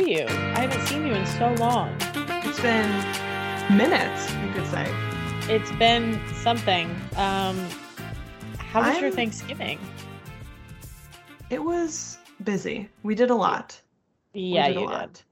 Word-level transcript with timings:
are 0.00 0.08
you? 0.08 0.24
I 0.26 0.60
haven't 0.66 0.86
seen 0.86 1.06
you 1.06 1.12
in 1.14 1.26
so 1.26 1.52
long. 1.54 1.94
It's 2.44 2.60
been 2.60 2.88
minutes, 3.76 4.32
you 4.34 4.52
could 4.52 4.66
say. 4.66 4.86
It's 5.52 5.70
been 5.72 6.20
something. 6.36 6.88
Um, 7.16 7.68
how 8.58 8.80
was 8.82 8.96
your 8.96 9.06
I'm- 9.06 9.12
Thanksgiving? 9.12 9.78
It 11.50 11.62
was 11.62 12.18
busy. 12.44 12.88
We 13.02 13.14
did 13.14 13.30
a 13.30 13.34
lot. 13.34 13.78
We 14.34 14.40
Yeah, 14.42 14.68
did 14.68 14.76
a 14.76 14.80
lot. 14.80 15.12
did. 15.14 15.22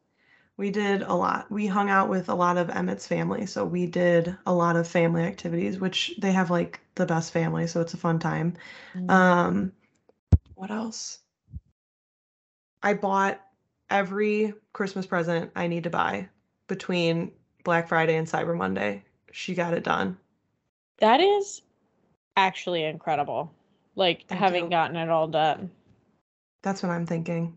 We 0.56 0.70
did 0.70 1.02
a 1.02 1.14
lot. 1.14 1.50
We 1.50 1.66
hung 1.68 1.88
out 1.88 2.08
with 2.08 2.28
a 2.28 2.34
lot 2.34 2.56
of 2.58 2.68
Emmett's 2.68 3.06
family, 3.06 3.46
so 3.46 3.64
we 3.64 3.86
did 3.86 4.36
a 4.44 4.52
lot 4.52 4.74
of 4.74 4.88
family 4.88 5.22
activities, 5.22 5.78
which 5.78 6.12
they 6.18 6.32
have 6.32 6.50
like 6.50 6.80
the 6.96 7.06
best 7.06 7.32
family, 7.32 7.68
so 7.68 7.80
it's 7.80 7.94
a 7.94 7.96
fun 7.96 8.18
time. 8.18 8.54
Mm. 8.96 9.10
Um, 9.10 9.72
what 10.56 10.72
else? 10.72 11.20
I 12.82 12.94
bought 12.94 13.40
every 13.90 14.54
Christmas 14.72 15.06
present 15.06 15.50
I 15.56 15.66
need 15.66 15.84
to 15.84 15.90
buy 15.90 16.28
between 16.66 17.32
Black 17.64 17.88
Friday 17.88 18.16
and 18.16 18.26
Cyber 18.26 18.56
Monday. 18.56 19.04
She 19.32 19.54
got 19.54 19.74
it 19.74 19.84
done. 19.84 20.16
That 20.98 21.20
is 21.20 21.62
actually 22.36 22.84
incredible. 22.84 23.52
Like 23.96 24.26
Thank 24.26 24.40
having 24.40 24.64
you. 24.64 24.70
gotten 24.70 24.96
it 24.96 25.08
all 25.08 25.28
done. 25.28 25.70
That's 26.62 26.82
what 26.82 26.90
I'm 26.90 27.06
thinking. 27.06 27.56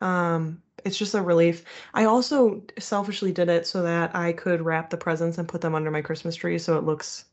Um, 0.00 0.62
it's 0.84 0.96
just 0.96 1.14
a 1.14 1.22
relief. 1.22 1.64
I 1.94 2.04
also 2.04 2.62
selfishly 2.78 3.32
did 3.32 3.48
it 3.48 3.66
so 3.66 3.82
that 3.82 4.14
I 4.14 4.32
could 4.32 4.62
wrap 4.62 4.90
the 4.90 4.96
presents 4.96 5.38
and 5.38 5.48
put 5.48 5.60
them 5.60 5.74
under 5.74 5.90
my 5.90 6.02
Christmas 6.02 6.34
tree 6.34 6.58
so 6.58 6.78
it 6.78 6.84
looks 6.84 7.26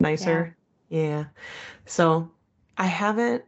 nicer. 0.00 0.56
Yeah. 0.88 1.24
So 1.84 2.30
I 2.78 2.86
haven't 2.86 3.44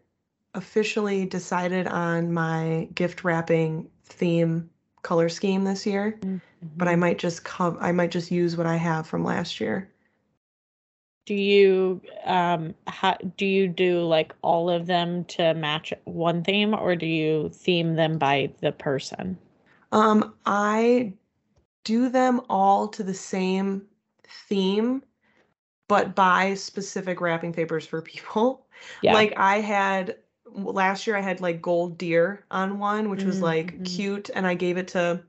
officially 0.54 1.26
decided 1.26 1.86
on 1.86 2.32
my 2.32 2.88
gift 2.94 3.24
wrapping 3.24 3.90
theme 4.04 4.70
color 5.02 5.28
scheme 5.28 5.64
this 5.64 5.86
year, 5.86 6.20
but 6.76 6.88
I 6.88 6.96
Mhm. 6.96 6.98
might 6.98 7.18
just 7.18 7.44
co- 7.44 7.78
I 7.80 7.92
might 7.92 8.10
just 8.10 8.30
use 8.30 8.56
what 8.56 8.66
I 8.66 8.76
have 8.76 9.06
from 9.06 9.24
last 9.24 9.60
year. 9.60 9.90
Do 11.26 11.34
you 11.34 12.00
um 12.24 12.74
how 12.88 13.16
do 13.36 13.46
you 13.46 13.68
do 13.68 14.02
like 14.02 14.34
all 14.42 14.68
of 14.68 14.86
them 14.86 15.24
to 15.26 15.54
match 15.54 15.92
one 16.04 16.42
theme 16.42 16.74
or 16.74 16.96
do 16.96 17.06
you 17.06 17.50
theme 17.50 17.94
them 17.94 18.18
by 18.18 18.52
the 18.60 18.72
person? 18.72 19.38
Um, 19.92 20.34
I 20.46 21.14
do 21.84 22.08
them 22.10 22.42
all 22.50 22.88
to 22.88 23.02
the 23.04 23.14
same 23.14 23.88
theme, 24.48 25.02
but 25.88 26.14
buy 26.16 26.54
specific 26.54 27.20
wrapping 27.20 27.52
papers 27.54 27.86
for 27.86 28.02
people. 28.02 28.66
Yeah. 29.00 29.14
Like 29.14 29.34
I 29.38 29.60
had 29.60 30.18
last 30.64 31.06
year 31.06 31.16
I 31.16 31.20
had 31.20 31.40
like 31.40 31.62
gold 31.62 31.98
deer 31.98 32.44
on 32.50 32.78
one, 32.78 33.10
which 33.10 33.24
was 33.24 33.38
mm, 33.38 33.42
like 33.42 33.74
mm-hmm. 33.74 33.84
cute, 33.84 34.30
and 34.34 34.46
I 34.46 34.54
gave 34.54 34.76
it 34.76 34.88
to 34.88 35.22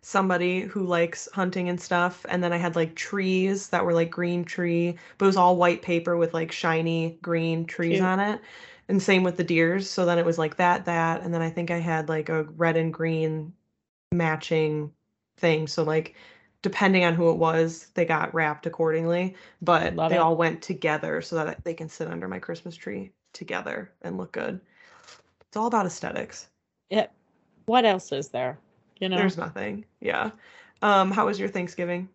somebody 0.00 0.60
who 0.60 0.84
likes 0.84 1.28
hunting 1.32 1.68
and 1.68 1.80
stuff. 1.80 2.24
And 2.28 2.42
then 2.42 2.52
I 2.52 2.56
had 2.56 2.76
like 2.76 2.94
trees 2.94 3.68
that 3.68 3.84
were 3.84 3.92
like 3.92 4.10
green 4.10 4.44
tree, 4.44 4.96
but 5.16 5.26
it 5.26 5.28
was 5.28 5.36
all 5.36 5.56
white 5.56 5.82
paper 5.82 6.16
with 6.16 6.34
like 6.34 6.52
shiny 6.52 7.18
green 7.22 7.64
trees 7.64 7.98
Cute. 7.98 8.04
on 8.04 8.20
it. 8.20 8.40
And 8.88 9.02
same 9.02 9.22
with 9.22 9.36
the 9.36 9.44
deers. 9.44 9.90
So 9.90 10.06
then 10.06 10.18
it 10.18 10.24
was 10.24 10.38
like 10.38 10.56
that, 10.56 10.86
that, 10.86 11.22
and 11.22 11.34
then 11.34 11.42
I 11.42 11.50
think 11.50 11.70
I 11.70 11.78
had 11.78 12.08
like 12.08 12.28
a 12.28 12.44
red 12.44 12.76
and 12.76 12.92
green 12.92 13.52
matching 14.12 14.92
thing. 15.36 15.66
So 15.66 15.82
like 15.82 16.14
depending 16.62 17.04
on 17.04 17.14
who 17.14 17.30
it 17.30 17.36
was, 17.36 17.88
they 17.94 18.04
got 18.04 18.32
wrapped 18.34 18.66
accordingly. 18.66 19.36
But 19.60 19.94
Love 19.94 20.10
they 20.10 20.16
it. 20.16 20.20
all 20.20 20.36
went 20.36 20.62
together 20.62 21.20
so 21.20 21.36
that 21.36 21.64
they 21.64 21.74
can 21.74 21.88
sit 21.88 22.08
under 22.08 22.28
my 22.28 22.38
Christmas 22.38 22.74
tree 22.74 23.12
together 23.38 23.90
and 24.02 24.18
look 24.18 24.32
good. 24.32 24.60
It's 25.46 25.56
all 25.56 25.66
about 25.66 25.86
aesthetics. 25.86 26.48
Yeah. 26.90 27.06
What 27.66 27.84
else 27.84 28.12
is 28.12 28.28
there? 28.28 28.58
You 29.00 29.08
know, 29.08 29.16
There's 29.16 29.38
nothing. 29.38 29.84
Yeah. 30.00 30.30
Um, 30.82 31.10
how 31.10 31.26
was 31.26 31.38
your 31.38 31.48
Thanksgiving? 31.48 32.08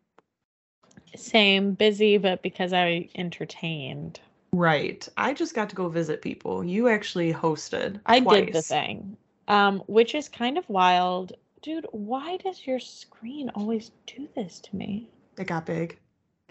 same, 1.15 1.73
busy, 1.73 2.17
but 2.17 2.41
because 2.41 2.73
I 2.73 3.07
entertained. 3.15 4.19
Right. 4.51 5.07
I 5.17 5.33
just 5.33 5.55
got 5.55 5.69
to 5.69 5.75
go 5.75 5.89
visit 5.89 6.21
people. 6.21 6.63
You 6.63 6.87
actually 6.87 7.33
hosted 7.33 7.99
I 8.05 8.19
did 8.19 8.53
the 8.53 8.61
thing. 8.61 9.17
Um, 9.47 9.83
which 9.87 10.15
is 10.15 10.29
kind 10.29 10.57
of 10.57 10.67
wild. 10.69 11.33
Dude, 11.61 11.87
why 11.91 12.37
does 12.37 12.65
your 12.65 12.79
screen 12.79 13.49
always 13.49 13.91
do 14.07 14.27
this 14.35 14.59
to 14.61 14.75
me? 14.75 15.09
It 15.37 15.47
got 15.47 15.65
big. 15.65 15.97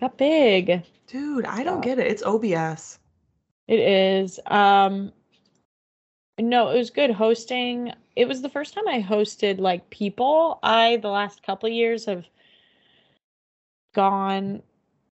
Got 0.01 0.17
big. 0.17 0.83
Dude, 1.07 1.45
I 1.45 1.63
don't 1.63 1.83
get 1.83 1.99
it. 1.99 2.07
It's 2.07 2.23
OBS. 2.23 2.99
It 3.69 3.79
is. 3.79 4.41
Um 4.47 5.13
no, 6.39 6.71
it 6.71 6.79
was 6.79 6.91
good 6.91 7.11
hosting. 7.11 7.93
It 8.17 8.27
was 8.27 8.43
the 8.43 8.49
first 8.49 8.75
time 8.75 8.89
I 8.89 9.01
hosted 9.03 9.61
like 9.61 9.89
people. 9.91 10.59
I 10.63 10.97
the 10.97 11.09
last 11.09 11.43
couple 11.43 11.69
years 11.69 12.07
have 12.07 12.27
gone 13.95 14.63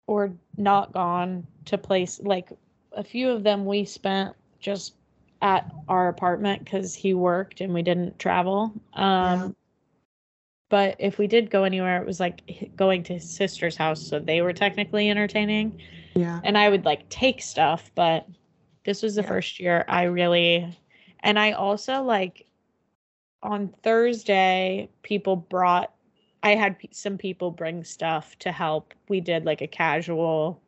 or 0.07 0.33
not 0.57 0.93
gone 0.93 1.47
to 1.67 1.79
place 1.79 2.21
like 2.23 2.51
a 2.93 3.03
few 3.03 3.31
of 3.31 3.43
them 3.43 3.65
we 3.67 3.85
spent 3.85 4.35
just 4.61 4.95
at 5.43 5.71
our 5.89 6.09
apartment 6.09 6.67
cuz 6.67 6.95
he 6.95 7.15
worked 7.15 7.61
and 7.61 7.75
we 7.75 7.83
didn't 7.83 8.19
travel. 8.19 8.73
Um. 8.95 9.57
But 10.69 10.97
if 10.99 11.19
we 11.19 11.27
did 11.27 11.51
go 11.51 11.65
anywhere 11.65 12.01
it 12.01 12.07
was 12.07 12.21
like 12.21 12.41
going 12.77 13.03
to 13.05 13.15
his 13.15 13.29
sister's 13.31 13.77
house 13.77 14.01
so 14.07 14.19
they 14.19 14.43
were 14.43 14.53
technically 14.53 15.11
entertaining 15.11 15.81
Yeah. 16.15 16.41
and 16.45 16.57
I 16.57 16.69
would 16.69 16.85
like 16.85 17.09
take 17.09 17.43
stuff, 17.43 17.91
but 17.95 18.27
this 18.85 19.03
was 19.03 19.15
the 19.17 19.23
Yeah. 19.23 19.29
first 19.29 19.61
year 19.61 19.85
I 19.89 20.05
really 20.05 20.77
and 21.21 21.39
I 21.39 21.53
also 21.53 22.03
like 22.03 22.47
on 23.43 23.69
Thursday 23.83 24.89
people 25.03 25.37
brought 25.37 25.93
I 26.43 26.55
had 26.55 26.79
pe- 26.79 26.89
some 26.93 27.19
people 27.19 27.51
bring 27.51 27.83
stuff 27.83 28.39
to 28.41 28.53
help. 28.53 28.95
We 29.09 29.21
did 29.21 29.45
like 29.45 29.63
a 29.63 29.67
casual 29.67 30.63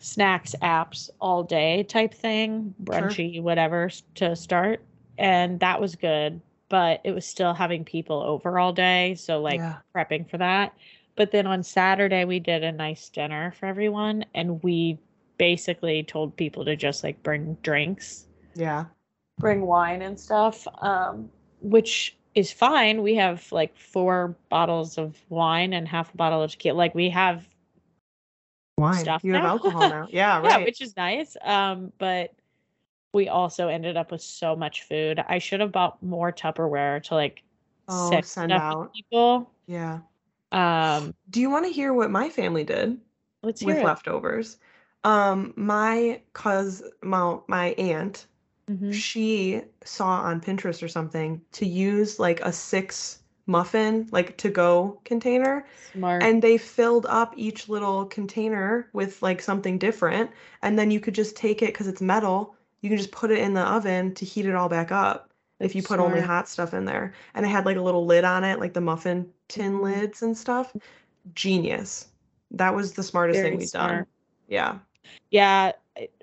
snacks 0.00 0.54
apps 0.62 1.08
all 1.20 1.42
day 1.42 1.82
type 1.84 2.12
thing, 2.14 2.74
brunchy 2.84 3.40
whatever 3.42 3.90
to 4.16 4.36
start 4.36 4.82
and 5.18 5.58
that 5.60 5.80
was 5.80 5.96
good, 5.96 6.40
but 6.68 7.00
it 7.04 7.12
was 7.12 7.24
still 7.26 7.54
having 7.54 7.84
people 7.84 8.22
over 8.22 8.58
all 8.58 8.72
day, 8.72 9.14
so 9.14 9.40
like 9.40 9.60
Yeah. 9.60 9.78
prepping 9.94 10.28
for 10.28 10.38
that. 10.38 10.74
But 11.16 11.30
then 11.32 11.46
on 11.46 11.62
Saturday 11.62 12.24
we 12.24 12.38
did 12.40 12.62
a 12.62 12.72
nice 12.72 13.08
dinner 13.08 13.52
for 13.58 13.66
everyone 13.66 14.24
and 14.34 14.62
we 14.62 14.98
basically 15.38 16.02
told 16.02 16.36
people 16.36 16.64
to 16.64 16.76
just 16.76 17.02
like 17.04 17.22
bring 17.22 17.56
drinks, 17.62 18.26
Yeah. 18.54 18.86
bring 19.38 19.62
wine 19.62 20.02
and 20.02 20.18
stuff. 20.18 20.66
Um 20.82 21.30
which 21.60 22.16
is 22.34 22.52
fine. 22.52 23.02
We 23.02 23.16
have 23.16 23.50
like 23.50 23.76
four 23.76 24.36
bottles 24.48 24.96
of 24.96 25.16
wine 25.28 25.72
and 25.72 25.88
half 25.88 26.14
a 26.14 26.16
bottle 26.16 26.42
of 26.42 26.52
tequila. 26.52 26.76
Like 26.76 26.94
we 26.94 27.10
have 27.10 27.48
Wine. 28.76 28.94
Stuff 28.94 29.24
you 29.24 29.32
have 29.34 29.44
alcohol 29.44 29.88
now. 29.88 30.06
Yeah, 30.12 30.40
yeah, 30.40 30.56
right. 30.56 30.66
which 30.66 30.80
is 30.80 30.96
nice. 30.96 31.36
Um 31.42 31.92
but 31.98 32.32
we 33.12 33.28
also 33.28 33.68
ended 33.68 33.96
up 33.96 34.12
with 34.12 34.22
so 34.22 34.56
much 34.56 34.82
food. 34.84 35.20
I 35.28 35.38
should 35.38 35.60
have 35.60 35.72
bought 35.72 36.02
more 36.02 36.32
Tupperware 36.32 37.02
to 37.04 37.14
like 37.14 37.42
Oh, 37.88 38.20
send 38.20 38.22
send 38.22 38.52
out. 38.52 38.92
people. 38.94 39.50
Yeah. 39.66 40.00
Um 40.52 41.14
Do 41.30 41.40
you 41.40 41.50
want 41.50 41.64
to 41.66 41.72
hear 41.72 41.92
what 41.94 42.10
my 42.10 42.28
family 42.28 42.64
did 42.64 43.00
let's 43.42 43.64
with 43.64 43.82
it. 43.82 43.82
leftovers? 43.82 44.58
Um, 45.04 45.54
my 45.56 46.22
cuz 46.34 46.82
my, 47.02 47.38
my 47.48 47.68
aunt 47.78 48.26
Mhm. 48.68 49.02
she 49.02 49.62
saw 49.84 50.22
on 50.22 50.40
Pinterest 50.40 50.82
or 50.82 50.88
something 50.88 51.42
to 51.52 51.66
use 51.66 52.18
like 52.20 52.40
a 52.42 52.52
six 52.52 53.22
muffin 53.46 54.08
like 54.12 54.36
to 54.38 54.50
go 54.50 55.00
container 55.04 55.66
Smart. 55.74 56.22
and 56.22 56.42
they 56.42 56.58
filled 56.58 57.06
up 57.06 57.34
each 57.36 57.68
little 57.70 58.06
container 58.06 58.90
with 58.94 59.22
like 59.22 59.42
something 59.42 59.78
different 59.78 60.30
and 60.62 60.78
then 60.78 60.90
you 60.92 61.00
could 61.00 61.14
just 61.14 61.36
take 61.36 61.62
it 61.62 61.68
because 61.68 61.88
it's 61.88 62.02
metal 62.02 62.56
you 62.80 62.88
can 62.88 62.98
just 62.98 63.10
put 63.10 63.30
it 63.30 63.38
in 63.38 63.54
the 63.54 63.62
oven 63.62 64.14
to 64.14 64.24
heat 64.24 64.46
it 64.46 64.54
all 64.54 64.68
back 64.68 64.92
up 64.92 65.30
if 65.60 65.74
you 65.74 65.82
put 65.82 65.98
only 65.98 66.20
hot 66.20 66.48
stuff 66.48 66.72
in 66.74 66.84
there. 66.84 67.12
And 67.34 67.44
it 67.44 67.48
had 67.48 67.66
like 67.66 67.76
a 67.76 67.82
little 67.82 68.06
lid 68.06 68.24
on 68.24 68.44
it 68.44 68.60
like 68.60 68.74
the 68.74 68.80
muffin 68.80 69.28
tin 69.48 69.74
Mhm. 69.74 69.82
lids 69.82 70.22
and 70.22 70.36
stuff. 70.36 70.74
Genius. 71.34 72.08
That 72.52 72.74
was 72.74 72.92
the 72.92 73.02
smartest 73.02 73.38
Very 73.38 73.50
thing 73.50 73.58
we've 73.58 73.70
done. 73.70 74.06
yeah. 74.48 74.78
Yeah, 75.30 75.72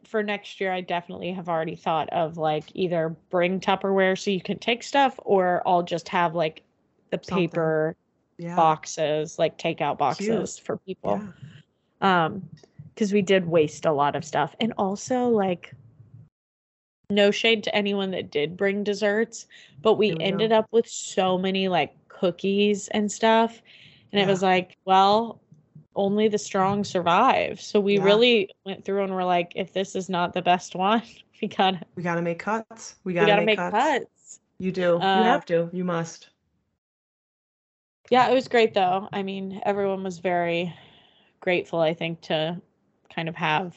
for 0.04 0.24
next 0.24 0.62
year, 0.62 0.72
I 0.72 0.82
definitely 0.82 1.32
have 1.34 1.50
already 1.50 1.76
thought 1.76 2.08
of 2.12 2.38
like 2.38 2.64
either 2.74 3.10
bring 3.30 3.60
Tupperware 3.60 4.18
so 4.18 4.32
you 4.32 4.42
can 4.42 4.58
take 4.60 4.84
stuff, 4.84 5.20
or 5.24 5.62
I'll 5.66 5.84
just 5.84 6.08
have 6.10 6.34
like 6.36 6.62
the 7.10 7.20
Something. 7.22 7.50
paper 7.50 7.96
yeah. 8.38 8.56
boxes, 8.56 9.38
like 9.38 9.58
takeout 9.58 9.98
boxes 9.98 10.58
for 10.58 10.78
people. 10.78 11.22
yeah. 12.02 12.26
Um, 12.26 12.48
because 12.94 13.12
we 13.12 13.22
did 13.22 13.46
waste 13.48 13.86
a 13.86 13.92
lot 13.92 14.16
of 14.16 14.24
stuff, 14.24 14.56
and 14.62 14.72
also 14.78 15.28
like, 15.28 15.74
no 17.10 17.32
shade 17.32 17.64
to 17.64 17.76
anyone 17.76 18.12
that 18.12 18.32
did 18.32 18.58
bring 18.58 18.84
desserts, 18.84 19.48
but 19.82 19.96
we 19.96 20.08
Here 20.08 20.16
we 20.18 20.20
go. 20.20 20.26
ended 20.26 20.52
up 20.52 20.68
with 20.72 20.88
so 20.88 21.38
many 21.38 21.68
like 21.68 21.96
cookies 22.08 22.88
and 22.90 23.12
stuff, 23.12 23.62
and 24.12 24.22
it 24.22 24.28
was 24.28 24.42
like, 24.42 24.78
well. 24.86 25.42
Only 25.98 26.28
the 26.28 26.38
strong 26.38 26.84
survive. 26.84 27.62
So 27.62 27.80
we 27.80 27.96
Yeah. 27.96 28.04
really 28.04 28.50
went 28.66 28.84
through 28.84 29.06
and 29.06 29.14
were 29.16 29.24
like, 29.24 29.54
if 29.56 29.72
this 29.72 29.96
is 29.96 30.10
not 30.10 30.34
the 30.34 30.42
best 30.42 30.76
one, 30.76 31.02
we 31.42 31.48
gotta 31.48 31.80
we 31.96 32.04
gotta 32.04 32.22
make 32.22 32.40
cuts 32.40 32.96
we 33.06 33.14
we 33.14 33.16
gotta, 33.16 33.28
gotta 33.28 33.46
make, 33.46 33.58
make 33.58 33.72
cuts. 33.72 33.78
cuts. 33.78 34.40
You 34.60 34.74
do. 34.74 34.98
Uh, 34.98 35.20
you 35.20 35.24
have 35.24 35.46
to. 35.46 35.70
You 35.72 35.86
must. 35.86 36.32
Yeah, 38.10 38.28
it 38.30 38.34
was 38.34 38.50
great 38.50 38.74
though. 38.74 39.08
I 39.14 39.24
mean, 39.24 39.62
everyone 39.66 40.04
was 40.04 40.20
very 40.20 40.74
grateful, 41.40 41.80
I 41.80 41.94
think, 41.94 42.20
to 42.24 42.62
kind 43.14 43.30
of 43.30 43.36
have 43.36 43.76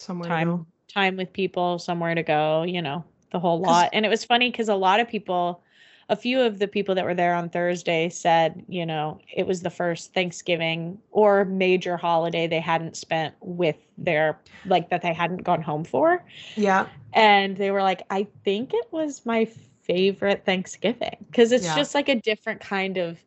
Somewhere. 0.00 0.28
time 0.28 0.48
Time. 0.48 0.66
Time 0.88 1.16
with 1.16 1.32
people, 1.32 1.78
somewhere 1.78 2.14
to 2.14 2.22
go, 2.22 2.62
you 2.62 2.82
know, 2.82 3.04
the 3.32 3.38
whole 3.38 3.60
lot. 3.60 3.90
And 3.92 4.04
it 4.04 4.08
was 4.08 4.24
funny 4.24 4.50
because 4.50 4.68
a 4.68 4.74
lot 4.74 5.00
of 5.00 5.08
people, 5.08 5.62
a 6.08 6.16
few 6.16 6.40
of 6.40 6.58
the 6.58 6.68
people 6.68 6.94
that 6.94 7.04
were 7.04 7.14
there 7.14 7.34
on 7.34 7.48
Thursday 7.50 8.08
said, 8.08 8.64
you 8.68 8.86
know, 8.86 9.20
it 9.34 9.46
was 9.46 9.62
the 9.62 9.70
first 9.70 10.14
Thanksgiving 10.14 10.98
or 11.10 11.44
major 11.44 11.96
holiday 11.96 12.46
they 12.46 12.60
hadn't 12.60 12.96
spent 12.96 13.34
with 13.40 13.76
their 13.98 14.38
like 14.66 14.88
that 14.90 15.02
they 15.02 15.12
hadn't 15.12 15.44
gone 15.44 15.62
home 15.62 15.84
for. 15.84 16.24
Yeah. 16.56 16.86
And 17.12 17.56
they 17.56 17.70
were 17.70 17.82
like, 17.82 18.02
I 18.10 18.26
think 18.44 18.72
it 18.74 18.86
was 18.90 19.24
my 19.26 19.44
favorite 19.82 20.44
Thanksgiving 20.44 21.16
because 21.30 21.52
it's 21.52 21.64
Yeah. 21.64 21.76
just 21.76 21.94
like 21.94 22.08
a 22.08 22.16
different 22.16 22.60
kind 22.60 22.96
of 22.98 23.18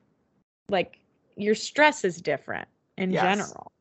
like 0.69 0.99
your 1.35 1.55
stress 1.55 2.03
is 2.03 2.21
different 2.21 2.67
in 2.97 3.11
Yes. 3.11 3.37
general. 3.37 3.71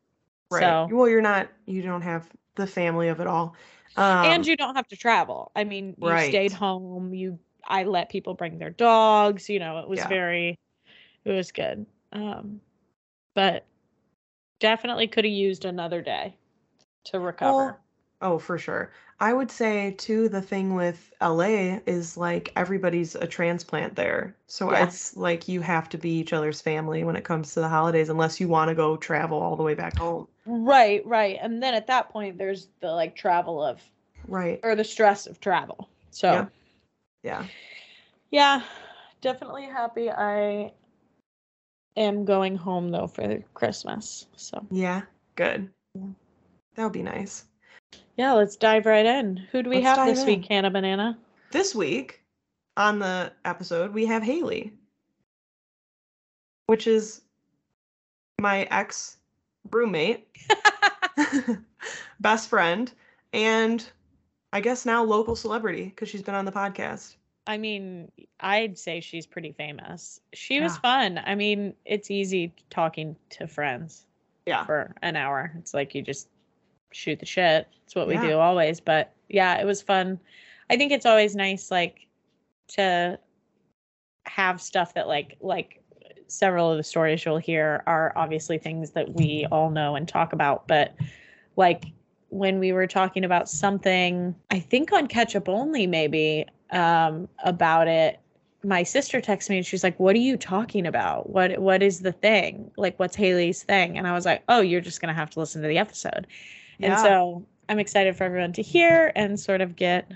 Right. 0.49 0.61
So 0.61 0.95
Well, 0.95 1.07
you're 1.07 1.21
not. 1.21 1.49
You 1.65 1.81
don't 1.81 2.01
have 2.01 2.29
the 2.61 2.67
family 2.67 3.09
of 3.09 3.21
it 3.21 3.27
all. 3.27 3.55
Um, 3.97 4.23
and 4.23 4.45
you 4.45 4.55
don't 4.55 4.75
have 4.75 4.87
to 4.89 4.95
travel. 4.97 5.51
I 5.55 5.63
mean, 5.63 5.95
you 5.99 6.17
Right. 6.17 6.17
stayed 6.17 6.53
home. 6.53 7.13
You 7.13 7.39
I 7.65 7.83
let 7.83 8.09
people 8.09 8.33
bring 8.33 8.57
their 8.57 8.69
dogs, 8.71 9.49
you 9.49 9.59
know, 9.59 9.79
it 9.79 9.87
was 9.89 10.03
Yeah. 10.03 10.05
very 10.05 10.55
it 11.25 11.31
was 11.31 11.51
good. 11.51 11.85
Um 12.13 12.61
but 13.35 13.65
definitely 14.59 15.07
could 15.07 15.25
have 15.25 15.33
used 15.33 15.65
another 15.65 16.01
day 16.01 16.37
to 17.05 17.19
recover. 17.19 17.75
Well, 17.75 17.80
oh, 18.21 18.37
for 18.39 18.57
sure. 18.57 18.91
I 19.19 19.33
would 19.33 19.51
say 19.51 19.91
too. 19.97 20.29
The 20.29 20.41
thing 20.41 20.73
with 20.75 21.11
LA 21.21 21.79
is 21.85 22.17
like 22.17 22.51
everybody's 22.55 23.15
a 23.15 23.27
transplant 23.27 23.95
there, 23.95 24.35
so 24.47 24.71
Yeah. 24.71 24.83
it's 24.83 25.15
like 25.15 25.47
you 25.47 25.61
have 25.61 25.89
to 25.89 25.97
be 25.97 26.09
each 26.09 26.33
other's 26.33 26.61
family 26.61 27.03
when 27.03 27.15
it 27.15 27.23
comes 27.23 27.53
to 27.53 27.59
the 27.59 27.69
holidays, 27.69 28.09
unless 28.09 28.39
you 28.39 28.47
want 28.47 28.69
to 28.69 28.75
go 28.75 28.97
travel 28.97 29.39
all 29.39 29.55
the 29.55 29.63
way 29.63 29.75
back 29.75 29.97
home. 29.97 30.27
right, 30.45 31.05
right. 31.05 31.37
And 31.41 31.61
then 31.61 31.73
at 31.75 31.87
that 31.87 32.09
point 32.09 32.37
there's 32.37 32.69
the 32.79 32.91
like 32.91 33.15
travel 33.15 33.63
of 33.63 33.81
Right. 34.27 34.59
or 34.63 34.75
the 34.75 34.83
stress 34.83 35.27
of 35.27 35.39
travel. 35.39 35.87
So 36.09 36.31
Yeah. 36.31 36.47
Yeah. 37.23 37.45
yeah, 38.31 38.63
definitely 39.21 39.65
happy 39.65 40.09
I 40.09 40.71
am 41.95 42.25
going 42.25 42.55
home 42.55 42.89
though 42.89 43.07
for 43.07 43.39
Christmas. 43.53 44.25
So 44.35 44.65
Yeah. 44.71 45.03
Good. 45.35 45.69
Yeah. 45.93 46.07
That 46.75 46.83
would 46.85 46.93
be 46.93 47.03
nice. 47.03 47.45
Yeah, 48.21 48.33
let's 48.33 48.55
dive 48.55 48.85
right 48.85 49.03
in. 49.03 49.37
Who 49.51 49.63
do 49.63 49.69
we 49.71 49.77
Let's 49.81 49.97
have 49.97 50.07
this 50.07 50.19
dive 50.19 50.27
week. 50.27 50.45
Hannah 50.47 50.69
Banana? 50.69 51.17
This 51.49 51.73
week 51.73 52.21
on 52.77 52.99
the 52.99 53.33
episode, 53.45 53.95
we 53.95 54.05
have 54.05 54.21
Haley, 54.21 54.73
which 56.67 56.85
is 56.85 57.21
my 58.39 58.67
ex 58.69 59.17
roommate, 59.71 60.27
best 62.19 62.47
friend, 62.47 62.91
and 63.33 63.89
I 64.53 64.61
guess 64.61 64.85
now 64.85 65.03
local 65.03 65.35
celebrity 65.35 65.85
because 65.85 66.07
she's 66.07 66.21
been 66.21 66.35
on 66.35 66.45
the 66.45 66.51
podcast. 66.51 67.15
I 67.47 67.57
mean, 67.57 68.11
I'd 68.39 68.77
say 68.77 69.01
she's 69.01 69.25
pretty 69.25 69.51
famous. 69.51 70.21
She 70.33 70.59
was 70.59 70.77
fun. 70.77 71.19
I 71.25 71.33
mean, 71.33 71.73
it's 71.85 72.11
easy 72.11 72.53
talking 72.69 73.15
to 73.31 73.47
friends 73.47 74.05
Yeah. 74.45 74.63
for 74.63 74.93
an 75.01 75.15
hour. 75.15 75.51
It's 75.57 75.73
like 75.73 75.95
you 75.95 76.03
just 76.03 76.27
shoot 76.91 77.19
the 77.19 77.25
shit. 77.25 77.67
It's 77.85 77.95
what 77.95 78.07
we 78.07 78.15
Yeah. 78.15 78.21
do 78.21 78.39
always. 78.39 78.79
But 78.79 79.13
yeah, 79.29 79.59
it 79.59 79.65
was 79.65 79.81
fun. 79.81 80.19
I 80.69 80.77
think 80.77 80.91
it's 80.91 81.05
always 81.05 81.35
nice, 81.35 81.71
like, 81.71 82.07
to 82.69 83.19
have 84.25 84.61
stuff 84.61 84.93
that, 84.93 85.07
like, 85.07 85.37
like 85.41 85.81
several 86.27 86.71
of 86.71 86.77
the 86.77 86.83
stories 86.83 87.25
you'll 87.25 87.37
hear 87.37 87.83
are 87.87 88.13
obviously 88.15 88.57
things 88.57 88.91
that 88.91 89.13
we 89.13 89.45
all 89.51 89.69
know 89.69 89.95
and 89.95 90.07
talk 90.07 90.31
about. 90.33 90.67
But 90.67 90.93
like 91.57 91.85
when 92.29 92.59
we 92.59 92.71
were 92.71 92.87
talking 92.87 93.25
about 93.25 93.49
something, 93.49 94.33
I 94.49 94.59
think 94.59 94.93
on 94.93 95.07
Ketchup 95.07 95.49
Only, 95.49 95.87
maybe 95.87 96.45
um, 96.71 97.27
about 97.43 97.87
it. 97.89 98.19
My 98.63 98.83
sister 98.83 99.19
texted 99.19 99.49
me 99.49 99.57
and 99.57 99.65
she's 99.65 99.83
like, 99.83 99.99
"What 99.99 100.15
are 100.15 100.19
you 100.19 100.37
talking 100.37 100.85
about? 100.85 101.29
What 101.31 101.57
what 101.59 101.81
is 101.83 101.99
the 101.99 102.11
thing? 102.11 102.71
Like, 102.77 102.97
what's 102.99 103.15
Haley's 103.15 103.63
thing?" 103.63 103.97
And 103.97 104.07
I 104.07 104.13
was 104.13 104.23
like, 104.25 104.43
"Oh, 104.47 104.61
you're 104.61 104.79
just 104.81 105.01
gonna 105.01 105.15
have 105.15 105.31
to 105.31 105.39
listen 105.39 105.61
to 105.63 105.67
the 105.67 105.79
episode." 105.79 106.27
And 106.83 106.91
Yeah. 106.93 107.03
so 107.03 107.45
I'm 107.69 107.79
excited 107.79 108.15
for 108.15 108.23
everyone 108.23 108.53
to 108.53 108.61
hear 108.61 109.11
and 109.15 109.39
sort 109.39 109.61
of 109.61 109.75
get 109.75 110.11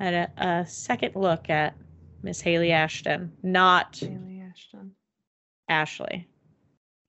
at 0.00 0.14
a, 0.38 0.46
a 0.60 0.66
second 0.66 1.14
look 1.14 1.50
at 1.50 1.74
Miss 2.22 2.40
Haley 2.40 2.72
Ashton, 2.72 3.32
not 3.42 3.96
Haley 3.96 4.42
Ashton. 4.48 4.92
Ashley. 5.68 6.26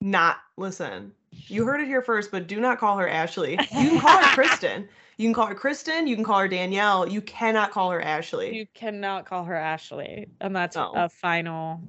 Not 0.00 0.36
listen. 0.56 1.12
You 1.46 1.64
heard 1.64 1.80
it 1.80 1.86
here 1.86 2.02
first, 2.02 2.30
but 2.30 2.46
do 2.46 2.60
not 2.60 2.78
call 2.78 2.96
her 2.98 3.08
Ashley. 3.08 3.52
You 3.52 3.58
can 3.90 4.00
call 4.00 4.18
her 4.22 4.34
Kristen. 4.34 4.88
You 5.16 5.26
can 5.28 5.34
call 5.34 5.46
her 5.46 5.54
Kristen. 5.54 6.06
You 6.06 6.14
can 6.16 6.24
call 6.24 6.38
her 6.40 6.48
Danielle. 6.48 7.08
You 7.08 7.20
cannot 7.20 7.70
call 7.70 7.90
her 7.90 8.00
Ashley. 8.00 8.56
You 8.56 8.66
cannot 8.74 9.26
call 9.26 9.44
her 9.44 9.54
Ashley, 9.54 10.28
and 10.40 10.54
that's 10.54 10.76
No. 10.76 10.92
a 10.94 11.08
final 11.08 11.80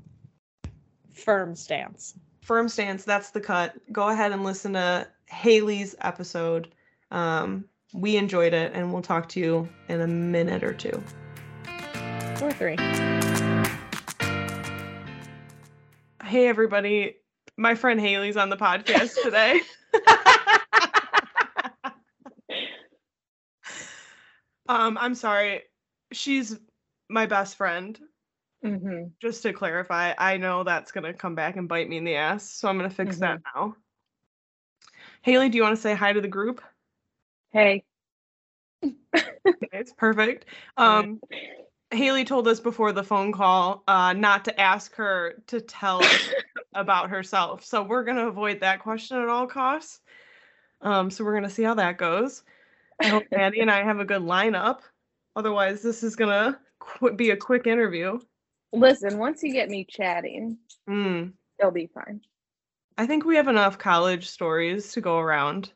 firm 1.14 1.56
stance. 1.56 2.16
firm 2.42 2.68
stance 2.68 3.04
that's 3.04 3.30
the 3.30 3.40
cut 3.40 3.76
go 3.92 4.10
ahead 4.10 4.32
and 4.32 4.44
listen 4.44 4.74
to 4.74 5.08
haley's 5.32 5.96
episode. 6.02 6.68
Um, 7.10 7.66
we 7.94 8.18
enjoyed 8.18 8.54
it 8.54 8.74
and 8.74 8.94
we'll 8.94 9.02
talk 9.02 9.30
to 9.30 9.40
you 9.40 9.70
in 9.88 10.02
a 10.02 10.08
minute 10.08 10.64
or 10.64 10.74
two. 10.74 11.02
Or 12.42 12.52
three. 12.52 12.78
hey 16.24 16.48
everybody. 16.48 17.18
My 17.58 17.76
friend 17.76 18.00
haley's 18.00 18.38
on 18.38 18.50
the 18.50 18.58
podcast 18.58 19.16
today. 19.24 19.62
Um 24.70 24.98
i'm 24.98 25.16
sorry. 25.16 25.64
She's 26.14 26.58
my 27.10 27.26
best 27.26 27.58
friend. 27.58 28.00
Mm-hmm. 28.64 29.06
just 29.20 29.42
to 29.42 29.54
clarify 29.54 30.14
i 30.20 30.38
know 30.38 30.64
that's 30.64 30.92
going 30.92 31.04
to 31.04 31.14
come 31.14 31.34
back 31.34 31.56
and 31.56 31.68
bite 31.68 31.90
me 31.90 31.98
in 31.98 32.04
the 32.04 32.14
ass 32.14 32.48
so 32.48 32.68
i'm 32.68 32.78
going 32.78 32.88
to 32.88 32.96
fix 32.96 33.18
that 33.18 33.42
now 33.56 33.76
haley 35.22 35.50
do 35.50 35.58
you 35.58 35.64
want 35.64 35.76
to 35.76 35.82
say 35.82 35.94
hi 35.94 36.14
to 36.14 36.22
the 36.22 36.28
group 36.28 36.62
Hey. 37.52 37.84
It's 39.74 39.94
perfect. 39.94 40.46
Um, 40.78 41.20
Haley 41.92 42.24
told 42.24 42.48
us 42.48 42.60
before 42.60 42.94
the 42.94 43.04
phone 43.04 43.32
call 43.32 43.84
uh, 43.88 44.14
not 44.14 44.46
to 44.46 44.60
ask 44.60 44.96
her 44.96 45.36
to 45.48 45.60
tell 45.60 46.04
us 46.04 46.30
about 46.74 47.10
herself. 47.10 47.66
So 47.66 47.84
we're 47.84 48.04
going 48.04 48.18
to 48.18 48.28
avoid 48.28 48.62
that 48.62 48.80
question 48.80 49.18
at 49.18 49.28
all 49.28 49.48
costs. 49.48 50.00
Um, 50.82 51.10
so 51.12 51.24
we're 51.24 51.34
going 51.34 51.44
to 51.44 51.50
see 51.50 51.64
how 51.64 51.74
that 51.76 51.98
goes. 51.98 52.44
I 53.02 53.08
hope 53.08 53.24
Maddie 53.32 53.60
and 53.60 53.72
I 53.72 53.84
have 53.84 54.00
a 54.00 54.06
good 54.06 54.22
lineup. 54.22 54.80
Otherwise, 55.36 55.82
this 55.82 56.04
is 56.04 56.16
going 56.16 56.32
to 56.32 56.60
qu- 56.80 57.14
be 57.14 57.32
a 57.32 57.38
quick 57.38 57.68
interview. 57.68 58.20
Listen, 58.74 59.18
once 59.18 59.44
you 59.44 59.52
get 59.52 59.70
me 59.70 59.86
chatting, 59.90 60.58
Mm, 60.90 61.34
it'll 61.60 61.72
be 61.72 61.88
fine. 61.88 62.22
I 63.02 63.08
think 63.08 63.26
we 63.26 63.36
have 63.38 63.48
enough 63.48 63.80
college 63.80 64.30
stories 64.30 64.92
to 64.92 65.02
go 65.02 65.18
around. 65.18 65.72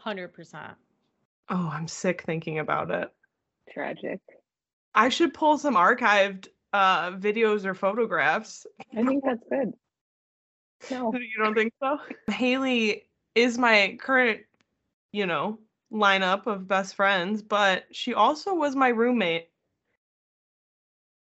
Hundred 0.00 0.32
percent. 0.32 0.72
Oh, 1.50 1.68
I'm 1.70 1.86
sick 1.86 2.22
thinking 2.22 2.58
about 2.58 2.90
it. 2.90 3.12
Tragic. 3.70 4.18
I 4.94 5.10
should 5.10 5.34
pull 5.34 5.58
some 5.58 5.74
archived 5.74 6.48
uh, 6.72 7.10
videos 7.10 7.66
or 7.66 7.74
photographs 7.74 8.66
I 8.96 9.04
think 9.04 9.22
that's 9.22 9.44
good. 9.50 9.74
No. 10.90 11.12
You 11.20 11.44
don't 11.44 11.54
think 11.54 11.74
so? 11.82 11.98
Haley 12.32 13.10
is 13.34 13.58
my 13.58 13.98
current, 14.00 14.40
you 15.12 15.26
know, 15.26 15.58
lineup 15.92 16.46
of 16.46 16.66
best 16.66 16.94
friends, 16.94 17.42
but 17.42 17.84
she 17.92 18.14
also 18.14 18.54
was 18.54 18.74
my 18.74 18.88
roommate 18.88 19.50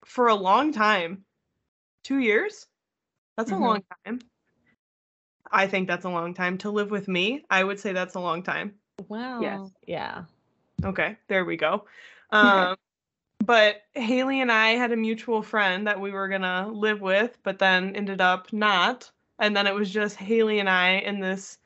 for 0.03 0.27
a 0.27 0.35
long 0.35 0.73
time. 0.73 1.23
Two 2.03 2.19
years? 2.19 2.67
That's 3.37 3.49
Mhm. 3.49 3.55
a 3.55 3.59
long 3.61 3.83
time. 4.03 4.19
I 5.51 5.67
think 5.67 5.87
that's 5.87 6.05
a 6.05 6.09
long 6.09 6.33
time. 6.33 6.57
To 6.59 6.71
live 6.71 6.91
with 6.91 7.07
me, 7.07 7.43
I 7.49 7.63
would 7.63 7.79
say 7.79 7.93
that's 7.93 8.15
a 8.15 8.19
long 8.19 8.43
time. 8.43 8.75
Wow. 9.07 9.41
Yes. 9.41 9.71
Yeah. 9.85 10.23
Okay, 10.83 11.17
there 11.27 11.45
we 11.45 11.57
go. 11.57 11.85
Um, 12.33 12.77
but 13.45 13.81
Haley 13.93 14.39
and 14.39 14.49
I 14.49 14.69
had 14.69 14.93
a 14.93 14.95
mutual 14.95 15.41
friend 15.41 15.85
that 15.85 15.99
we 15.99 16.11
were 16.11 16.29
gonna 16.29 16.69
live 16.71 17.01
with, 17.01 17.37
but 17.43 17.59
then 17.59 17.93
ended 17.93 18.21
up 18.21 18.53
not. 18.53 19.11
And 19.39 19.53
then 19.53 19.67
it 19.67 19.75
was 19.75 19.91
just 19.91 20.15
Haley 20.15 20.59
and 20.59 20.69
I 20.69 20.91
in 20.99 21.19
this 21.19 21.57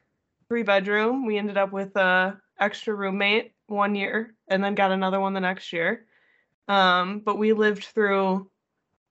three 0.48 0.64
bedroom. 0.64 1.24
We 1.24 1.38
ended 1.38 1.56
up 1.56 1.72
with 1.72 1.96
a 1.98 2.42
extra 2.60 2.96
roommate 2.96 3.54
one 3.68 3.94
year, 3.94 4.34
and 4.48 4.64
then 4.64 4.74
got 4.74 4.92
another 4.92 5.20
one 5.20 5.34
the 5.34 5.40
next 5.40 5.72
year. 5.72 6.08
Um, 6.68 7.20
but 7.20 7.38
we 7.38 7.54
lived 7.54 7.84
through 7.84 8.50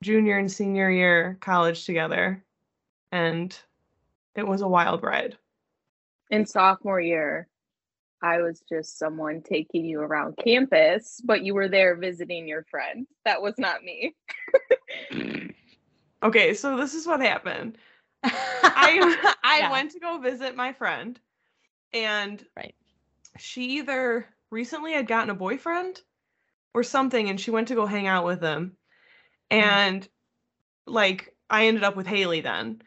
junior 0.02 0.38
and 0.38 0.50
senior 0.50 0.90
year 0.90 1.38
college 1.40 1.84
together, 1.84 2.42
and 3.12 3.56
it 4.36 4.46
was 4.46 4.60
a 4.62 4.68
wild 4.68 5.02
ride. 5.02 5.36
In 6.30 6.46
sophomore 6.46 7.00
year, 7.00 7.48
I 8.22 8.38
was 8.40 8.62
just 8.68 8.98
someone 8.98 9.42
taking 9.42 9.84
you 9.84 10.00
around 10.00 10.36
campus, 10.42 11.20
but 11.24 11.42
you 11.42 11.54
were 11.54 11.68
there 11.68 11.94
visiting 11.96 12.48
your 12.48 12.64
friend. 12.70 13.06
That 13.24 13.42
was 13.42 13.58
not 13.58 13.82
me. 13.82 14.14
Okay, 16.22 16.54
so 16.54 16.76
this 16.76 16.94
is 16.94 17.06
what 17.06 17.20
happened. 17.20 17.76
I 18.24 19.34
I 19.44 19.60
Yeah. 19.60 19.70
went 19.70 19.90
to 19.92 20.00
go 20.00 20.18
visit 20.18 20.56
my 20.56 20.72
friend, 20.72 21.20
and 21.92 22.44
Right. 22.56 22.74
she 23.38 23.78
either 23.78 24.26
recently 24.50 24.92
had 24.92 25.06
gotten 25.06 25.30
a 25.30 25.34
boyfriend 25.34 26.00
or 26.72 26.82
something, 26.82 27.28
and 27.28 27.38
she 27.40 27.50
went 27.50 27.68
to 27.68 27.74
go 27.74 27.86
hang 27.86 28.06
out 28.06 28.24
with 28.24 28.40
him, 28.40 28.76
mm. 29.50 29.56
and 29.58 30.08
like 30.86 31.34
I 31.50 31.66
ended 31.66 31.84
up 31.84 31.96
with 31.96 32.06
Haley 32.06 32.40
then, 32.40 32.82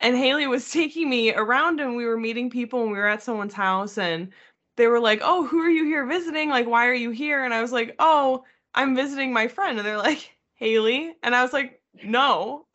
and 0.00 0.16
Haley 0.16 0.46
was 0.46 0.70
taking 0.70 1.08
me 1.10 1.32
around, 1.34 1.80
and 1.80 1.96
we 1.96 2.04
were 2.06 2.16
meeting 2.18 2.50
people, 2.50 2.82
and 2.82 2.92
we 2.92 2.98
were 2.98 3.06
at 3.08 3.22
someone's 3.22 3.54
house, 3.54 3.98
and 3.98 4.32
they 4.76 4.86
were 4.86 5.00
like, 5.00 5.20
"Oh, 5.22 5.44
who 5.46 5.60
are 5.60 5.70
you 5.70 5.84
here 5.84 6.06
visiting? 6.06 6.50
Like, 6.50 6.66
why 6.66 6.86
are 6.86 6.94
you 6.94 7.10
here?" 7.10 7.44
And 7.44 7.52
I 7.54 7.62
was 7.62 7.72
like, 7.72 7.94
"Oh, 7.98 8.44
I'm 8.74 8.94
visiting 8.94 9.32
my 9.32 9.48
friend," 9.48 9.78
and 9.78 9.86
they're 9.86 9.96
like, 9.98 10.36
"Haley," 10.54 11.14
and 11.22 11.34
I 11.34 11.42
was 11.42 11.52
like, 11.52 11.82
"No." 12.04 12.66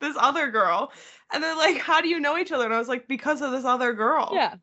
this 0.00 0.16
other 0.18 0.50
girl. 0.50 0.92
And 1.32 1.42
they're 1.42 1.56
like, 1.56 1.78
How 1.78 2.00
do 2.02 2.08
you 2.08 2.20
know 2.20 2.36
each 2.36 2.52
other? 2.52 2.64
And 2.66 2.74
I 2.74 2.78
was 2.78 2.88
like, 2.88 3.08
Because 3.08 3.40
of 3.40 3.50
this 3.52 3.64
other 3.64 3.94
girl. 3.94 4.30
yeah. 4.34 4.54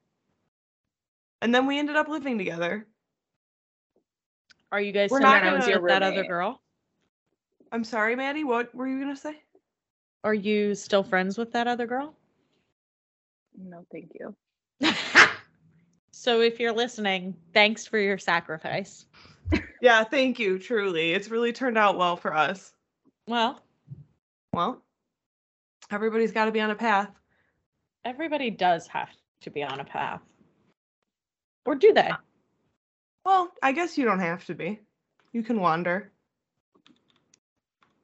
And 1.42 1.54
then 1.54 1.66
we 1.66 1.80
ended 1.80 1.96
up 1.96 2.08
living 2.08 2.38
together. 2.38 2.86
Are 4.72 4.80
you 4.80 4.92
guys 4.92 5.10
We're 5.10 5.18
still 5.20 5.32
not 5.32 5.42
friends 5.42 5.66
gonna- 5.66 5.82
with 5.82 5.90
that 5.90 6.04
other 6.04 6.24
girl? 6.24 6.62
I'm 7.72 7.84
sorry, 7.84 8.16
Maddie. 8.16 8.44
What 8.44 8.74
were 8.76 8.88
you 8.88 9.00
gonna 9.00 9.16
say? 9.16 9.42
Are 10.24 10.34
you 10.34 10.76
still 10.76 11.04
friends 11.04 11.38
with 11.38 11.52
that 11.54 11.68
other 11.68 11.88
girl? 11.88 12.14
No, 13.58 13.86
thank 13.92 14.12
you. 14.20 14.36
so 16.12 16.42
if 16.42 16.60
you're 16.60 16.74
listening, 16.74 17.36
thanks 17.54 17.86
for 17.88 17.98
your 18.00 18.18
sacrifice. 18.18 19.06
Yeah, 19.82 20.04
thank 20.04 20.38
you. 20.38 20.60
Truly. 20.60 21.12
It's 21.14 21.30
really 21.30 21.52
turned 21.52 21.76
out 21.76 21.98
well 21.98 22.16
for 22.16 22.36
us. 22.36 22.72
Well, 23.28 23.60
Well, 24.54 24.80
everybody's 25.90 26.32
got 26.32 26.46
to 26.46 26.52
be 26.52 26.62
on 26.62 26.70
a 26.70 26.76
path. 26.76 27.10
everybody 28.06 28.52
does 28.52 28.86
have 28.88 29.10
to 29.42 29.50
be 29.50 29.64
on 29.64 29.80
a 29.80 29.84
path. 29.84 30.22
Or 31.66 31.74
do 31.74 31.94
they? 31.94 32.12
Well, 33.26 33.52
I 33.64 33.72
guess 33.72 33.98
you 33.98 34.06
don't 34.06 34.20
have 34.20 34.46
to 34.46 34.54
be. 34.54 34.80
You 35.34 35.42
can 35.42 35.60
wander. 35.60 36.12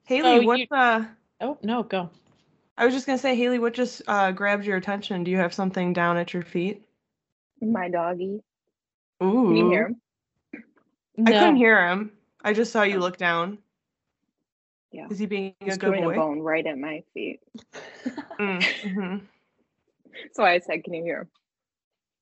Haley, 0.05 0.39
So 0.41 0.47
what 0.47 0.59
you- 0.59 0.67
uh 0.71 1.05
Oh, 1.39 1.57
no, 1.61 1.83
go. 1.83 2.09
I 2.77 2.85
was 2.85 2.93
just 2.93 3.05
gonna 3.05 3.17
say, 3.17 3.35
Haley, 3.35 3.59
what 3.59 3.73
just 3.73 4.01
uh 4.07 4.31
grabbed 4.31 4.65
your 4.65 4.77
attention? 4.77 5.23
Do 5.23 5.31
you 5.31 5.37
have 5.37 5.53
something 5.53 5.93
down 5.93 6.17
at 6.17 6.33
your 6.33 6.43
feet? 6.43 6.83
My 7.61 7.89
doggy. 7.89 8.41
Ooh. 9.23 9.47
Can 9.47 9.55
you 9.57 9.69
hear 9.69 9.87
him? 9.87 10.01
I 11.25 11.31
No. 11.31 11.39
couldn't 11.39 11.55
hear 11.57 11.87
him. 11.87 12.11
I 12.43 12.53
just 12.53 12.71
saw 12.71 12.83
you 12.83 12.99
look 12.99 13.17
down. 13.17 13.57
Yeah. 14.91 15.07
Is 15.09 15.19
he 15.19 15.25
being 15.25 15.55
a 15.61 15.65
He's 15.65 15.77
good 15.77 15.89
chewing 15.91 16.03
boy? 16.03 16.13
a 16.13 16.15
bone 16.17 16.39
right 16.39 16.65
at 16.65 16.77
my 16.77 17.03
feet. 17.13 17.41
Mm, 18.39 18.59
mhm. 18.59 19.21
That's 20.13 20.37
why 20.37 20.53
I 20.53 20.59
said, 20.59 20.83
"Can 20.83 20.93
you 20.93 21.03
hear 21.03 21.21
him?" 21.21 21.29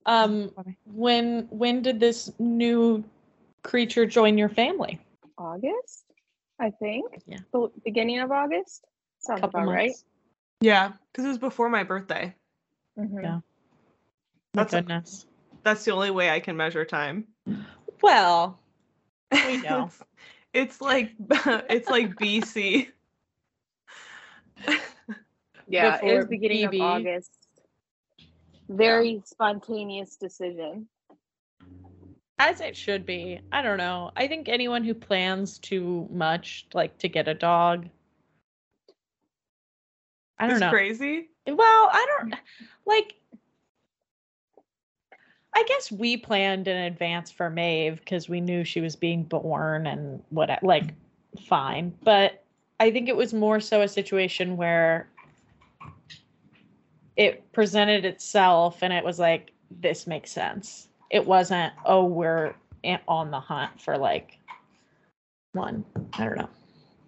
um 0.05 0.51
when 0.85 1.47
when 1.49 1.81
did 1.81 1.99
this 1.99 2.31
new 2.39 3.03
creature 3.63 4.05
join 4.05 4.37
your 4.37 4.47
family? 4.47 4.99
August, 5.37 6.05
I 6.59 6.69
think. 6.71 7.05
Yeah. 7.25 7.39
The 7.51 7.69
beginning 7.83 8.19
of 8.19 8.31
August. 8.31 8.85
Sounds 9.25 9.41
Couple 9.41 9.61
about 9.61 9.71
right. 9.71 9.87
months. 9.87 10.03
Yeah, 10.61 10.93
because 11.11 11.25
it 11.25 11.29
was 11.29 11.37
before 11.37 11.69
my 11.69 11.83
birthday. 11.83 12.33
Mhm. 12.97 13.21
Yeah. 13.23 13.35
My 13.35 13.41
That's 14.63 14.73
a- 14.73 14.77
goodness. 14.81 15.25
That's 15.63 15.83
the 15.83 15.91
only 15.91 16.11
way 16.11 16.29
I 16.29 16.39
can 16.39 16.55
measure 16.55 16.85
time. 16.85 17.25
Well, 18.01 18.59
We 19.47 19.57
know. 19.61 19.85
it's, 19.85 20.01
it's 20.53 20.81
like 20.81 21.11
it's 21.69 21.89
like 21.89 22.15
BC. 22.15 22.89
Yeah, 25.67 25.99
it 26.03 26.15
was 26.15 26.27
beginning 26.27 26.69
BB. 26.69 26.75
of 26.75 26.81
August. 26.81 27.31
Very 28.69 29.23
spontaneous 29.25 30.15
decision. 30.15 30.87
as 32.37 32.61
it 32.61 32.77
should 32.77 33.03
be. 33.03 33.39
I 33.51 33.63
don't 33.63 33.79
know. 33.79 34.11
I 34.15 34.27
think 34.27 34.47
anyone 34.47 34.83
who 34.83 34.93
plans 34.93 35.57
too 35.57 36.07
much, 36.11 36.67
like 36.75 36.99
to 36.99 37.07
get 37.09 37.27
a 37.27 37.33
dog, 37.33 37.87
I 40.39 40.47
don't 40.47 40.53
it's 40.57 40.61
know. 40.61 40.69
crazy. 40.69 41.29
Well, 41.47 41.57
I 41.91 42.05
don't 42.17 42.35
like. 42.85 43.15
I 45.53 45.63
guess 45.63 45.91
we 45.91 46.17
planned 46.17 46.67
in 46.67 46.75
advance 46.75 47.31
for 47.31 47.49
Maeve 47.49 47.99
because 47.99 48.27
we 48.27 48.41
knew 48.41 48.65
she 48.65 48.81
was 48.81 48.97
being 48.97 49.23
born 49.23 49.87
and 49.87 50.21
what, 50.29 50.49
like, 50.61 50.93
fine. 51.47 51.93
But 52.03 52.43
I 52.81 52.91
think 52.91 53.07
it 53.07 53.15
was 53.15 53.33
more 53.33 53.61
so 53.61 53.81
a 53.81 53.87
situation 53.87 54.57
where 54.57 55.07
it 57.15 57.49
presented 57.53 58.03
itself 58.03 58.79
and 58.81 58.91
it 58.91 59.03
was 59.03 59.17
like, 59.17 59.51
this 59.71 60.07
makes 60.07 60.29
sense. 60.29 60.89
It 61.09 61.25
wasn't, 61.25 61.73
oh, 61.85 62.03
we're 62.03 62.55
on 63.07 63.31
the 63.31 63.39
hunt 63.39 63.79
for 63.79 63.97
like 63.97 64.37
one. 65.53 65.85
I 66.13 66.25
don't 66.25 66.37
know. 66.37 66.49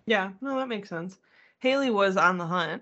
Yeah, 0.05 0.31
no, 0.39 0.57
that 0.57 0.69
makes 0.69 0.87
sense. 0.87 1.17
Haley 1.59 1.89
was 1.89 2.15
on 2.15 2.37
the 2.37 2.45
hunt. 2.45 2.81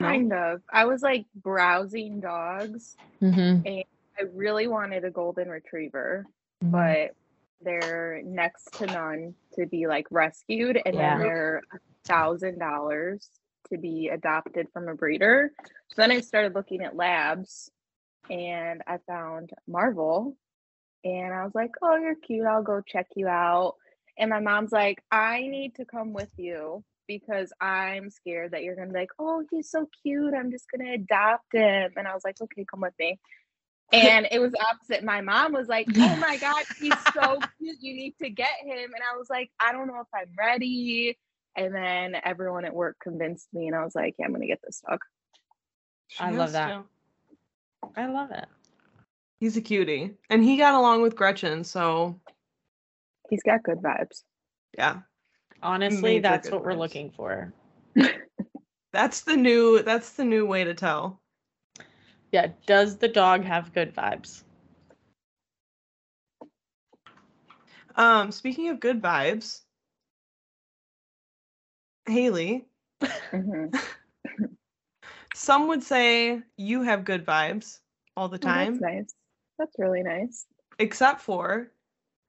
No? 0.00 0.06
Kind 0.06 0.32
of. 0.32 0.62
I 0.72 0.84
was 0.86 1.02
like 1.02 1.26
browsing 1.34 2.20
dogs. 2.20 2.96
Mm-hmm. 3.22 3.66
I 3.66 4.22
really 4.32 4.66
wanted 4.66 5.04
a 5.04 5.10
golden 5.10 5.48
retriever, 5.48 6.26
but 6.62 7.14
they're 7.60 8.20
next 8.24 8.72
to 8.74 8.86
none 8.86 9.34
to 9.54 9.66
be 9.66 9.86
like 9.86 10.06
rescued, 10.10 10.80
and 10.84 10.94
Yeah. 10.94 11.18
then 11.18 11.26
they're 11.26 11.62
a 11.72 11.78
thousand 12.04 12.58
dollars 12.58 13.28
to 13.70 13.78
be 13.78 14.08
adopted 14.08 14.68
from 14.72 14.88
a 14.88 14.94
breeder. 14.94 15.52
So 15.88 15.94
then 15.96 16.10
I 16.12 16.20
started 16.20 16.54
looking 16.54 16.82
at 16.82 16.96
labs, 16.96 17.70
and 18.30 18.82
I 18.86 18.98
found 19.06 19.50
Marvel, 19.66 20.36
and 21.04 21.32
I 21.32 21.44
was 21.44 21.54
like, 21.54 21.72
"Oh, 21.82 21.96
you're 21.96 22.14
cute. 22.16 22.46
I'll 22.46 22.62
go 22.62 22.80
check 22.80 23.06
you 23.16 23.26
out." 23.28 23.76
And 24.18 24.30
my 24.30 24.40
mom's 24.40 24.72
like, 24.72 25.02
"I 25.10 25.40
need 25.46 25.74
to 25.76 25.84
come 25.84 26.12
with 26.12 26.30
you." 26.36 26.84
Because 27.06 27.52
I'm 27.60 28.10
scared 28.10 28.52
that 28.52 28.62
you're 28.62 28.76
gonna 28.76 28.92
be 28.92 28.98
like, 29.00 29.10
oh, 29.18 29.44
he's 29.50 29.70
so 29.70 29.88
cute. 30.02 30.34
I'm 30.34 30.50
just 30.50 30.66
gonna 30.70 30.92
adopt 30.94 31.52
him. 31.52 31.92
And 31.96 32.08
I 32.08 32.14
was 32.14 32.22
like, 32.24 32.40
okay, 32.40 32.64
come 32.70 32.80
with 32.80 32.94
me. 32.98 33.18
And 33.92 34.26
it 34.32 34.40
was 34.40 34.52
opposite. 34.72 35.04
My 35.04 35.20
mom 35.20 35.52
was 35.52 35.68
like, 35.68 35.86
Oh 36.00 36.16
my 36.16 36.36
God, 36.38 36.64
he's 36.78 37.00
so 37.16 37.40
cute. 37.60 37.76
You 37.80 37.94
need 37.94 38.14
to 38.22 38.30
get 38.30 38.50
him. 38.64 38.90
And 38.92 39.02
I 39.08 39.16
was 39.16 39.28
like, 39.30 39.50
I 39.60 39.72
don't 39.72 39.86
know 39.86 40.00
if 40.00 40.08
I'm 40.14 40.30
ready. 40.38 41.16
And 41.56 41.72
then 41.74 42.16
everyone 42.24 42.64
at 42.64 42.74
work 42.74 42.96
convinced 43.00 43.46
me, 43.52 43.68
and 43.68 43.76
I 43.76 43.84
was 43.84 43.94
like, 43.94 44.16
Yeah, 44.18 44.24
I'm 44.26 44.32
going 44.32 44.40
to 44.40 44.48
get 44.48 44.60
this 44.64 44.82
dog. 44.88 44.98
I 46.18 46.30
love 46.32 46.52
that. 46.52 46.68
to. 46.68 46.84
I 47.96 48.06
love 48.06 48.30
it. 48.32 48.46
He's 49.38 49.56
a 49.56 49.60
cutie, 49.60 50.14
and 50.30 50.42
he 50.42 50.56
got 50.56 50.74
along 50.74 51.02
with 51.02 51.14
Gretchen, 51.14 51.62
so 51.64 52.18
He's 53.30 53.42
got 53.42 53.62
good 53.62 53.78
vibes. 53.78 54.22
yeah, 54.76 55.00
Honestly, 55.64 56.18
Major 56.18 56.20
that's 56.20 56.50
what 56.52 56.64
we're 56.64 56.74
looking 56.74 57.10
for. 57.10 57.52
that's 58.92 59.22
the 59.22 59.36
new 59.36 59.82
that's 59.82 60.10
the 60.12 60.24
new 60.24 60.46
way 60.46 60.64
to 60.64 60.74
tell. 60.74 61.22
Yeah, 62.32 62.52
does 62.66 62.98
the 62.98 63.08
dog 63.08 63.44
have 63.44 63.72
good 63.74 63.94
vibes? 63.94 64.44
Um, 67.96 68.30
speaking 68.32 68.68
of 68.68 68.80
good 68.80 69.02
vibes, 69.02 69.62
Haley, 72.06 72.68
Mhm. 73.32 73.72
some 75.34 75.68
would 75.68 75.82
say 75.82 76.42
you 76.56 76.82
have 76.82 77.04
good 77.04 77.24
vibes 77.26 77.80
all 78.16 78.28
the 78.28 78.38
Oh, 78.42 78.52
time, 78.52 78.78
that's 78.78 78.80
nice. 78.80 79.14
That's 79.58 79.78
really 79.78 80.02
nice. 80.02 80.46
except 80.78 81.20
for 81.20 81.72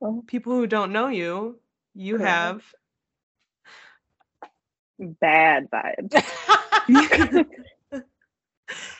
Oh, 0.02 0.24
people 0.28 0.54
who 0.54 0.68
don't 0.68 0.92
know 0.92 1.08
you. 1.08 1.60
You 1.94 2.18
Correct. 2.18 2.20
have 2.20 2.74
bad 5.00 5.70
vibes. 5.72 6.24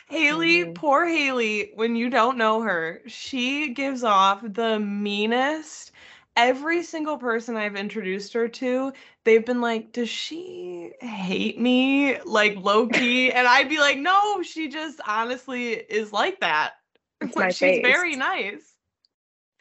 Haley, 0.08 0.64
Mhm. 0.64 0.74
poor 0.74 1.06
Haley, 1.06 1.72
when 1.74 1.96
you 1.96 2.10
don't 2.10 2.38
know 2.38 2.62
her, 2.62 3.02
she 3.06 3.70
gives 3.74 4.04
off 4.04 4.40
the 4.42 4.78
meanest. 4.78 5.92
Every 6.36 6.82
single 6.82 7.18
person 7.18 7.56
I've 7.56 7.76
introduced 7.76 8.32
her 8.34 8.48
to, 8.48 8.92
they've 9.24 9.44
been 9.44 9.60
like, 9.60 9.92
Does 9.92 10.08
she 10.08 10.92
hate 11.00 11.58
me? 11.60 12.20
Like 12.22 12.56
low 12.56 12.88
key. 12.88 13.30
and 13.32 13.46
I'd 13.46 13.68
be 13.68 13.78
like, 13.78 13.98
No, 13.98 14.42
she 14.42 14.68
just 14.68 15.00
honestly 15.06 15.72
is 15.72 16.12
like 16.12 16.40
that. 16.40 16.74
It's 17.20 17.36
Like, 17.36 17.50
my 17.50 17.52
she's 17.52 17.78
very 17.78 18.16
nice. 18.16 18.74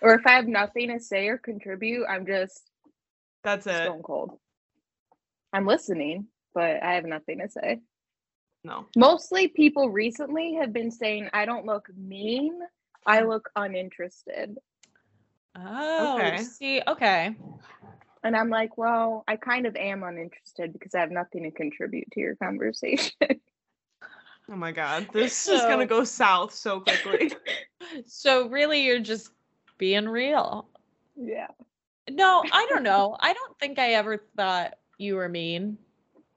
Or 0.02 0.14
if 0.16 0.26
I 0.28 0.34
have 0.34 0.48
nothing 0.48 0.90
to 0.90 1.00
say 1.00 1.28
or 1.28 1.38
contribute, 1.38 2.06
I'm 2.08 2.26
just 2.26 2.70
That's 3.44 3.68
it. 3.68 3.94
stone 3.94 4.04
cold. 4.04 4.38
I'm 5.56 5.66
listening, 5.66 6.28
but 6.54 6.84
I 6.84 6.96
have 6.96 7.06
nothing 7.06 7.40
to 7.40 7.48
say. 7.48 7.80
No. 8.66 8.88
Mostly 8.98 9.48
people 9.48 9.90
recently 9.90 10.56
have 10.56 10.74
been 10.74 10.92
saying 10.92 11.30
I 11.32 11.46
don't 11.46 11.66
look 11.66 11.88
mean, 11.96 12.60
I 13.06 13.22
look 13.22 13.50
uninterested. 13.56 14.58
Oh, 15.58 16.18
Okay. 16.18 16.38
see, 16.40 16.82
okay. 16.86 17.38
And 18.22 18.36
I'm 18.36 18.50
like, 18.50 18.78
well, 18.78 19.24
I 19.30 19.38
kind 19.38 19.66
of 19.66 19.78
am 19.78 20.04
uninterested 20.04 20.74
because 20.74 20.94
I 20.94 21.00
have 21.00 21.12
nothing 21.12 21.44
to 21.44 21.52
contribute 21.52 22.12
to 22.12 22.20
your 22.20 22.36
conversation. 22.36 23.14
Oh 24.48 24.56
my 24.56 24.72
god. 24.72 25.08
This 25.12 25.48
is 25.48 25.66
gonna 25.66 25.88
go 25.88 26.04
south 26.04 26.54
so 26.54 26.82
quickly. 26.82 27.32
So 28.06 28.48
really, 28.50 28.84
you're 28.84 29.00
just 29.00 29.32
being 29.80 30.08
real. 30.08 30.68
yeah. 31.16 31.48
No, 32.10 32.44
I 32.52 32.68
don't 32.70 32.84
know. 32.84 33.18
I 33.20 33.34
don't 33.34 33.58
think 33.60 33.80
I 33.80 33.94
ever 33.94 34.22
thought 34.38 34.76
you 34.98 35.16
were 35.16 35.30
mean. 35.30 35.78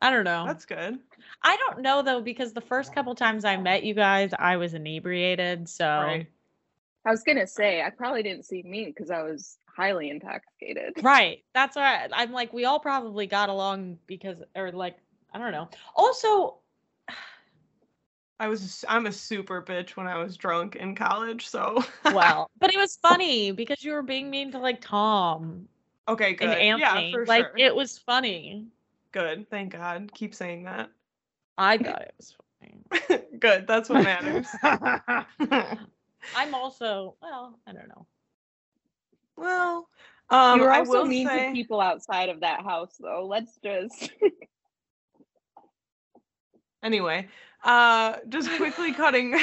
I 0.00 0.11
don't 0.11 0.25
know. 0.25 0.45
That's 0.47 0.65
good. 0.65 0.99
I 1.43 1.57
don't 1.57 1.81
know 1.81 2.03
though 2.03 2.21
because 2.21 2.53
the 2.53 2.61
first 2.61 2.95
couple 2.95 3.15
times 3.15 3.45
I 3.45 3.57
met 3.57 3.83
you 3.83 3.95
guys, 3.95 4.31
I 4.38 4.57
was 4.57 4.75
inebriated. 4.75 5.69
So 5.69 5.87
Right. 5.87 6.27
I 7.05 7.11
was 7.11 7.23
gonna 7.23 7.47
say 7.47 7.83
I 7.83 7.91
probably 7.91 8.23
didn't 8.23 8.45
seem 8.45 8.71
mean 8.71 8.87
because 8.87 9.11
I 9.11 9.23
was 9.23 9.59
highly 9.67 10.11
intoxicated. 10.11 10.95
Right. 11.03 11.45
That's 11.55 11.77
why 11.77 12.09
I'm 12.12 12.33
like, 12.33 12.53
we 12.53 12.65
all 12.65 12.81
probably 12.81 13.27
got 13.27 13.49
along 13.49 13.99
because, 14.07 14.38
or 14.55 14.73
like, 14.73 14.97
I 15.33 15.38
don't 15.38 15.53
know. 15.53 15.69
Also, 15.97 16.59
I 18.41 18.47
was 18.49 18.85
I'm 18.88 19.07
a 19.07 19.12
super 19.12 19.62
bitch 19.62 19.91
when 19.91 20.07
I 20.07 20.19
was 20.19 20.37
drunk 20.37 20.77
in 20.77 20.95
college, 20.95 21.49
so 21.49 21.83
well, 22.05 22.50
but 22.61 22.73
it 22.73 22.79
was 22.79 22.97
funny 23.03 23.50
because 23.50 23.83
you 23.83 23.93
were 23.93 24.03
being 24.03 24.31
mean 24.31 24.53
to 24.53 24.59
like 24.59 24.81
Tom 24.81 25.69
okay, 26.09 26.35
good. 26.35 26.49
and 26.49 26.59
Anthony. 26.59 27.11
Yeah, 27.11 27.12
for 27.12 27.27
like, 27.27 27.47
sure. 27.47 27.59
it 27.59 27.75
was 27.75 27.99
funny. 27.99 28.67
good. 29.12 29.49
Thank 29.50 29.73
God. 29.73 30.11
Keep 30.15 30.35
saying 30.35 30.65
that. 30.65 30.91
I 31.57 31.79
thought 31.79 32.03
it 32.03 32.15
was 32.17 32.37
funny. 32.61 33.21
good. 33.38 33.67
That's 33.67 33.88
what 33.88 34.05
matters. 34.05 34.47
I'm 36.37 36.55
also, 36.55 37.15
well, 37.23 37.59
I 37.67 37.73
don't 37.73 37.88
know. 37.88 38.07
well, 39.37 39.88
um, 40.31 40.59
you 40.59 40.65
were 40.65 40.73
I 40.73 40.81
also 40.81 41.00
will 41.00 41.07
mean 41.07 41.27
say, 41.27 41.47
to 41.47 41.53
people 41.53 41.81
outside 41.81 42.29
of 42.29 42.41
that 42.41 42.62
house, 42.62 42.97
though. 43.00 43.27
Let's 43.27 43.59
just. 43.62 44.11
anyway, 46.83 47.29
uh, 47.65 48.17
just 48.29 48.50
quickly 48.57 48.93
cutting, 48.93 49.38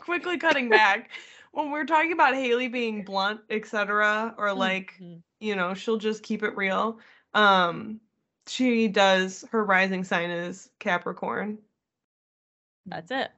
quickly 0.00 0.38
cutting 0.38 0.68
back. 0.68 1.10
When 1.52 1.70
we're 1.70 1.86
talking 1.86 2.12
about 2.12 2.34
Haley 2.34 2.68
being 2.68 3.04
blunt, 3.04 3.40
etc., 3.48 4.34
or 4.36 4.52
like 4.52 4.94
Mhm. 5.00 5.22
You 5.44 5.56
know 5.56 5.74
she'll 5.74 5.98
just 5.98 6.22
keep 6.22 6.42
it 6.42 6.56
real. 6.56 6.98
Um, 7.34 8.00
she 8.46 8.88
does. 8.88 9.44
Her 9.50 9.64
rising 9.64 10.04
sign 10.04 10.30
is 10.30 10.70
Capricorn. 10.78 11.58
that's 12.86 13.10
it. 13.10 13.30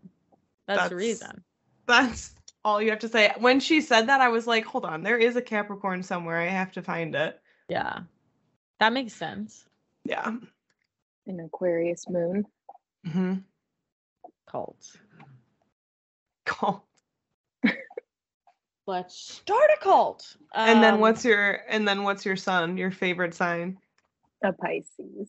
That's, 0.67 0.89
the 0.89 0.97
reason. 0.97 1.45
That's 1.87 2.35
all 2.65 2.83
you 2.83 2.91
have 2.91 2.99
to 3.01 3.09
say. 3.09 3.33
When 3.39 3.61
she 3.61 3.81
said 3.81 4.09
that, 4.09 4.21
I 4.21 4.29
was 4.29 4.47
like, 4.47 4.65
hold 4.65 4.85
on, 4.85 5.03
there 5.03 5.19
is 5.19 5.37
a 5.37 5.43
Capricorn 5.43 6.03
somewhere. 6.03 6.41
I 6.41 6.47
have 6.47 6.73
to 6.73 6.83
find 6.83 7.15
it. 7.15 7.41
Yeah. 7.69 8.01
That 8.81 8.93
makes 8.93 9.13
sense. 9.13 9.65
Yeah. 10.05 10.35
An 11.27 11.41
Aquarius 11.41 12.09
moon. 12.09 12.45
mm-hmm 13.07 13.35
Cults. 14.47 14.97
Cool. 16.45 16.85
Let's 18.87 19.17
start 19.17 19.71
a 19.77 19.83
cult. 19.83 20.37
And 20.55 20.83
then 20.83 20.95
Um, 20.95 21.01
what's 21.01 21.25
your 21.25 21.61
and 21.69 21.87
then 21.87 22.05
what's 22.05 22.25
your 22.25 22.37
son? 22.37 22.77
Your 22.77 22.91
favorite 22.91 23.35
sign? 23.35 23.79
A 24.43 24.53
Pisces. 24.53 25.29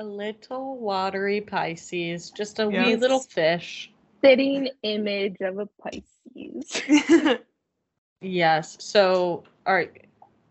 a 0.00 0.04
little 0.04 0.76
watery 0.78 1.40
Pisces, 1.40 2.30
just 2.30 2.58
a 2.58 2.68
wee 2.68 2.96
little 2.96 3.20
fish. 3.20 3.92
Sitting 4.22 4.68
image 4.82 5.36
of 5.40 5.58
a 5.58 5.68
Pisces. 5.82 7.38
Yes. 8.20 8.78
So, 8.80 9.44
all 9.66 9.74
right, 9.74 10.06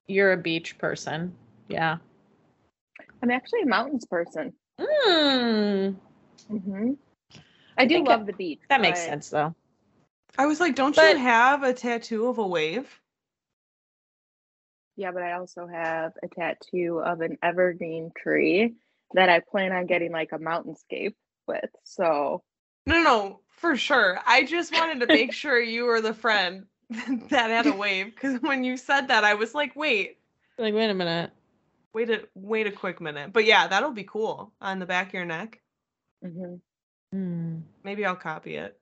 you're 0.07 0.34
a 0.34 0.38
beach 0.38 0.77
person. 0.77 1.36
Yeah. 1.67 1.97
I'm 3.21 3.31
actually 3.31 3.63
a 3.63 3.65
mountains 3.65 4.05
person. 4.05 4.53
Mm, 4.79 5.95
hmm 6.47 6.91
I 7.77 7.86
do 7.86 7.95
think 7.95 8.07
love 8.07 8.27
the 8.27 8.34
beach. 8.34 8.60
that 8.69 8.79
makes 8.81 9.03
sense, 9.03 9.29
though. 9.29 9.55
I 10.37 10.45
was 10.45 10.59
like, 10.59 10.75
don't 10.75 10.95
But- 10.95 11.13
you 11.17 11.17
have 11.23 11.63
a 11.63 11.73
tattoo 11.73 12.27
of 12.27 12.37
a 12.37 12.47
wave? 12.47 12.99
Yeah, 14.95 15.11
but 15.11 15.23
I 15.23 15.33
also 15.33 15.65
have 15.67 16.13
a 16.21 16.27
tattoo 16.27 17.01
of 17.03 17.21
an 17.21 17.37
evergreen 17.41 18.11
tree 18.15 18.75
that 19.13 19.27
I 19.29 19.39
plan 19.39 19.71
on 19.71 19.87
getting 19.87 20.11
like 20.11 20.31
a 20.31 20.37
mountainscape 20.39 21.15
with. 21.47 21.69
So 21.83 22.43
No, 22.85 22.97
no, 22.97 23.03
no, 23.03 23.39
for 23.49 23.75
sure. 23.75 24.19
I 24.25 24.43
just 24.45 24.71
wanted 24.71 24.99
to 24.99 25.07
make 25.07 25.33
sure 25.33 25.59
you 25.59 25.85
were 25.85 26.01
the 26.01 26.13
friend 26.13 26.65
that 26.89 27.49
had 27.49 27.65
a 27.65 27.73
wave 27.75 28.07
because 28.13 28.39
when 28.41 28.63
you 28.63 28.77
said 28.77 29.07
that, 29.07 29.23
I 29.23 29.33
was 29.33 29.55
like, 29.55 29.75
wait, 29.75 30.19
Like, 30.59 30.73
wait 30.75 30.89
a 30.89 30.93
minute. 30.93 31.31
wait 31.93 32.09
a 32.11 32.27
wait 32.35 32.67
a 32.67 32.71
quick 32.71 33.01
minute. 33.01 33.33
But 33.33 33.45
yeah, 33.45 33.67
that'll 33.67 33.91
be 33.91 34.03
cool 34.03 34.53
on 34.61 34.77
the 34.79 34.85
back 34.85 35.07
of 35.07 35.13
your 35.13 35.25
neck. 35.25 35.59
mhm. 36.23 36.59
Hmm. 37.11 37.59
Maybe 37.83 38.05
I'll 38.05 38.15
copy 38.15 38.55
it. 38.57 38.79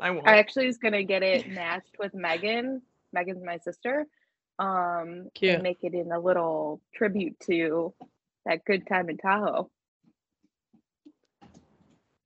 I 0.00 0.10
won't. 0.10 0.28
I 0.28 0.38
actually 0.38 0.66
was 0.66 0.78
gonna 0.78 1.02
get 1.02 1.22
it 1.22 1.48
matched 1.50 1.96
with 1.98 2.14
Megan. 2.14 2.82
Megan's 3.12 3.44
my 3.44 3.58
sister. 3.58 4.06
Um, 4.58 5.28
Cute. 5.34 5.54
and 5.54 5.62
make 5.62 5.78
it 5.82 5.94
in 5.94 6.12
a 6.12 6.20
little 6.20 6.82
tribute 6.94 7.38
to 7.46 7.94
that 8.44 8.64
good 8.64 8.86
time 8.86 9.08
in 9.08 9.16
Tahoe. 9.16 9.70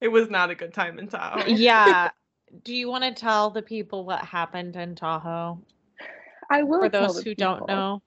it 0.01 0.09
was 0.09 0.29
not 0.29 0.51
a 0.51 0.55
good 0.55 0.75
time 0.75 0.99
in 0.99 1.09
Tahoe. 1.09 1.45
Yeah. 1.47 2.11
Do 2.63 2.75
you 2.75 2.89
want 2.89 3.03
to 3.05 3.13
tell 3.13 3.51
the 3.51 3.63
people 3.63 4.05
what 4.05 4.25
happened 4.25 4.77
in 4.77 4.95
Tahoe 4.95 5.61
I 6.51 6.63
will 6.63 6.83
for 6.83 6.89
tell 6.89 7.07
those 7.07 7.17
the 7.17 7.31
who 7.31 7.35
don't 7.35 7.67
know? 7.67 8.03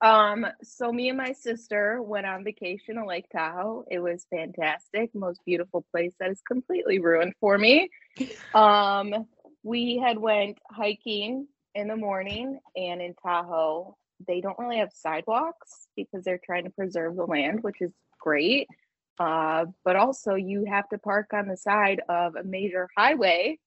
Um, 0.00 0.46
so 0.62 0.92
me 0.92 1.08
and 1.08 1.18
my 1.18 1.32
sister 1.32 2.00
went 2.00 2.26
on 2.26 2.44
vacation 2.44 2.96
to 2.96 3.04
Lake 3.04 3.28
Tahoe. 3.30 3.84
It 3.90 3.98
was 3.98 4.26
fantastic, 4.30 5.14
most 5.14 5.40
beautiful 5.44 5.84
place 5.90 6.12
that 6.20 6.30
is 6.30 6.40
completely 6.46 6.98
ruined 6.98 7.34
for 7.40 7.58
me. 7.58 7.88
Um, 8.54 9.26
we 9.62 9.98
had 9.98 10.18
went 10.18 10.58
hiking 10.70 11.46
in 11.74 11.88
the 11.88 11.96
morning, 11.96 12.58
and 12.74 13.00
in 13.00 13.14
Tahoe, 13.14 13.96
they 14.26 14.40
don't 14.40 14.58
really 14.58 14.78
have 14.78 14.90
sidewalks 14.92 15.86
because 15.94 16.24
they're 16.24 16.40
trying 16.44 16.64
to 16.64 16.70
preserve 16.70 17.14
the 17.14 17.24
land, 17.24 17.62
which 17.62 17.80
is 17.80 17.92
great. 18.20 18.66
Uh, 19.20 19.66
but 19.84 19.96
also 19.96 20.34
you 20.34 20.64
have 20.64 20.88
to 20.88 20.98
park 20.98 21.28
on 21.32 21.48
the 21.48 21.56
side 21.56 22.00
of 22.08 22.36
a 22.36 22.44
major 22.44 22.88
highway 22.96 23.58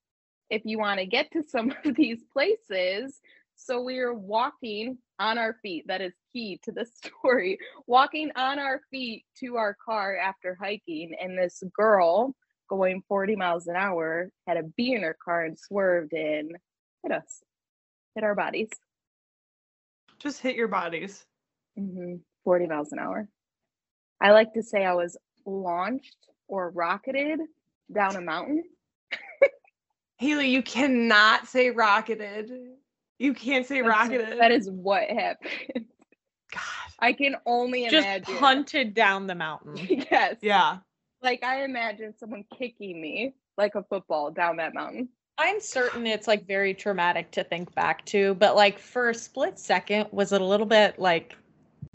if 0.49 0.61
you 0.65 0.77
want 0.77 0.99
to 0.99 1.05
get 1.05 1.31
to 1.31 1.43
some 1.47 1.73
of 1.83 1.95
these 1.95 2.23
places. 2.33 3.19
So 3.63 3.79
we 3.79 3.99
were 3.99 4.13
walking 4.13 4.97
on 5.19 5.37
our 5.37 5.55
feet. 5.61 5.85
That 5.87 6.01
is 6.01 6.13
key 6.33 6.59
to 6.63 6.71
the 6.71 6.85
story. 7.19 7.59
Walking 7.85 8.31
on 8.35 8.57
our 8.57 8.81
feet 8.89 9.23
to 9.39 9.57
our 9.57 9.77
car 9.85 10.17
after 10.17 10.57
hiking, 10.59 11.15
and 11.21 11.37
this 11.37 11.61
girl 11.75 12.35
going 12.69 13.03
40 13.07 13.35
miles 13.35 13.67
an 13.67 13.75
hour 13.75 14.31
had 14.47 14.57
a 14.57 14.63
bee 14.63 14.95
in 14.95 15.03
her 15.03 15.15
car 15.23 15.43
and 15.43 15.59
swerved 15.59 16.13
and 16.13 16.55
hit 17.03 17.11
us, 17.11 17.43
hit 18.15 18.23
our 18.23 18.33
bodies. 18.33 18.69
Just 20.19 20.41
hit 20.41 20.55
your 20.55 20.67
bodies. 20.67 21.25
hmm 21.77 22.15
40 22.43 22.65
miles 22.65 22.91
an 22.91 22.97
hour. 22.97 23.27
I 24.19 24.31
like 24.31 24.53
to 24.53 24.63
say 24.63 24.83
I 24.83 24.93
was 24.93 25.17
launched 25.45 26.17
or 26.47 26.71
rocketed 26.71 27.39
down 27.93 28.15
a 28.15 28.21
mountain. 28.21 28.63
Haley, 30.17 30.49
you 30.49 30.63
cannot 30.63 31.47
say 31.47 31.69
rocketed. 31.69 32.51
You 33.21 33.33
can't 33.33 33.65
say 33.65 33.81
That's- 33.81 33.97
rocketed. 34.09 34.39
That 34.39 34.51
is 34.51 34.69
what 34.69 35.07
happened. 35.09 35.85
God. 36.51 36.61
I 36.99 37.13
can 37.13 37.35
only 37.45 37.87
Just 37.89 38.05
imagine. 38.05 38.37
punted 38.37 38.93
down 38.93 39.27
the 39.27 39.35
mountain. 39.35 39.77
yes. 40.11 40.37
Yeah. 40.41 40.77
Like 41.21 41.43
I 41.43 41.63
imagine 41.63 42.13
someone 42.17 42.45
kicking 42.57 42.99
me 42.99 43.33
like 43.57 43.75
a 43.75 43.83
football 43.83 44.31
down 44.31 44.57
that 44.57 44.73
mountain. 44.73 45.09
I'm 45.37 45.59
certain 45.61 46.05
it's 46.07 46.27
like 46.27 46.45
very 46.47 46.73
traumatic 46.73 47.31
to 47.31 47.43
think 47.43 47.73
back 47.73 48.05
to, 48.07 48.33
but 48.35 48.55
like 48.55 48.79
for 48.79 49.09
a 49.09 49.13
split 49.15 49.57
second, 49.59 50.07
was 50.11 50.33
it 50.33 50.41
a 50.41 50.45
little 50.45 50.65
bit 50.65 50.99
like, 50.99 51.35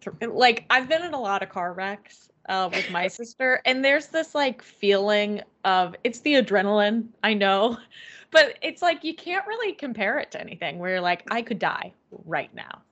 th- 0.01 0.31
like 0.33 0.65
I've 0.71 0.89
been 0.89 1.03
in 1.03 1.13
a 1.15 1.21
lot 1.21 1.43
of 1.43 1.49
car 1.49 1.73
wrecks 1.73 2.29
uh, 2.49 2.71
with 2.73 2.91
my 2.91 3.09
sister, 3.09 3.61
and 3.65 3.85
there's 3.85 4.07
this 4.09 4.35
like 4.35 4.63
feeling 4.63 5.43
of 5.65 5.95
it's 6.05 6.21
the 6.21 6.35
adrenaline, 6.35 7.09
I 7.23 7.35
know, 7.35 7.79
but 8.31 8.57
it's 8.63 8.83
like 8.83 9.05
you 9.05 9.15
can't 9.15 9.47
really 9.47 9.73
compare 9.73 10.19
it 10.19 10.31
to 10.33 10.41
anything 10.41 10.79
where 10.79 10.91
you're 10.91 11.01
like, 11.01 11.25
I 11.31 11.43
could 11.43 11.59
die 11.59 11.93
right 12.25 12.55
now. 12.55 12.83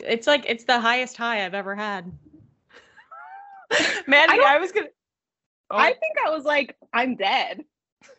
It's 0.00 0.26
like 0.26 0.44
it's 0.48 0.64
the 0.64 0.80
highest 0.80 1.16
high 1.16 1.44
I've 1.44 1.54
ever 1.54 1.74
had. 1.74 2.10
Maddie, 4.06 4.36
don't- 4.36 4.46
I, 4.46 4.58
was 4.58 4.72
gonna 4.72 4.88
Oh, 5.72 5.78
I 5.78 5.94
think 5.94 6.16
I 6.24 6.28
was 6.30 6.44
like, 6.44 6.76
I'm 6.92 7.16
dead. 7.16 7.64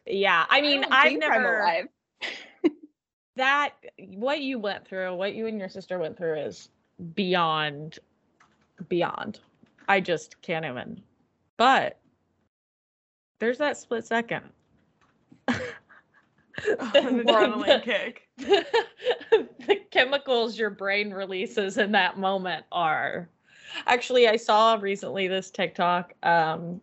Yeah, 0.07 0.45
I 0.49 0.61
mean, 0.61 0.81
think 0.81 0.91
I'm 0.91 1.19
never. 1.19 1.59
alive. 1.59 1.87
that 3.35 3.73
what 3.97 4.41
you 4.41 4.57
went 4.57 4.87
through, 4.87 5.15
what 5.15 5.35
you 5.35 5.45
and 5.45 5.59
your 5.59 5.69
sister 5.69 5.99
went 5.99 6.17
through 6.17 6.39
is 6.39 6.69
beyond 7.13 7.99
beyond. 8.89 9.39
I 9.87 9.99
just 9.99 10.41
can't 10.41 10.65
even. 10.65 11.01
But 11.57 11.99
there's 13.39 13.57
that 13.57 13.77
split 13.77 14.05
second. 14.05 14.43
Adrenaline 16.57 17.83
kick. 17.83 18.27
the 18.37 19.79
chemicals 19.91 20.57
your 20.57 20.69
brain 20.69 21.11
releases 21.11 21.77
in 21.77 21.91
that 21.91 22.17
moment 22.17 22.65
are 22.71 23.29
actually 23.85 24.27
i 24.27 24.35
saw 24.35 24.77
recently 24.79 25.27
this 25.27 25.49
tiktok 25.51 26.13
um 26.23 26.81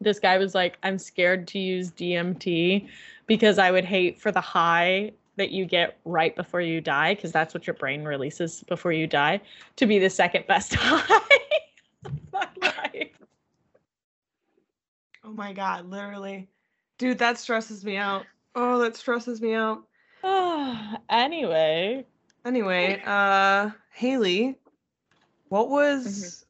this 0.00 0.18
guy 0.18 0.38
was 0.38 0.54
like 0.54 0.78
i'm 0.82 0.98
scared 0.98 1.46
to 1.46 1.58
use 1.58 1.90
dmt 1.92 2.88
because 3.26 3.58
i 3.58 3.70
would 3.70 3.84
hate 3.84 4.20
for 4.20 4.32
the 4.32 4.40
high 4.40 5.10
that 5.36 5.50
you 5.50 5.64
get 5.64 5.98
right 6.04 6.34
before 6.34 6.60
you 6.60 6.80
die 6.80 7.14
because 7.14 7.32
that's 7.32 7.54
what 7.54 7.66
your 7.66 7.74
brain 7.74 8.04
releases 8.04 8.64
before 8.64 8.92
you 8.92 9.06
die 9.06 9.40
to 9.76 9.86
be 9.86 9.98
the 9.98 10.10
second 10.10 10.44
best 10.46 10.74
high 10.74 11.28
of 12.04 12.12
my 12.32 12.48
life 12.60 13.18
Oh 15.28 15.32
my 15.32 15.52
god, 15.52 15.90
literally. 15.90 16.48
Dude, 16.98 17.18
that 17.18 17.36
stresses 17.36 17.84
me 17.84 17.98
out. 17.98 18.24
Oh, 18.54 18.78
that 18.78 18.96
stresses 18.96 19.42
me 19.42 19.52
out. 19.52 19.82
anyway 21.10 22.06
Anyway, 22.46 23.02
uh 23.04 23.68
Haley, 23.92 24.56
what 25.50 25.68
was 25.68 26.46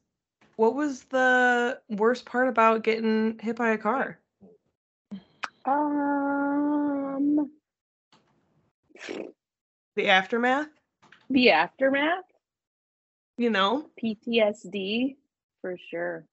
what 0.55 0.75
was 0.75 1.03
the 1.03 1.81
worst 1.89 2.25
part 2.25 2.47
about 2.47 2.83
getting 2.83 3.37
hit 3.39 3.57
by 3.57 3.71
a 3.71 3.77
car? 3.77 4.17
Um, 5.65 7.51
The 9.95 10.07
aftermath? 10.07 10.69
the 11.29 11.51
aftermath, 11.51 12.23
You 13.37 13.49
know? 13.49 13.89
PTSD 14.01 15.17
for 15.61 15.75
sure. 15.91 16.25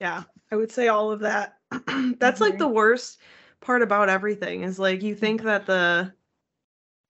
Yeah, 0.00 0.24
I 0.52 0.56
would 0.56 0.70
say 0.70 0.88
all 0.88 1.10
of 1.10 1.20
that. 1.20 1.57
That's 2.18 2.40
like 2.40 2.58
the 2.58 2.68
worst 2.68 3.20
part 3.60 3.82
about 3.82 4.08
everything 4.08 4.62
is 4.62 4.78
like 4.78 5.02
you 5.02 5.14
think 5.14 5.42
that 5.42 5.66
the 5.66 6.12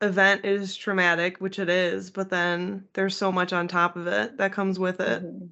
event 0.01 0.45
is 0.45 0.77
traumatic, 0.77 1.39
which 1.39 1.59
it 1.59 1.69
is, 1.69 2.11
but 2.11 2.31
then 2.31 2.87
there's 2.95 3.17
so 3.17 3.33
much 3.33 3.53
on 3.53 3.69
top 3.69 3.97
of 3.97 4.07
it 4.07 4.37
that 4.39 4.53
comes 4.53 4.79
with 4.79 5.01
it. 5.01 5.23
Mhm. 5.23 5.51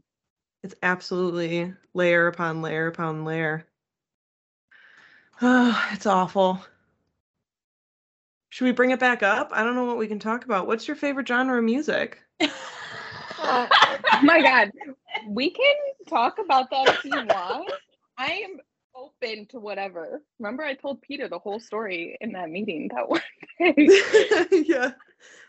It's 0.63 0.75
absolutely 0.83 1.75
layer 1.95 2.27
upon 2.27 2.63
layer 2.63 2.87
upon 2.87 3.25
layer. 3.25 3.67
Oh, 5.43 5.89
it's 5.93 6.07
awful. 6.07 6.65
Should 8.51 8.65
we 8.65 8.73
bring 8.73 8.91
it 8.91 9.01
back 9.01 9.23
up? 9.23 9.51
I 9.53 9.63
don't 9.65 9.75
know 9.75 9.85
what 9.85 9.99
we 9.99 10.07
can 10.09 10.19
talk 10.19 10.45
about. 10.45 10.67
What's 10.67 10.89
your 10.89 10.97
favorite 10.97 11.29
genre 11.29 11.59
of 11.59 11.65
music? 11.65 12.19
Oh 13.39 13.69
my 14.23 14.41
god, 14.43 14.71
we 15.29 15.51
can 15.51 15.75
talk 16.09 16.39
about 16.39 16.71
that 16.71 16.89
if 16.89 17.05
you 17.05 17.13
want. 17.13 17.71
I 18.19 18.27
am 18.27 18.61
open 18.97 19.47
to 19.47 19.59
whatever. 19.61 20.23
Remember, 20.39 20.63
I 20.65 20.75
told 20.75 21.03
Peter 21.03 21.29
the 21.29 21.39
whole 21.39 21.61
story 21.61 22.17
in 22.21 22.33
that 22.33 22.51
meeting 22.51 22.89
that 22.95 23.09
one 23.09 23.21
day. 23.59 23.75
yeah, 24.67 24.93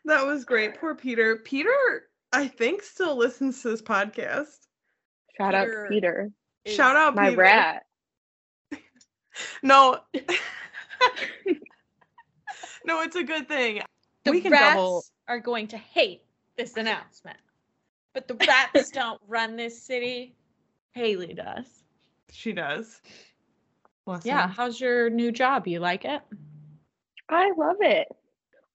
that 0.05 0.25
was 0.25 0.45
great. 0.45 0.75
Poor 0.79 0.95
Peter. 0.95 1.37
Peter, 1.37 1.69
I 2.33 2.47
think, 2.47 2.81
still 2.83 3.15
listens 3.17 3.61
to 3.61 3.69
this 3.69 3.81
podcast. 3.81 4.67
Shout 5.37 5.53
Peter 5.53 5.83
out 5.85 5.89
Peter, 5.89 6.31
Shout 6.65 6.95
out, 6.95 7.15
my 7.15 7.29
Peter. 7.29 7.41
rat. 7.41 7.83
No, 9.63 9.99
no, 12.85 13.01
it's 13.01 13.15
a 13.15 13.23
good 13.23 13.47
thing. 13.47 13.81
the 14.23 14.31
we 14.31 14.41
can 14.41 14.51
rats 14.51 14.75
double. 14.75 15.03
are 15.27 15.39
going 15.39 15.67
to 15.67 15.77
hate 15.77 16.23
this 16.57 16.75
announcement 16.75 17.37
but 18.13 18.27
the 18.27 18.33
rats 18.47 18.89
don't 18.89 19.21
run 19.27 19.55
this 19.55 19.79
city 19.79 20.35
haley 20.93 21.33
does 21.35 21.67
She 22.31 22.51
does. 22.51 22.99
Bless 24.07 24.25
yeah 24.25 24.47
how's 24.47 24.79
your 24.79 25.09
new 25.09 25.33
job 25.33 25.67
you 25.67 25.79
like 25.81 26.05
it 26.05 26.21
I 27.29 27.51
love 27.57 27.75
it. 27.81 28.07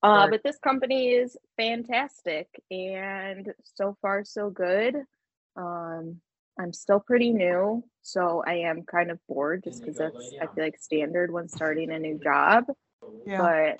Uh, 0.03 0.29
but 0.29 0.42
this 0.42 0.59
company 0.59 1.09
is 1.09 1.38
fantastic 1.57 2.49
and 2.71 3.53
so 3.64 3.97
far 4.03 4.25
so 4.25 4.51
good. 4.51 4.95
Um, 5.57 6.21
I'm 6.61 6.73
still 6.75 7.01
pretty 7.01 7.33
new, 7.33 7.83
so 8.03 8.42
I 8.47 8.55
am 8.57 8.83
kind 8.83 9.11
of 9.11 9.18
bored 9.27 9.64
just 9.64 9.81
because 9.81 9.97
that's 9.97 10.35
I 10.40 10.49
feel 10.49 10.64
like 10.64 10.77
standard 10.79 11.33
when 11.33 11.49
starting 11.49 11.90
a 11.92 11.99
new 11.99 12.21
job. 12.23 12.64
Yeah. 13.27 13.38
But 13.38 13.79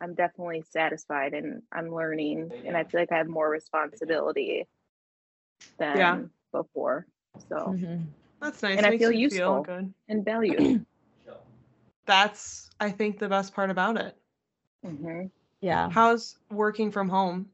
I'm 0.00 0.14
definitely 0.14 0.64
satisfied 0.68 1.32
and 1.34 1.62
I'm 1.72 1.94
learning 1.94 2.50
and 2.66 2.76
I 2.76 2.82
feel 2.84 2.98
like 3.00 3.12
I 3.12 3.18
have 3.18 3.28
more 3.28 3.48
responsibility 3.48 4.66
than 5.78 5.98
Yeah. 5.98 6.18
before. 6.52 7.06
So 7.48 7.56
Mm-hmm. 7.56 8.02
That's 8.40 8.62
nice. 8.62 8.78
and 8.78 8.86
I 8.86 8.90
Makes 8.90 9.00
feel 9.02 9.12
you 9.12 9.30
feel 9.30 9.52
useful. 9.52 9.62
good. 9.62 9.94
and 10.08 10.24
valued. 10.24 10.84
That's, 12.08 12.70
I 12.80 12.90
think, 12.90 13.18
the 13.18 13.28
best 13.28 13.54
part 13.54 13.70
about 13.70 13.96
it. 13.98 14.16
hmm 14.84 15.26
yeah 15.60 15.90
How's 15.90 16.36
working 16.50 16.90
from 16.90 17.08
home? 17.08 17.50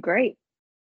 Great. 0.00 0.38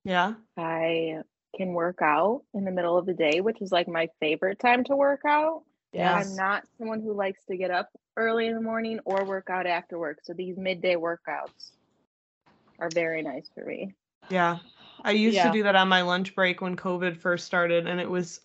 Yeah. 0.05 0.35
I 0.57 1.23
can 1.57 1.73
work 1.73 1.99
out 2.03 2.43
in 2.55 2.65
the 2.65 2.71
middle 2.71 2.97
of 2.97 3.07
the 3.07 3.15
day, 3.15 3.41
which 3.41 3.61
is 3.61 3.73
like 3.73 3.89
my 3.89 4.09
favorite 4.21 4.59
time 4.61 4.85
to 4.85 4.97
work 4.97 5.23
out. 5.27 5.63
Yeah. 5.93 6.15
I'm 6.15 6.37
not 6.37 6.63
someone 6.79 7.01
who 7.01 7.13
likes 7.15 7.45
to 7.47 7.57
get 7.57 7.71
up 7.71 7.89
early 8.17 8.47
in 8.47 8.55
the 8.55 8.61
morning 8.61 9.01
or 9.05 9.25
work 9.25 9.51
out 9.51 9.67
after 9.67 9.99
work. 9.99 10.19
So 10.23 10.33
these 10.33 10.57
midday 10.57 10.95
workouts 10.95 11.73
are 12.79 12.91
very 12.91 13.23
nice 13.23 13.51
for 13.55 13.65
me. 13.65 13.95
Yeah. 14.31 14.59
I 15.03 15.13
used 15.13 15.37
Yeah. 15.37 15.51
to 15.51 15.53
do 15.53 15.63
that 15.65 15.77
on 15.77 15.89
my 15.89 16.03
lunch 16.03 16.35
break 16.35 16.61
when 16.61 16.77
COVID 16.77 17.17
first 17.17 17.47
started 17.47 17.89
and 17.89 18.01
it 18.01 18.09
was 18.09 18.41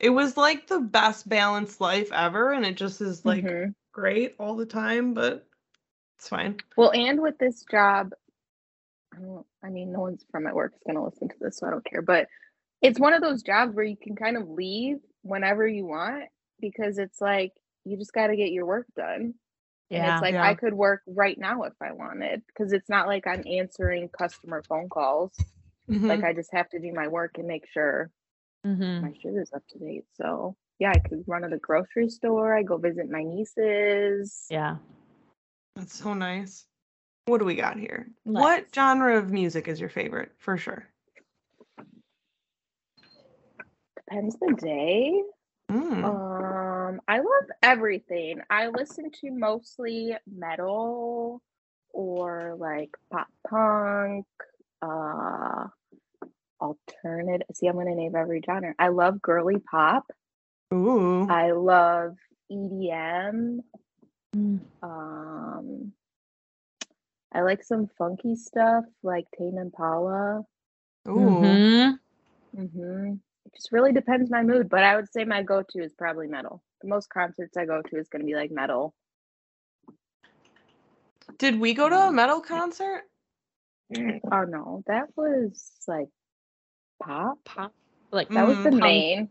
it 0.00 0.10
was 0.10 0.36
like 0.36 0.66
the 0.66 0.80
best 0.80 1.28
balanced 1.28 1.80
life 1.80 2.12
ever 2.12 2.52
and 2.52 2.64
it 2.66 2.76
just 2.76 3.00
is 3.00 3.24
like 3.24 3.44
Mhm. 3.44 3.74
great 3.92 4.36
all 4.38 4.56
the 4.56 4.66
time, 4.66 5.14
but 5.14 5.46
it's 6.18 6.28
fine. 6.28 6.58
Well, 6.76 6.92
and 6.92 7.20
with 7.20 7.38
this 7.38 7.64
job, 7.70 8.12
I 9.14 9.20
don't 9.20 9.46
I 9.64 9.70
mean 9.70 9.92
no 9.92 10.00
one's 10.00 10.24
from 10.30 10.44
my 10.44 10.52
work 10.52 10.74
is 10.74 10.82
gonna 10.86 11.04
listen 11.04 11.28
to 11.28 11.36
this, 11.40 11.58
so 11.58 11.66
I 11.66 11.70
don't 11.70 11.84
care. 11.84 12.02
But 12.02 12.28
it's 12.82 13.00
one 13.00 13.14
of 13.14 13.22
those 13.22 13.42
jobs 13.42 13.74
where 13.74 13.84
you 13.84 13.96
can 13.96 14.16
kind 14.16 14.36
of 14.36 14.48
leave 14.48 14.98
whenever 15.22 15.66
you 15.66 15.86
want 15.86 16.24
because 16.60 16.98
it's 16.98 17.20
like 17.20 17.52
you 17.84 17.96
just 17.98 18.12
gotta 18.12 18.36
get 18.36 18.52
your 18.52 18.66
work 18.66 18.86
done. 18.96 19.34
And 19.92 20.04
yeah 20.04 20.06
it's 20.06 20.22
like 20.22 20.34
Yeah. 20.34 20.42
I 20.42 20.54
could 20.54 20.74
work 20.74 21.02
right 21.06 21.38
now 21.38 21.64
if 21.64 21.74
I 21.82 21.92
wanted 21.92 22.42
because 22.46 22.72
it's 22.72 22.88
not 22.90 23.08
like 23.08 23.26
I'm 23.26 23.44
answering 23.46 24.08
customer 24.10 24.64
phone 24.68 24.88
calls. 24.88 25.32
Like 26.08 26.22
Mhm. 26.22 26.24
I 26.24 26.34
just 26.34 26.52
have 26.52 26.68
to 26.70 26.80
do 26.80 26.92
my 26.94 27.08
work 27.08 27.32
and 27.38 27.48
make 27.48 27.66
sure 27.68 28.10
mm-hmm. 28.68 29.06
my 29.06 29.12
shit 29.20 29.34
is 29.34 29.52
up 29.54 29.62
to 29.70 29.78
date. 29.78 30.04
So 30.14 30.56
yeah, 30.78 30.92
I 30.94 30.98
could 30.98 31.24
run 31.26 31.42
to 31.42 31.48
the 31.48 31.58
grocery 31.58 32.08
store. 32.08 32.56
I 32.56 32.62
go 32.62 32.76
visit 32.76 33.10
my 33.10 33.22
nieces. 33.22 34.46
yeah 34.50 34.76
That's 35.76 35.98
so 35.98 36.14
nice. 36.14 36.66
What 37.26 37.38
do 37.38 37.44
we 37.44 37.56
got 37.56 37.78
here? 37.78 38.08
Nice. 38.24 38.42
What 38.42 38.74
genre 38.74 39.18
of 39.18 39.30
music 39.30 39.68
is 39.68 39.78
your 39.78 39.90
favorite? 39.90 40.32
For 40.38 40.56
sure. 40.56 40.88
Depends 43.96 44.36
the 44.40 44.54
day. 44.54 45.22
Mm. 45.70 46.04
Um, 46.04 47.00
I 47.06 47.18
love 47.18 47.50
everything. 47.62 48.40
I 48.48 48.68
listen 48.68 49.10
to 49.20 49.30
mostly 49.30 50.16
metal 50.26 51.42
or 51.92 52.56
like 52.58 52.90
pop 53.12 53.28
punk, 53.46 54.26
uh, 54.80 55.66
alternative. 56.60 57.46
See, 57.54 57.66
I'm 57.66 57.76
gonna 57.76 57.94
name 57.94 58.14
every 58.14 58.42
genre. 58.44 58.74
I 58.78 58.88
love 58.88 59.20
girly 59.22 59.58
pop. 59.58 60.04
Ooh. 60.72 61.28
I 61.28 61.52
love 61.52 62.16
EDM. 62.50 63.60
Mm. 64.36 64.60
Um, 64.82 65.92
I 67.32 67.42
like 67.42 67.62
some 67.62 67.88
funky 67.98 68.36
stuff 68.36 68.84
like 69.02 69.26
Tame 69.36 69.58
Impala. 69.58 70.44
Ooh. 71.08 71.18
Mhm. 71.18 71.98
hmm 72.54 73.12
It 73.46 73.54
just 73.54 73.72
really 73.72 73.92
depends 73.92 74.30
my 74.30 74.42
mood, 74.42 74.68
but 74.68 74.82
I 74.82 74.96
would 74.96 75.10
say 75.12 75.24
my 75.24 75.42
go-to 75.42 75.82
is 75.82 75.94
probably 75.94 76.26
metal. 76.26 76.62
The 76.80 76.88
most 76.88 77.08
concerts 77.10 77.56
I 77.56 77.64
go 77.64 77.82
to 77.82 77.96
is 77.96 78.08
going 78.08 78.20
to 78.20 78.26
be 78.26 78.34
like 78.34 78.50
metal. 78.50 78.94
Did 81.38 81.60
we 81.60 81.74
go 81.74 81.88
to 81.88 82.08
a 82.08 82.12
metal 82.12 82.40
concert? 82.40 83.04
Oh 84.32 84.44
no, 84.44 84.82
that 84.86 85.08
was 85.16 85.72
like 85.86 86.08
pop. 87.02 87.38
pop 87.44 87.72
like 88.12 88.32
That 88.32 88.46
was 88.46 88.58
Mm, 88.58 88.62
the 88.62 88.70
punk. 88.70 89.06
main, 89.16 89.30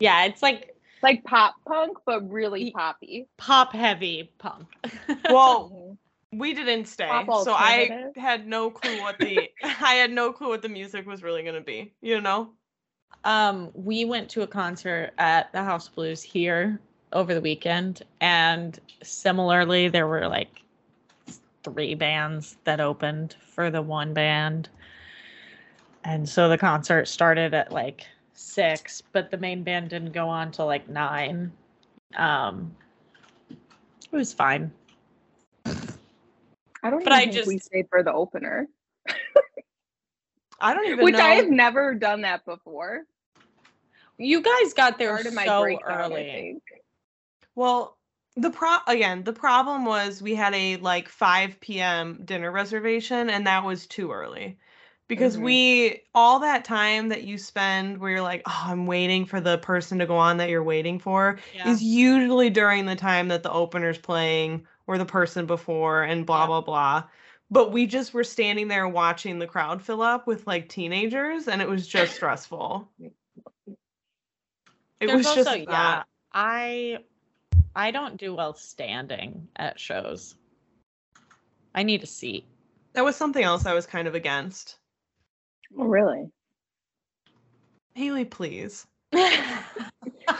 yeah 0.00 0.24
it's 0.24 0.42
like 0.42 0.76
like 1.02 1.24
pop 1.24 1.54
punk, 1.66 1.98
but 2.06 2.28
really 2.30 2.66
poppy. 2.66 3.28
pop 3.36 3.72
heavy 3.72 4.30
punk 4.38 4.68
Well, 5.28 5.72
Mhm. 5.72 5.98
we 6.32 6.54
didn't 6.54 6.86
stay, 6.86 7.30
so 7.32 7.52
I 7.54 7.96
had 8.16 8.46
no 8.46 8.70
clue 8.70 8.98
what 8.98 9.20
the 9.20 9.50
I 9.62 9.94
had 9.94 10.10
no 10.10 10.32
clue 10.32 10.48
what 10.48 10.62
the 10.62 10.68
music 10.68 11.06
was 11.06 11.22
really 11.22 11.42
gonna 11.42 11.60
be. 11.60 11.94
You 12.00 12.20
know? 12.20 12.54
um 13.24 13.70
we 13.74 14.04
went 14.04 14.28
to 14.30 14.42
a 14.42 14.46
concert 14.46 15.12
at 15.18 15.52
the 15.52 15.62
house 15.62 15.88
blues 15.88 16.22
here 16.22 16.80
over 17.12 17.34
the 17.34 17.40
weekend 17.40 18.02
and 18.20 18.78
similarly 19.02 19.88
there 19.88 20.06
were 20.06 20.26
like 20.28 20.62
three 21.62 21.94
bands 21.94 22.56
that 22.64 22.80
opened 22.80 23.36
for 23.40 23.70
the 23.70 23.82
one 23.82 24.12
band 24.14 24.68
and 26.04 26.28
so 26.28 26.48
the 26.48 26.58
concert 26.58 27.08
started 27.08 27.54
at 27.54 27.72
like 27.72 28.06
six, 28.34 29.02
but 29.12 29.30
the 29.30 29.38
main 29.38 29.62
band 29.62 29.90
didn't 29.90 30.12
go 30.12 30.28
on 30.28 30.50
till 30.50 30.66
like 30.66 30.88
nine. 30.88 31.52
Um, 32.16 32.74
it 33.50 34.16
was 34.16 34.32
fine. 34.32 34.72
I 36.82 36.90
don't 36.90 37.04
But 37.04 37.12
even 37.12 37.28
I 37.28 37.32
think 37.32 37.46
we 37.46 37.58
stayed 37.58 37.86
for 37.88 38.02
the 38.02 38.12
opener, 38.12 38.68
I 40.60 40.74
don't 40.74 40.86
even 40.86 41.04
which 41.04 41.14
know. 41.14 41.24
I 41.24 41.34
have 41.34 41.50
never 41.50 41.94
done 41.94 42.22
that 42.22 42.44
before. 42.44 43.02
You 44.18 44.40
guys 44.42 44.74
got 44.74 44.98
there 44.98 45.14
Part 45.14 45.26
of 45.26 45.34
my 45.34 45.44
so 45.46 45.62
breakdown, 45.62 46.12
early. 46.12 46.62
Well, 47.54 47.98
the 48.36 48.50
pro 48.50 48.78
again, 48.86 49.24
the 49.24 49.32
problem 49.32 49.84
was 49.84 50.22
we 50.22 50.34
had 50.34 50.54
a 50.54 50.76
like 50.78 51.08
5 51.08 51.60
p.m. 51.60 52.20
dinner 52.24 52.50
reservation 52.50 53.30
and 53.30 53.46
that 53.46 53.64
was 53.64 53.86
too 53.86 54.10
early. 54.12 54.58
Because 55.08 55.36
Mhm. 55.36 55.42
we 55.42 56.02
all 56.14 56.38
that 56.40 56.64
time 56.64 57.08
that 57.10 57.24
you 57.24 57.36
spend 57.36 57.98
where 57.98 58.10
you're 58.10 58.22
like, 58.22 58.42
"Oh, 58.46 58.62
I'm 58.66 58.86
waiting 58.86 59.26
for 59.26 59.40
the 59.40 59.58
person 59.58 59.98
to 59.98 60.06
go 60.06 60.16
on 60.16 60.38
that 60.38 60.48
you're 60.48 60.62
waiting 60.62 60.98
for," 60.98 61.38
Yeah. 61.54 61.70
is 61.70 61.82
usually 61.82 62.48
during 62.50 62.86
the 62.86 62.96
time 62.96 63.28
that 63.28 63.42
the 63.42 63.52
opener's 63.52 63.98
playing 63.98 64.66
or 64.86 64.96
the 64.98 65.04
person 65.04 65.44
before 65.46 66.02
and 66.02 66.24
blah 66.24 66.42
Yeah. 66.42 66.46
blah 66.46 66.60
blah. 66.62 67.04
But 67.50 67.72
we 67.72 67.86
just 67.86 68.14
were 68.14 68.24
standing 68.24 68.68
there 68.68 68.88
watching 68.88 69.38
the 69.38 69.46
crowd 69.46 69.82
fill 69.82 70.00
up 70.00 70.26
with 70.26 70.46
like 70.46 70.68
teenagers 70.70 71.48
and 71.48 71.60
it 71.60 71.68
was 71.68 71.86
just 71.86 72.14
stressful. 72.14 72.88
It 75.00 75.06
There's 75.08 75.18
was 75.18 75.26
also 75.26 75.42
just 75.56 75.68
yeah. 75.68 75.72
not. 75.72 76.08
I 76.32 76.98
I 77.74 77.90
don't 77.90 78.16
do 78.16 78.34
well 78.34 78.54
standing 78.54 79.48
at 79.56 79.78
shows. 79.78 80.36
I 81.74 81.82
need 81.82 82.02
a 82.02 82.06
seat. 82.06 82.46
That 82.94 83.04
was 83.04 83.16
something 83.16 83.42
else 83.42 83.66
I 83.66 83.74
was 83.74 83.86
kind 83.86 84.06
of 84.06 84.14
against. 84.14 84.78
Oh, 85.78 85.84
really? 85.84 86.30
Haley, 87.94 88.24
please. 88.24 88.86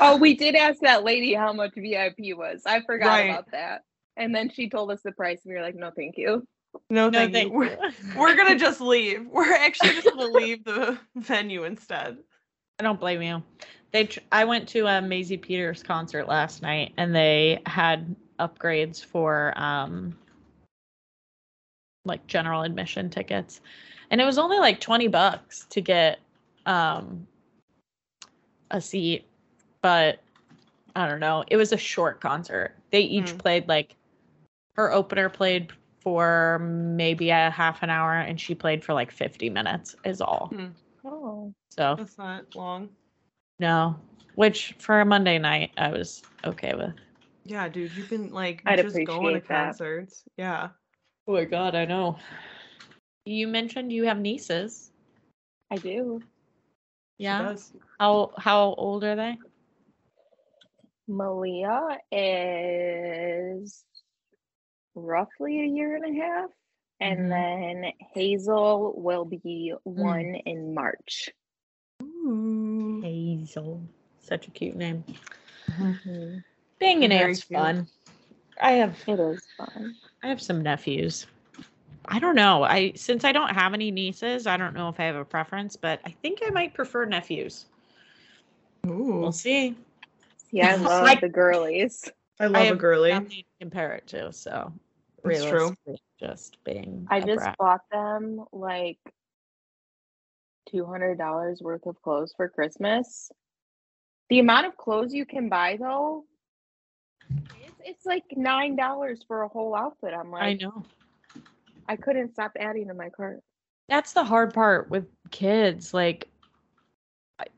Oh, 0.01 0.17
we 0.17 0.35
did 0.35 0.55
ask 0.55 0.81
that 0.81 1.05
lady 1.05 1.35
how 1.35 1.53
much 1.53 1.75
VIP 1.77 2.37
was. 2.37 2.63
I 2.67 2.81
forgot 2.83 3.09
Right. 3.09 3.31
about 3.31 3.51
that. 3.53 3.83
And 4.17 4.35
then 4.35 4.51
she 4.51 4.69
told 4.69 4.91
us 4.91 5.01
the 5.03 5.13
price, 5.13 5.41
and 5.45 5.53
we 5.53 5.59
were 5.59 5.65
like, 5.65 5.75
"No, 5.75 5.91
thank 5.95 6.17
you." 6.17 6.47
No, 6.91 7.09
no, 7.09 7.19
thank, 7.21 7.33
thank 7.33 7.53
you. 7.53 7.59
We're, 7.59 7.79
we're 8.17 8.37
gonna 8.37 8.59
just 8.59 8.81
leave. 8.81 9.27
We're 9.27 9.53
actually 9.53 9.93
just 9.95 10.11
gonna 10.11 10.27
leave 10.33 10.65
the 10.65 10.99
venue 11.17 11.65
instead. 11.65 12.19
I 12.79 12.83
don't 12.83 12.99
blame 12.99 13.23
you. 13.23 13.43
They 13.93 14.07
tr- 14.07 14.21
I 14.33 14.45
went 14.45 14.69
to 14.71 14.87
a 14.87 15.01
Maisie 15.01 15.37
Peters 15.37 15.83
concert 15.83 16.27
last 16.27 16.63
night 16.63 16.95
and 16.97 17.15
they 17.15 17.61
had 17.67 18.17
upgrades 18.41 19.05
for 19.05 19.53
um 19.57 20.17
like 22.05 22.27
general 22.27 22.63
admission 22.63 23.11
tickets. 23.11 23.61
And 24.13 24.21
it 24.21 24.25
was 24.25 24.39
only 24.39 24.59
like 24.59 24.79
20 24.79 25.09
bucks 25.09 25.67
to 25.71 25.81
get 25.81 26.21
um 26.67 27.27
a 28.71 28.81
seat, 28.81 29.25
but 29.81 30.21
I 30.95 31.09
don't 31.09 31.21
know. 31.21 31.45
It 31.49 31.57
was 31.57 31.73
a 31.73 31.77
short 31.77 32.21
concert. 32.21 32.75
They 32.91 33.01
each 33.01 33.31
Hmm. 33.31 33.39
played 33.39 33.69
like 33.69 33.97
her 34.77 34.93
opener 34.93 35.29
played 35.29 35.73
for 36.01 36.59
maybe 36.63 37.31
a 37.31 37.51
half 37.51 37.83
an 37.83 37.91
hour 37.91 38.15
and 38.15 38.41
she 38.41 38.55
played 38.55 38.85
for 38.85 38.93
like 38.93 39.11
50 39.11 39.51
minutes 39.51 39.97
is 40.05 40.21
all. 40.21 40.49
Hmm. 40.55 40.67
Oh, 41.05 41.53
So 41.71 41.97
That's 41.97 42.19
not 42.19 42.55
long. 42.55 42.91
no, 43.59 43.97
which 44.35 44.75
for 44.79 45.01
a 45.01 45.05
Monday 45.05 45.39
night 45.39 45.71
I 45.79 45.89
was 45.89 46.23
okay 46.45 46.75
with. 46.75 46.93
Yeah, 47.45 47.69
dude, 47.69 47.91
you've 47.93 48.11
been 48.11 48.31
like 48.31 48.63
I'd 48.67 48.81
just 48.81 48.97
going 49.07 49.35
to 49.35 49.41
that. 49.41 49.49
concerts. 49.49 50.23
Yeah. 50.37 50.69
Oh 51.27 51.33
my 51.33 51.45
god, 51.45 51.75
I 51.75 51.85
know. 51.87 52.19
You 53.25 53.47
mentioned 53.49 53.93
you 53.93 54.05
have 54.05 54.19
nieces. 54.19 54.91
I 55.71 55.77
do. 55.77 56.23
she 57.19 57.25
Yeah. 57.25 57.43
does. 57.43 57.73
How 57.99 58.33
how 58.37 58.75
old 58.75 59.05
are 59.05 59.15
they? 59.17 59.39
Malia 61.09 61.99
is 62.11 63.85
roughly 64.95 65.61
a 65.61 65.67
year 65.67 65.97
and 65.97 66.17
a 66.17 66.21
half, 66.23 66.51
and 67.01 67.19
Mhm. 67.21 67.29
then 67.31 67.93
Hazel 68.15 68.95
will 68.97 69.25
be 69.25 69.73
one 69.85 70.35
in 70.47 70.75
March. 70.75 71.31
Ooh. 72.03 73.01
Hazel. 73.03 73.83
Such 74.21 74.49
a 74.49 74.51
cute 74.51 74.77
name. 74.77 75.05
Mhm. 75.69 76.45
Being 76.79 77.05
an 77.05 77.11
Very 77.11 77.13
aunt's 77.13 77.43
cute. 77.43 77.51
fun. 77.53 77.89
I 78.61 78.73
have 78.73 79.05
It 79.07 79.19
is 79.19 79.47
fun. 79.57 79.97
I 80.23 80.29
have 80.29 80.41
some 80.41 80.63
nephews. 80.63 81.27
I 82.07 82.19
don't 82.19 82.35
know. 82.35 82.63
I 82.65 82.93
since 82.97 83.25
I 83.25 83.33
don't 83.33 83.51
have 83.55 83.75
any 83.75 83.91
nieces, 83.91 84.47
I 84.47 84.57
don't 84.57 84.75
know 84.75 84.89
if 84.89 84.99
I 84.99 85.05
have 85.05 85.17
a 85.17 85.25
preference, 85.25 85.77
but 85.77 86.01
I 86.05 86.11
think 86.23 86.41
I 86.45 86.51
might 86.51 86.75
prefer 86.75 87.05
nephews. 87.05 87.67
Ooh. 88.87 89.19
We'll 89.21 89.33
see. 89.33 89.77
Yeah, 90.51 90.73
I 90.73 90.77
love 90.77 91.05
Like- 91.05 91.21
the 91.21 91.29
girlies. 91.29 92.09
I 92.41 92.47
love 92.47 92.57
I 92.57 92.65
a 92.65 92.67
have 92.69 92.79
girly. 92.79 93.11
nothing 93.11 93.29
to 93.29 93.45
compare 93.61 93.93
it 93.93 94.07
to, 94.09 94.33
so 94.33 94.73
That's 95.23 95.45
true. 95.45 95.77
just 96.19 96.57
being 96.65 97.07
I 97.09 97.19
a 97.19 97.25
just 97.25 97.37
brat. 97.39 97.57
bought 97.59 97.83
them 97.93 98.45
like 98.53 98.99
two 100.69 100.85
hundred 100.85 101.19
dollars 101.19 101.61
worth 101.63 101.87
of 101.87 102.01
clothes 102.03 102.33
for 102.37 102.49
Christmas. 102.49 103.31
The 104.29 104.41
amount 104.41 104.67
of 104.67 104.77
clothes 104.77 105.15
you 105.15 105.25
can 105.27 105.49
buy 105.51 105.77
though, 105.79 106.25
it's, 107.31 107.75
it's 107.85 108.07
like 108.07 108.25
nine 108.35 108.75
dollars 108.75 109.21
for 109.29 109.43
a 109.43 109.49
whole 109.49 109.77
outfit. 109.77 110.13
I'm 110.13 110.31
like, 110.33 110.43
I 110.43 110.53
know. 110.55 110.83
I 111.89 111.97
couldn't 111.97 112.33
stop 112.33 112.53
adding 112.59 112.89
to 112.89 112.95
my 112.95 113.11
cart. 113.11 113.41
that's 113.89 114.13
the 114.13 114.25
hard 114.25 114.53
part 114.55 114.91
with 114.91 115.07
kids 115.31 115.93
like 115.95 116.29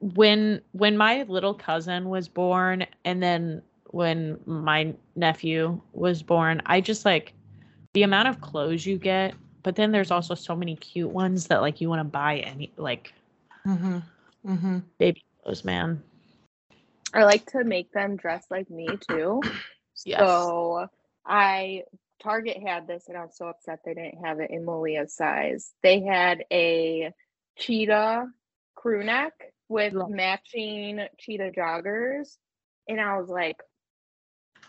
when 0.00 0.60
when 0.72 0.96
my 0.96 1.22
little 1.28 1.54
cousin 1.54 2.08
was 2.08 2.28
born 2.28 2.86
and 3.04 3.22
then 3.22 3.62
when 3.90 4.38
my 4.46 4.94
nephew 5.14 5.80
was 5.92 6.22
born 6.22 6.60
i 6.66 6.80
just 6.80 7.04
like 7.04 7.32
the 7.92 8.02
amount 8.02 8.28
of 8.28 8.40
clothes 8.40 8.86
you 8.86 8.98
get 8.98 9.34
but 9.62 9.76
then 9.76 9.92
there's 9.92 10.10
also 10.10 10.34
so 10.34 10.54
many 10.56 10.76
cute 10.76 11.10
ones 11.10 11.46
that 11.48 11.60
like 11.60 11.80
you 11.80 11.88
want 11.88 12.00
to 12.00 12.04
buy 12.04 12.38
any 12.38 12.72
like 12.76 13.12
Mm-hmm. 13.66 13.98
Mm-hmm. 14.46 14.78
baby 14.98 15.22
clothes 15.42 15.64
man 15.64 16.02
I 17.14 17.24
like 17.24 17.46
to 17.52 17.64
make 17.64 17.92
them 17.92 18.16
dress 18.16 18.46
like 18.50 18.70
me 18.70 18.98
too. 19.00 19.48
Yes. 20.04 20.52
So 20.58 20.88
I 21.24 21.84
Target 22.24 22.56
had 22.66 22.86
this 22.86 23.04
and 23.08 23.16
I 23.16 23.22
was 23.22 23.36
so 23.36 23.46
upset 23.46 23.80
they 23.84 23.94
didn't 23.94 24.24
have 24.24 24.40
it 24.40 24.50
in 24.50 24.64
Malia's 24.64 25.14
size. 25.14 25.72
They 25.82 26.00
had 26.00 26.44
a 26.50 27.12
cheetah 27.56 28.26
crew 28.74 29.04
neck 29.04 29.34
with 29.68 29.92
Love. 29.92 30.10
matching 30.10 31.06
cheetah 31.18 31.52
joggers. 31.56 32.36
And 32.88 33.00
I 33.00 33.18
was 33.18 33.28
like, 33.28 33.58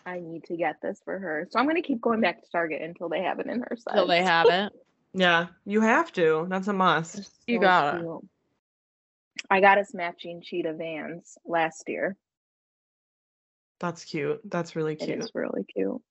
I 0.06 0.20
need 0.20 0.44
to 0.46 0.58
get 0.58 0.76
this 0.82 1.02
for 1.04 1.18
her. 1.18 1.48
So 1.50 1.60
I'm 1.60 1.65
gonna 1.65 1.82
keep 1.82 2.02
going 2.02 2.22
back 2.22 2.44
to 2.44 2.50
Target 2.52 2.82
until 2.82 3.10
they 3.10 3.24
have 3.24 3.39
it 3.39 3.48
in 3.48 3.62
her 3.62 3.78
size. 3.78 3.96
till 3.96 4.08
they 4.08 4.24
have 4.24 4.48
it 4.50 4.72
Yeah, 5.18 5.48
you 5.65 5.80
have 5.80 6.12
to. 6.13 6.46
That's 6.50 6.68
a 6.68 6.74
must. 6.74 7.32
You 7.48 7.60
gotta. 7.60 8.00
cute. 8.00 8.30
I 9.50 9.62
got 9.62 9.78
us 9.78 9.94
matching 9.94 10.41
cheetah 10.44 10.74
vans 10.74 11.38
last 11.46 11.86
year. 11.88 12.18
That's 13.80 14.04
cute. 14.04 14.41
That's 14.44 14.76
really 14.76 14.98
cute. 14.98 15.24
is 15.24 15.32
really 15.34 15.63
cute. 15.63 16.02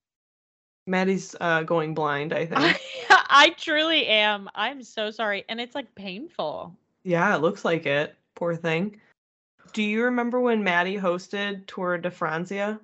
Maddie's 0.87 1.35
uh, 1.41 1.63
going 1.63 1.95
blind, 1.95 2.33
I 2.33 2.47
think. 2.47 2.81
I, 3.11 3.25
I 3.31 3.51
truly 3.51 4.07
am 4.07 4.49
i'm 4.55 4.83
so 4.83 5.11
sorry 5.11 5.45
and 5.49 5.61
it's 5.61 5.75
like 5.75 5.93
painful 5.95 6.77
yeah, 7.05 7.35
it 7.37 7.43
looks 7.43 7.65
like 7.67 7.85
it. 7.85 8.17
Poor 8.35 8.57
thing. 8.57 8.99
Do 9.75 9.83
you 9.83 10.05
remember 10.05 10.41
when 10.41 10.65
Maddie 10.65 10.97
hosted 10.97 11.67
Tour 11.67 11.99
de 11.99 12.11
Franzia? 12.11 12.81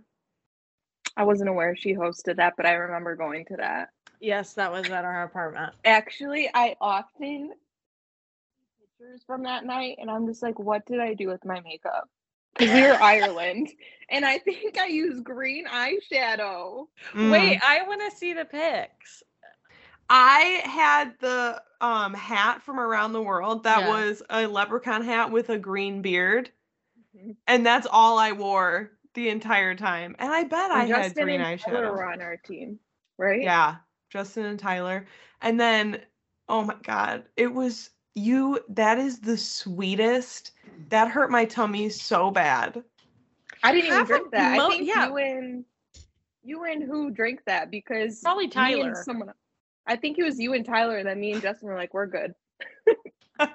I 1.17 1.25
wasn't 1.25 1.49
aware 1.49 1.75
she 1.75 1.95
hosted 1.95 2.37
that, 2.37 2.53
but 2.57 2.67
I 2.67 2.73
remember 2.73 3.17
going 3.17 3.45
to 3.47 3.57
that. 3.57 3.89
yes 4.21 4.53
that 4.55 4.71
was 4.71 4.91
at 4.91 5.05
our 5.05 5.23
apartment 5.25 5.73
Actually, 5.85 6.51
I 6.53 6.77
often 6.81 7.53
see 7.53 8.87
pictures 8.99 9.23
from 9.27 9.43
that 9.45 9.65
night, 9.65 9.97
and 10.01 10.11
I'm 10.11 10.27
just 10.27 10.43
like, 10.43 10.59
what 10.59 10.85
did 10.87 11.01
I 11.01 11.15
do 11.15 11.29
with 11.29 11.45
my 11.45 11.61
makeup? 11.61 12.09
Because 12.57 12.75
we 12.75 12.83
were 12.83 13.01
Ireland, 13.01 13.69
and 14.11 14.25
I 14.25 14.39
think 14.39 14.79
I 14.79 14.87
used 14.87 15.25
green 15.25 15.67
eyeshadow. 15.67 16.87
Mm. 17.15 17.31
Wait, 17.31 17.61
I 17.65 17.83
want 17.87 18.03
to 18.11 18.17
see 18.17 18.33
the 18.33 18.45
pics. 18.45 19.23
I 20.09 20.61
had 20.65 21.15
the 21.21 21.63
um 21.81 22.13
hat 22.15 22.63
from 22.63 22.79
around 22.81 23.13
the 23.13 23.23
world 23.23 23.63
that 23.65 23.81
Yeah. 23.81 23.89
was 23.89 24.23
a 24.29 24.47
leprechaun 24.47 25.03
hat 25.05 25.31
with 25.31 25.49
a 25.51 25.59
green 25.59 26.03
beard, 26.03 26.51
Mhm. 27.17 27.37
and 27.47 27.65
that's 27.65 27.87
all 27.91 28.19
I 28.19 28.33
wore 28.33 28.91
the 29.15 29.29
entire 29.29 29.75
time. 29.75 30.17
And 30.19 30.33
I 30.33 30.45
bet 30.45 30.71
I 30.71 30.85
And 30.85 30.93
had 30.93 31.15
green 31.15 31.41
and 31.41 31.61
Tyler 31.61 31.87
eyeshadow. 31.87 31.93
were 31.93 32.05
on 32.13 32.21
our 32.21 32.37
team, 32.37 32.79
right? 33.19 33.41
Yeah, 33.41 33.77
Justin 34.11 34.45
and 34.47 34.59
Tyler. 34.59 35.07
And 35.41 35.59
then, 35.59 36.05
oh 36.49 36.63
my 36.65 36.77
God, 36.83 37.25
it 37.37 37.53
was 37.53 37.91
you. 38.15 38.61
That 38.69 38.99
is 38.99 39.21
the 39.21 39.37
sweetest. 39.37 40.53
That 40.89 41.09
hurt 41.11 41.31
my 41.31 41.45
tummy 41.45 41.89
so 41.91 42.31
bad. 42.31 42.83
I 43.63 43.73
didn't 43.73 43.87
even 43.87 43.99
Half 43.99 44.07
drink 44.09 44.31
that. 44.33 44.57
mo- 44.57 44.67
I 44.67 44.69
think 44.71 44.89
yeah. 44.89 45.07
you 45.09 45.17
and 45.19 45.65
you 46.43 46.65
and 46.65 46.83
who 46.83 47.11
drank 47.11 47.41
that 47.47 47.71
because 47.71 48.21
Probably 48.21 48.45
me 48.45 48.53
and 48.53 48.53
Tyler. 48.53 48.95
someone. 49.05 49.31
I 49.87 49.97
think 49.97 50.19
it 50.19 50.25
was 50.25 50.39
you 50.39 50.55
and 50.55 50.65
Tyler, 50.65 50.97
and 50.97 51.07
then 51.07 51.21
me 51.21 51.33
and 51.33 51.43
Justin 51.43 51.69
were 51.69 51.75
like, 51.77 51.93
"We're 51.93 52.07
good." 52.07 52.35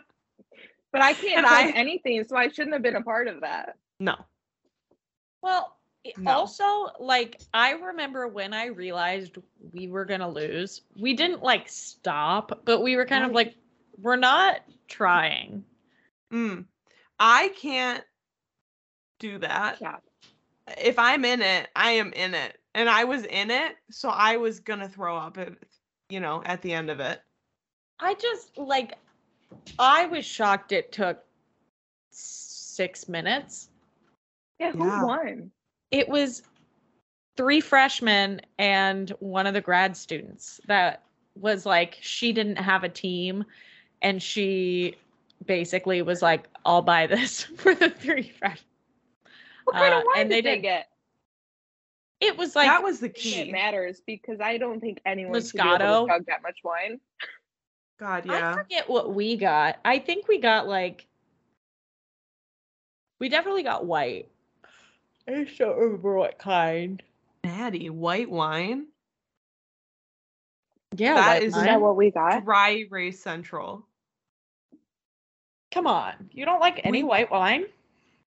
But 0.92 1.02
I 1.02 1.12
can't 1.14 1.40
And 1.40 1.46
find 1.48 1.76
I- 1.76 1.78
anything, 1.78 2.24
so 2.24 2.38
I 2.38 2.48
shouldn't 2.48 2.72
have 2.72 2.82
been 2.82 2.96
a 2.96 3.02
part 3.02 3.28
of 3.28 3.42
that. 3.42 3.76
No. 4.00 4.16
Well, 5.42 5.76
No. 6.18 6.32
also, 6.32 6.88
like, 7.02 7.42
I 7.54 7.72
remember 7.72 8.30
when 8.30 8.54
I 8.54 8.68
realized 8.68 9.38
we 9.74 9.90
were 9.90 10.06
going 10.06 10.22
to 10.22 10.28
lose, 10.30 10.84
we 10.96 11.14
didn't 11.14 11.44
like 11.44 11.68
stop, 11.68 12.62
but 12.64 12.82
we 12.82 12.96
were 12.96 13.06
kind 13.06 13.26
of 13.26 13.34
like, 13.34 13.56
we're 13.98 14.16
not 14.16 14.62
trying. 14.88 15.66
Mm. 16.32 16.64
I 17.20 17.50
can't 17.50 18.04
do 19.20 19.38
that. 19.40 19.78
Yeah. 19.82 19.98
If 20.78 20.98
I'm 21.00 21.26
in 21.26 21.42
it, 21.42 21.70
I 21.76 21.92
am 21.92 22.12
in 22.14 22.34
it. 22.34 22.58
And 22.74 22.90
I 22.90 23.04
was 23.06 23.24
in 23.26 23.52
it, 23.52 23.76
so 23.90 24.10
I 24.10 24.38
was 24.38 24.60
gonna 24.60 24.90
throw 24.90 25.16
up 25.16 25.38
you 26.10 26.20
know, 26.20 26.44
at 26.46 26.62
the 26.62 26.74
end 26.74 26.90
of 26.90 27.00
it. 27.00 27.22
I 28.00 28.14
just, 28.16 28.58
like, 28.58 28.98
I 29.80 30.06
was 30.06 30.26
shocked 30.26 30.72
it 30.72 30.92
took 30.92 31.24
six 32.12 33.08
minutes. 33.08 33.70
Yeah, 34.60 34.72
who 34.72 34.86
Yeah. 34.86 35.04
won? 35.04 35.52
It 35.92 36.08
was 36.10 36.44
three 37.38 37.62
freshmen 37.62 38.42
and 38.58 39.10
one 39.20 39.48
of 39.48 39.54
the 39.54 39.62
grad 39.62 39.96
students 39.96 40.60
that 40.68 41.04
was 41.36 41.66
like, 41.66 41.98
she 42.02 42.32
didn't 42.32 42.58
have 42.58 42.84
a 42.84 42.90
team 42.90 43.46
and 44.02 44.22
she 44.22 44.96
basically 45.46 46.02
was 46.02 46.22
like, 46.22 46.48
I'll 46.66 46.82
buy 46.82 47.08
this 47.08 47.44
for 47.58 47.74
the 47.76 47.90
three 47.90 48.30
freshmen. 48.38 48.66
What 49.66 49.76
kind 49.76 49.94
Uh, 49.94 49.98
of 50.00 50.04
wine 50.06 50.22
and 50.22 50.32
they 50.32 50.36
did 50.42 50.46
they 50.46 50.50
didn't- 50.52 50.64
get? 50.64 50.88
It 52.22 52.38
was 52.38 52.56
like 52.56 52.68
that 52.68 52.82
was 52.82 53.00
the 53.02 53.10
key. 53.10 53.42
It 53.42 53.52
matters 53.52 54.02
because 54.06 54.40
I 54.40 54.58
don't 54.58 54.80
think 54.80 55.00
anyone 55.06 55.42
should 55.42 55.52
be 55.54 55.60
able 55.60 55.78
Moscato. 55.78 56.18
to 56.18 56.24
that 56.28 56.42
much 56.44 56.60
wine. 56.64 57.00
God, 58.00 58.26
yeah. 58.26 58.52
I 58.52 58.54
forget 58.54 58.90
what 58.90 59.14
we 59.14 59.36
got. 59.36 59.80
I 59.84 60.00
think 60.00 60.28
we 60.28 60.40
got 60.40 60.66
like 60.68 61.08
we 63.20 63.28
definitely 63.30 63.64
got 63.64 63.86
white. 63.86 64.30
I 65.28 65.44
just 65.44 65.58
don't 65.58 65.78
remember 65.78 66.16
what 66.16 66.38
kind. 66.38 67.04
Natty 67.44 67.90
white 67.90 68.30
wine. 68.30 68.88
Yeah, 70.96 71.16
That 71.16 71.28
white 71.28 71.44
is- 71.44 71.56
Is 71.56 71.64
that 71.64 71.82
what 71.82 71.96
we 71.98 72.12
got? 72.12 72.46
Dry 72.46 72.86
race 72.90 73.20
central. 73.22 73.86
Come 75.76 75.88
on, 75.88 76.14
you 76.32 76.46
don't 76.46 76.62
like 76.62 76.80
any 76.86 77.04
We- 77.04 77.10
white 77.10 77.30
wine? 77.30 77.66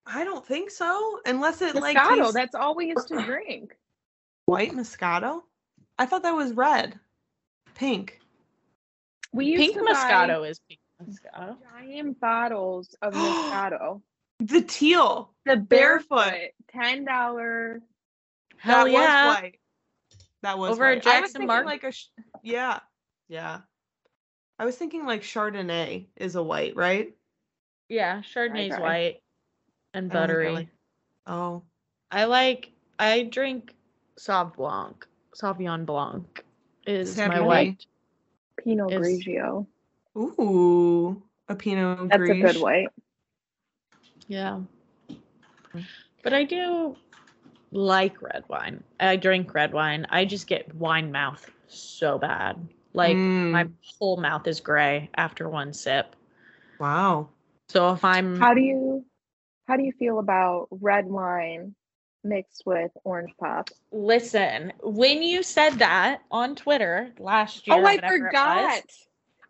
I 0.05 0.23
don't 0.23 0.45
think 0.45 0.69
so. 0.69 1.19
Unless 1.25 1.63
it 1.63 1.73
like 1.75 1.97
Moscato. 1.97 2.17
tastes 2.19 2.33
That's 2.35 2.53
all 2.55 2.75
we 2.75 2.89
used 2.89 3.07
to 3.07 3.21
drink. 3.25 3.75
white 4.45 4.71
Moscato. 4.71 5.41
I 5.97 6.05
thought 6.05 6.21
that 6.23 6.35
was 6.35 6.53
red. 6.53 6.99
Pink. 7.73 8.19
We 9.33 9.45
used 9.47 9.61
Pink 9.63 9.73
to 9.77 9.83
buy 9.83 9.93
Moscato 9.93 10.47
is 10.47 10.59
pink 10.69 10.79
Moscato. 11.03 11.57
giant 11.73 12.19
bottles 12.19 12.95
of 13.01 13.13
Moscato. 13.15 14.01
The 14.41 14.61
teal. 14.61 15.33
The 15.47 15.55
Barefoot. 15.57 16.15
barefoot, 16.29 16.51
ten 16.71 17.03
dollar. 17.03 17.81
Hell 18.57 18.85
that 18.85 18.91
yeah! 18.91 19.27
was 19.27 19.35
white. 19.41 19.59
That 20.43 20.57
was 20.59 20.71
Over 20.71 20.85
at 20.85 21.03
white. 21.03 21.07
I 21.07 21.21
was 21.21 21.31
Jackson 21.31 21.33
thinking 21.41 21.47
Market? 21.47 21.65
like 21.67 21.83
a 21.83 21.91
sh- 21.91 22.05
yeah, 22.43 22.79
yeah. 23.27 23.61
I 24.59 24.65
was 24.65 24.75
thinking 24.75 25.05
like 25.07 25.23
Chardonnay 25.23 26.05
is 26.15 26.35
a 26.35 26.43
white, 26.43 26.75
right? 26.75 27.13
Yeah, 27.89 28.21
Chardonnay's 28.21 28.73
Okay. 28.73 28.81
white 28.81 29.23
and 29.93 30.11
I 30.11 30.13
don't 30.13 30.17
I 30.17 30.27
buttery. 30.27 30.51
like- 30.51 30.69
Oh, 31.27 31.63
I 32.11 32.25
like. 32.25 32.71
I 32.97 33.23
drink 33.23 33.75
Sauv 34.17 34.55
Blanc. 34.55 35.05
Sauvignon 35.35 35.85
Blanc 35.85 36.43
is 36.87 37.17
my 37.17 37.39
white. 37.39 37.85
Pinot 38.57 38.91
Is- 38.91 38.99
Grigio. 39.25 39.65
ooh, 40.17 41.21
a 41.47 41.55
Pinot 41.55 42.09
That's 42.09 42.23
a 42.23 42.25
good 42.27 42.41
Gris. 42.41 42.57
white. 42.57 42.89
Yeah. 44.27 44.61
But 46.23 46.33
I 46.33 46.43
do 46.43 46.97
like 47.71 48.21
red 48.21 48.43
wine. 48.49 48.83
I 48.99 49.15
drink 49.15 49.53
red 49.53 49.71
wine. 49.73 50.05
I 50.09 50.25
just 50.25 50.47
get 50.47 50.73
wine 50.75 51.11
mouth 51.11 51.49
so 51.67 52.17
bad. 52.17 52.67
Like 52.93 53.15
my 53.17 53.63
Mm, 53.65 53.73
whole 53.99 54.17
mouth 54.17 54.47
is 54.47 54.59
gray 54.59 55.09
after 55.15 55.47
one 55.47 55.73
sip. 55.73 56.15
wow. 56.79 57.29
So 57.69 57.93
if 57.93 58.03
I'm 58.03 58.39
How 58.39 58.53
do 58.53 58.61
you 58.61 59.05
how 59.67 59.77
do 59.77 59.83
you 59.83 59.91
feel 59.91 60.19
about 60.19 60.67
red 60.71 61.05
wine 61.05 61.75
mixed 62.23 62.63
with 62.65 62.91
orange 63.03 63.31
pop? 63.39 63.69
listen, 63.91 64.73
when 64.81 65.21
you 65.21 65.43
said 65.43 65.71
that 65.79 66.21
on 66.31 66.55
Twitter 66.55 67.11
last 67.19 67.67
year, 67.67 67.77
Oh, 67.77 67.85
I 67.85 67.95
whatever 67.95 68.15
it 68.15 68.21
was, 68.21 68.31
forgot. 68.31 68.83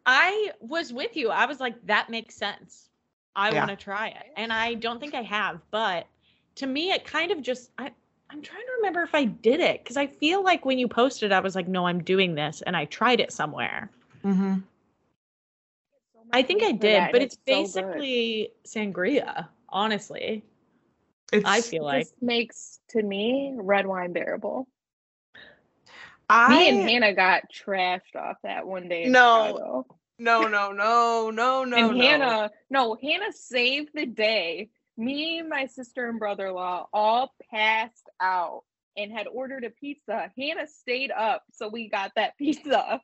I 0.05 0.51
was 0.59 0.91
with 0.91 1.15
you. 1.15 1.29
I 1.29 1.45
was 1.45 1.59
like, 1.59 1.85
that 1.87 2.09
makes 2.09 2.35
sense. 2.35 2.89
I 3.35 3.51
Yeah. 3.51 3.65
want 3.65 3.69
to 3.79 3.83
try 3.83 4.09
it. 4.09 4.25
And 4.35 4.51
I 4.51 4.73
don't 4.73 4.99
think 4.99 5.15
I 5.15 5.21
have, 5.21 5.61
but 5.71 6.07
to 6.55 6.67
me, 6.67 6.91
it 6.91 7.05
kind 7.05 7.31
of 7.31 7.41
just, 7.41 7.71
I, 7.77 7.91
I'm 8.29 8.41
trying 8.41 8.61
to 8.65 8.71
remember 8.77 9.03
if 9.03 9.15
I 9.15 9.25
did 9.25 9.59
it 9.59 9.81
because 9.83 9.97
I 9.97 10.07
feel 10.07 10.43
like 10.43 10.65
when 10.65 10.77
you 10.79 10.87
posted, 10.87 11.31
I 11.31 11.39
was 11.39 11.55
like, 11.55 11.67
no, 11.67 11.85
I'm 11.87 12.03
doing 12.03 12.35
this. 12.35 12.61
And 12.65 12.75
I 12.75 12.85
tried 12.85 13.19
it 13.19 13.31
somewhere. 13.31 13.89
Mm-hmm. 14.25 14.59
I 16.31 16.43
think 16.43 16.63
I 16.63 16.71
did, 16.71 17.11
but 17.11 17.21
and 17.21 17.23
it's 17.23 17.35
so 17.35 17.39
basically 17.45 18.51
sangria, 18.65 19.47
honestly. 19.69 20.43
It's, 21.31 21.45
I 21.45 21.61
feel 21.61 21.83
like. 21.83 22.05
This 22.05 22.13
makes 22.21 22.79
to 22.89 23.01
me 23.01 23.53
red 23.55 23.85
wine 23.85 24.13
bearable. 24.13 24.67
I 26.29 26.49
Me 26.49 26.69
and 26.69 26.89
Hannah 26.89 27.13
got 27.13 27.43
trashed 27.51 28.15
off 28.15 28.37
that 28.43 28.67
one 28.67 28.87
day. 28.87 29.05
In 29.05 29.11
No, 29.11 29.85
no, 30.19 30.47
no, 30.47 30.71
no, 30.71 31.31
no, 31.31 31.63
no, 31.63 31.77
and 31.77 31.97
no. 31.97 32.03
Hannah, 32.03 32.51
no, 32.69 32.97
Hannah 33.01 33.31
saved 33.31 33.89
the 33.93 34.05
day. 34.05 34.69
Me, 34.97 35.41
my 35.41 35.65
sister, 35.65 36.09
and 36.09 36.19
brother 36.19 36.47
in 36.47 36.53
law 36.53 36.87
all 36.93 37.33
passed 37.51 38.09
out 38.19 38.63
and 38.97 39.11
had 39.11 39.27
ordered 39.27 39.63
a 39.63 39.69
pizza. 39.69 40.31
Hannah 40.37 40.67
stayed 40.67 41.11
up, 41.11 41.43
so 41.53 41.69
we 41.69 41.89
got 41.89 42.11
that 42.15 42.35
pizza. 42.37 43.01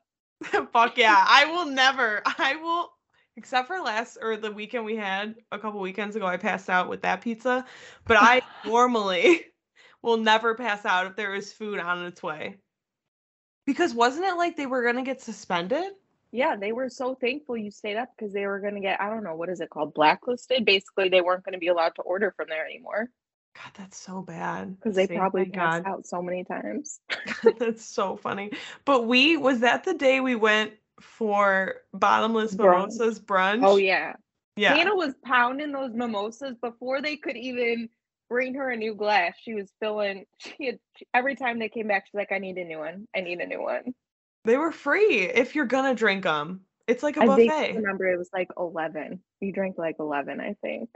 Fuck 0.72 0.98
yeah. 0.98 1.24
I 1.26 1.46
will 1.46 1.66
never, 1.66 2.22
I 2.26 2.56
will, 2.56 2.90
except 3.36 3.68
for 3.68 3.80
last 3.80 4.18
or 4.20 4.36
the 4.36 4.50
weekend 4.50 4.84
we 4.84 4.96
had 4.96 5.34
a 5.52 5.58
couple 5.58 5.80
weekends 5.80 6.16
ago, 6.16 6.26
I 6.26 6.36
passed 6.36 6.70
out 6.70 6.88
with 6.88 7.02
that 7.02 7.20
pizza. 7.20 7.64
But 8.04 8.16
I 8.20 8.42
normally 8.66 9.46
will 10.02 10.16
never 10.16 10.54
pass 10.54 10.84
out 10.84 11.06
if 11.06 11.16
there 11.16 11.34
is 11.34 11.52
food 11.52 11.78
on 11.78 12.04
its 12.06 12.22
way. 12.22 12.56
Because 13.66 13.94
wasn't 13.94 14.26
it 14.26 14.36
like 14.36 14.56
they 14.56 14.66
were 14.66 14.82
going 14.82 14.96
to 14.96 15.02
get 15.02 15.20
suspended? 15.20 15.92
Yeah, 16.32 16.56
they 16.56 16.72
were 16.72 16.88
so 16.88 17.14
thankful 17.14 17.56
you 17.56 17.70
stayed 17.70 17.96
up 17.96 18.10
because 18.16 18.32
they 18.32 18.46
were 18.46 18.60
going 18.60 18.74
to 18.74 18.80
get, 18.80 19.00
I 19.00 19.08
don't 19.08 19.24
know, 19.24 19.34
what 19.34 19.48
is 19.48 19.60
it 19.60 19.70
called? 19.70 19.94
Blacklisted. 19.94 20.64
Basically, 20.64 21.08
they 21.08 21.20
weren't 21.20 21.44
going 21.44 21.54
to 21.54 21.58
be 21.58 21.68
allowed 21.68 21.94
to 21.96 22.02
order 22.02 22.32
from 22.36 22.46
there 22.48 22.64
anymore 22.64 23.10
God, 23.56 23.72
that's 23.74 23.96
so 23.96 24.22
bad. 24.22 24.76
because 24.76 24.96
they 24.96 25.06
probably 25.06 25.46
passed 25.46 25.84
God. 25.84 25.90
out 25.90 26.06
so 26.06 26.20
many 26.20 26.44
times. 26.44 27.00
that's 27.58 27.84
so 27.84 28.16
funny. 28.16 28.52
But 28.84 29.06
we, 29.06 29.36
was 29.36 29.60
that 29.60 29.84
the 29.84 29.94
day 29.94 30.20
we 30.20 30.34
went 30.34 30.72
for 31.00 31.74
bottomless 31.92 32.54
Brunch. 32.54 32.74
mimosas 32.74 33.20
brunch? 33.20 33.62
Oh, 33.64 33.76
yeah. 33.76 34.14
Yeah. 34.56 34.74
Hannah 34.74 34.96
was 34.96 35.14
pounding 35.24 35.72
those 35.72 35.92
mimosas 35.92 36.56
before 36.62 37.02
they 37.02 37.16
could 37.16 37.36
even 37.36 37.90
bring 38.30 38.54
her 38.54 38.70
a 38.70 38.76
new 38.76 38.94
glass. 38.94 39.34
She 39.42 39.54
was 39.54 39.70
filling. 39.80 40.24
She 40.38 40.66
had 40.66 40.78
every 41.12 41.36
time 41.36 41.58
they 41.58 41.68
came 41.68 41.88
back, 41.88 42.06
she's 42.06 42.14
like, 42.14 42.32
"I 42.32 42.38
need 42.38 42.56
a 42.56 42.64
new 42.64 42.78
one. 42.78 43.06
I 43.14 43.20
need 43.20 43.40
a 43.40 43.46
new 43.46 43.60
one." 43.60 43.94
They 44.44 44.56
were 44.56 44.72
free 44.72 45.22
if 45.22 45.54
you're 45.54 45.66
going 45.66 45.94
to 45.94 45.98
drink 45.98 46.24
them. 46.24 46.62
It's 46.86 47.02
like 47.02 47.16
a 47.16 47.22
I 47.22 47.26
buffet. 47.26 47.48
think 47.48 47.76
remember 47.76 48.06
it 48.10 48.16
was 48.16 48.30
like 48.32 48.48
eleven. 48.58 49.20
You 49.40 49.52
drank 49.52 49.76
like 49.76 49.96
eleven, 49.98 50.40
I 50.40 50.54
think. 50.62 50.88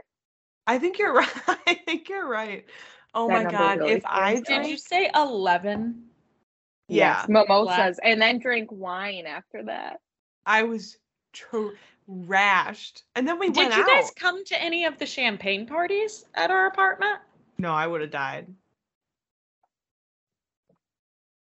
I 0.65 0.79
think 0.79 0.97
you're 0.97 1.13
right. 1.15 1.29
I 1.47 1.75
think 1.85 2.09
you're 2.09 2.27
right. 2.27 2.65
Oh 3.13 3.27
That 3.27 3.43
my 3.45 3.51
god, 3.51 3.79
really 3.79 3.93
if 3.93 4.05
I 4.05 4.35
stands 4.35 4.49
out. 4.49 4.63
Did 4.63 4.71
you 4.71 4.77
say 4.77 5.11
11? 5.13 6.03
Yeah, 6.91 7.19
Yes, 7.19 7.29
mimosas, 7.29 7.99
and 8.03 8.21
then 8.21 8.39
drink 8.39 8.69
wine 8.71 9.25
after 9.25 9.63
that. 9.63 10.01
I 10.45 10.63
was 10.63 10.97
trashed. 11.33 13.03
And 13.15 13.27
then 13.27 13.39
we 13.39 13.47
Did 13.47 13.57
went 13.57 13.75
you 13.75 13.81
out. 13.83 13.87
guys 13.87 14.11
come 14.15 14.43
to 14.45 14.61
any 14.61 14.85
of 14.85 14.97
the 14.97 15.05
champagne 15.05 15.65
parties 15.65 16.25
at 16.35 16.51
our 16.51 16.67
apartment? 16.67 17.19
No, 17.57 17.71
I 17.71 17.87
would 17.87 18.01
have 18.01 18.11
died. 18.11 18.47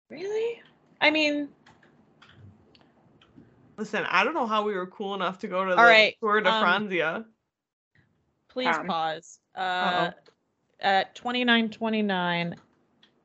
Really? 0.09 0.61
I 0.99 1.09
mean, 1.11 1.47
Listen, 3.77 4.03
I 4.09 4.23
don't 4.23 4.34
know 4.36 4.45
how 4.45 4.63
we 4.63 4.73
were 4.75 4.86
cool 4.86 5.15
enough 5.15 5.39
to 5.39 5.47
go 5.47 5.63
to 5.65 5.71
the 5.73 5.77
All 5.79 5.86
right, 5.88 6.15
Tour 6.19 6.41
de 6.41 6.51
um, 6.53 6.63
Franzia. 6.63 7.25
please 8.49 8.75
Um, 8.75 8.86
pause. 8.86 9.39
Uh, 9.55 9.59
Uh-oh. 9.59 10.13
at 10.82 11.15
29.29, 11.15 12.55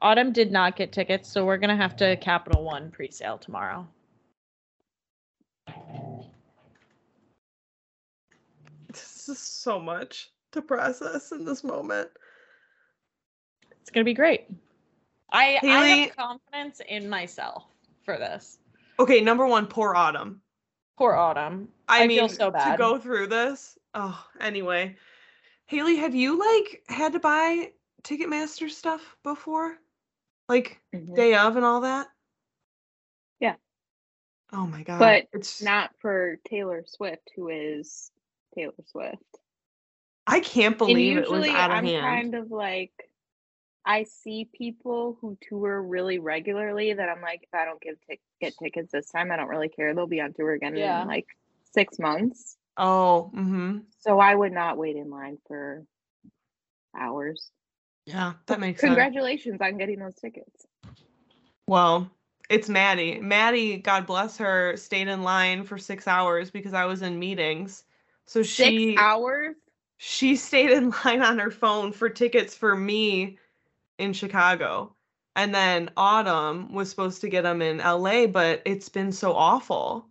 Autumn 0.03 0.32
did 0.32 0.53
not 0.53 0.76
get 0.76 0.92
tickets, 0.92 1.30
so 1.30 1.44
we're 1.44 1.57
gonna 1.57 1.76
have 1.76 1.97
to 1.97 2.16
Capital 2.16 2.62
One 2.62 2.90
pre-sale 2.90 3.38
tomorrow. 3.38 3.88
This 8.88 9.28
is 9.28 9.38
so 9.38 9.80
much 9.80 10.30
to 10.53 10.62
process 10.62 11.32
in 11.32 11.44
this 11.44 11.64
moment. 11.64 12.11
It's 13.80 13.90
gonna 13.90 14.05
be 14.05 14.14
great. 14.14 14.47
I 15.30 15.59
I 15.62 15.86
have 15.86 16.16
confidence 16.16 16.80
in 16.88 17.09
myself 17.09 17.64
for 18.05 18.16
this. 18.18 18.59
Okay, 18.99 19.20
number 19.20 19.47
one, 19.47 19.66
poor 19.66 19.94
Autumn. 19.94 20.40
Poor 20.97 21.14
Autumn. 21.14 21.68
I, 21.88 22.05
I 22.05 22.07
mean, 22.07 22.18
feel 22.18 22.28
so 22.28 22.51
to 22.51 22.74
go 22.78 22.99
through 22.99 23.26
this. 23.26 23.78
Oh, 23.94 24.24
anyway. 24.40 24.97
Haley, 25.66 25.97
have 25.97 26.14
you 26.14 26.38
like 26.38 26.82
had 26.88 27.12
to 27.12 27.18
buy 27.18 27.72
Ticketmaster 28.03 28.70
stuff 28.70 29.16
before? 29.22 29.78
Like 30.49 30.80
Mhm. 30.94 31.14
day 31.16 31.34
of 31.34 31.57
and 31.57 31.64
all 31.64 31.80
that? 31.82 32.09
Yeah. 33.40 33.57
Oh 34.53 34.66
my 34.66 34.82
god. 34.84 34.99
But 34.99 35.28
it's 35.32 35.61
Not 35.62 35.90
for 35.99 36.36
Taylor 36.49 36.84
Swift, 36.86 37.30
who 37.34 37.49
is 37.49 38.11
Taylor 38.55 38.74
Swift. 38.86 39.22
I 40.26 40.40
can't 40.40 40.72
And 40.72 40.78
believe 40.78 41.16
it 41.16 41.20
was 41.28 41.30
usually 41.30 41.51
out 41.51 41.70
of 41.70 41.76
I'm 41.78 41.84
hand. 41.84 42.03
kind 42.05 42.34
of 42.34 42.51
like 42.51 42.92
I 43.84 44.03
see 44.03 44.49
people 44.53 45.16
who 45.20 45.38
tour 45.49 45.80
really 45.80 46.18
regularly 46.18 46.92
that 46.92 47.09
I'm 47.09 47.22
like, 47.22 47.44
if 47.44 47.55
I 47.55 47.64
don't 47.64 47.80
give 47.80 47.94
tic- 48.09 48.20
get 48.40 48.57
tickets 48.59 48.90
this 48.90 49.09
time, 49.11 49.30
I 49.30 49.36
don't 49.36 49.47
really 49.49 49.68
care. 49.68 49.94
They'll 49.94 50.09
be 50.09 50.20
on 50.20 50.32
tour 50.32 50.53
again 50.53 50.74
Yeah. 50.76 51.03
in 51.03 51.09
like 51.09 51.26
six 51.72 51.99
months. 52.01 52.57
Oh, 52.76 53.30
mm-hmm. 53.34 53.78
So 54.01 54.18
I 54.18 54.34
would 54.34 54.53
not 54.53 54.76
wait 54.76 54.97
in 54.97 55.09
line 55.09 55.38
for 55.47 55.86
hours. 56.97 57.53
Yeah, 58.07 58.34
that 58.46 58.61
makes 58.61 58.80
sense. 58.80 58.90
Congratulations 58.90 59.61
on 59.61 59.76
getting 59.76 59.98
those 59.98 60.14
tickets. 60.14 60.66
Well, 61.66 62.11
it's 62.48 62.68
Maddie. 62.68 63.18
Maddie, 63.20 63.78
God 63.78 64.07
bless 64.07 64.38
her, 64.38 64.76
stayed 64.76 65.09
in 65.09 65.22
line 65.22 65.64
for 65.64 65.76
six 65.78 66.07
hours 66.07 66.50
because 66.50 66.72
I 66.72 66.84
was 66.84 67.02
in 67.02 67.18
meetings. 67.18 67.84
So 68.26 68.42
Six 68.42 68.54
she 68.54 68.94
hours? 68.96 69.57
she 69.96 70.36
stayed 70.36 70.70
in 70.70 70.90
line 71.04 71.22
on 71.22 71.38
her 71.38 71.50
phone 71.50 71.92
for 71.92 72.09
tickets 72.09 72.54
for 72.54 72.76
me 72.76 73.38
in 73.98 74.12
Chicago. 74.12 74.94
And 75.34 75.54
then 75.54 75.90
Autumn 75.96 76.72
was 76.72 76.88
supposed 76.88 77.20
to 77.22 77.28
get 77.28 77.42
them 77.42 77.61
in 77.61 77.78
LA, 77.78 78.26
but 78.26 78.62
it's 78.64 78.88
been 78.88 79.12
so 79.12 79.34
awful. 79.34 80.07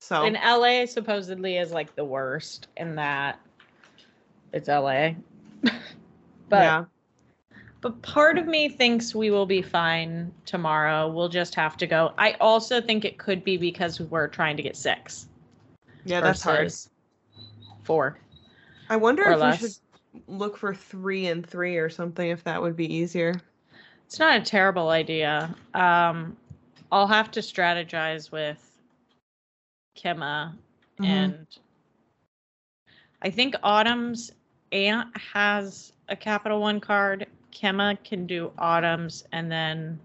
So 0.00 0.24
And 0.24 0.36
LA 0.44 0.86
supposedly 0.86 1.56
is 1.56 1.70
like 1.72 1.94
the 1.94 2.04
worst 2.04 2.66
in 2.76 2.96
that 2.96 3.38
it's 4.52 4.68
LA. 4.68 5.12
but 6.48 6.52
yeah. 6.52 6.84
but 7.80 8.00
part 8.02 8.38
of 8.38 8.46
me 8.46 8.68
thinks 8.68 9.14
we 9.14 9.30
will 9.30 9.46
be 9.46 9.62
fine 9.62 10.32
tomorrow. 10.46 11.08
We'll 11.08 11.28
just 11.28 11.54
have 11.54 11.76
to 11.78 11.86
go. 11.86 12.12
I 12.18 12.32
also 12.34 12.80
think 12.80 13.04
it 13.04 13.18
could 13.18 13.44
be 13.44 13.56
because 13.56 14.00
we're 14.00 14.28
trying 14.28 14.56
to 14.56 14.62
get 14.62 14.76
six. 14.76 15.28
Yeah, 16.04 16.20
that's 16.20 16.42
hard. 16.42 16.72
Four. 17.84 18.18
I 18.88 18.96
wonder 18.96 19.22
if 19.24 19.40
less. 19.40 19.62
we 19.62 19.68
should 19.68 19.76
look 20.26 20.56
for 20.56 20.74
three 20.74 21.26
and 21.26 21.46
three 21.46 21.76
or 21.76 21.88
something 21.88 22.28
if 22.28 22.44
that 22.44 22.60
would 22.60 22.76
be 22.76 22.92
easier. 22.92 23.40
It's 24.06 24.18
not 24.18 24.36
a 24.36 24.44
terrible 24.44 24.90
idea. 24.90 25.54
Um, 25.74 26.36
I'll 26.90 27.06
have 27.06 27.30
to 27.30 27.40
strategize 27.40 28.30
with 28.30 28.68
Kemma 29.96 30.54
Mhm. 30.98 31.06
and 31.06 31.46
I 33.22 33.30
think 33.30 33.54
Autumn's 33.62 34.32
aunt 34.72 35.08
has 35.16 35.92
a 36.08 36.16
Capital 36.16 36.60
One 36.60 36.80
card. 36.80 37.26
Kemma 37.52 38.02
can 38.02 38.26
do 38.26 38.50
Autumn's 38.58 39.24
and 39.32 39.52
then 39.52 40.00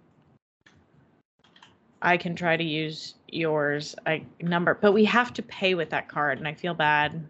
I 2.01 2.17
can 2.17 2.35
try 2.35 2.57
to 2.57 2.63
use 2.63 3.15
yours 3.29 3.95
I 4.05 4.23
number 4.41 4.75
but 4.75 4.91
we 4.91 5.05
have 5.05 5.33
to 5.33 5.41
pay 5.43 5.73
with 5.73 5.89
that 5.89 6.07
card 6.07 6.37
and 6.37 6.47
I 6.47 6.53
feel 6.53 6.73
bad. 6.73 7.25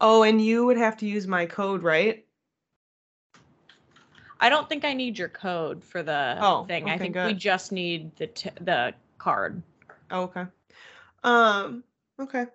Oh, 0.00 0.22
and 0.22 0.40
you 0.40 0.64
would 0.66 0.78
have 0.78 0.96
to 0.98 1.06
use 1.06 1.26
my 1.26 1.44
code, 1.46 1.82
right? 1.82 2.24
I 4.40 4.48
don't 4.48 4.68
think 4.68 4.84
I 4.84 4.92
need 4.92 5.18
your 5.18 5.28
code 5.28 5.82
for 5.82 6.02
the 6.02 6.38
Oh, 6.40 6.64
thing. 6.64 6.88
I 6.88 6.94
okay, 6.94 7.10
think 7.10 7.16
we 7.16 7.34
just 7.34 7.72
need 7.72 8.14
the 8.16 8.28
t- 8.28 8.50
the 8.60 8.94
card. 9.18 9.60
Oh, 10.10 10.22
okay. 10.22 10.44
Um, 11.24 11.82
okay. 12.20 12.46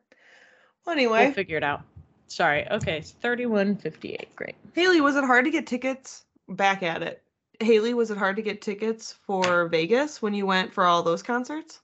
Well, 0.85 0.95
anyway, 0.95 1.25
We'll 1.25 1.33
figure 1.33 1.57
it 1.57 1.63
out. 1.63 1.81
Sorry. 2.27 2.67
Okay, 2.69 2.97
it's 2.97 3.11
thirty-one 3.11 3.75
fifty-eight. 3.75 4.35
Great. 4.35 4.55
Haley, 4.73 5.01
was 5.01 5.15
it 5.15 5.23
hard 5.23 5.45
to 5.45 5.51
get 5.51 5.67
tickets? 5.67 6.25
Back 6.49 6.83
at 6.83 7.03
it. 7.03 7.21
Haley, 7.59 7.93
was 7.93 8.11
it 8.11 8.17
hard 8.17 8.35
to 8.37 8.41
get 8.41 8.61
tickets 8.61 9.13
for 9.25 9.67
Vegas 9.67 10.21
when 10.21 10.33
you 10.33 10.45
went 10.45 10.73
for 10.73 10.85
all 10.85 11.03
those 11.03 11.21
concerts? 11.21 11.81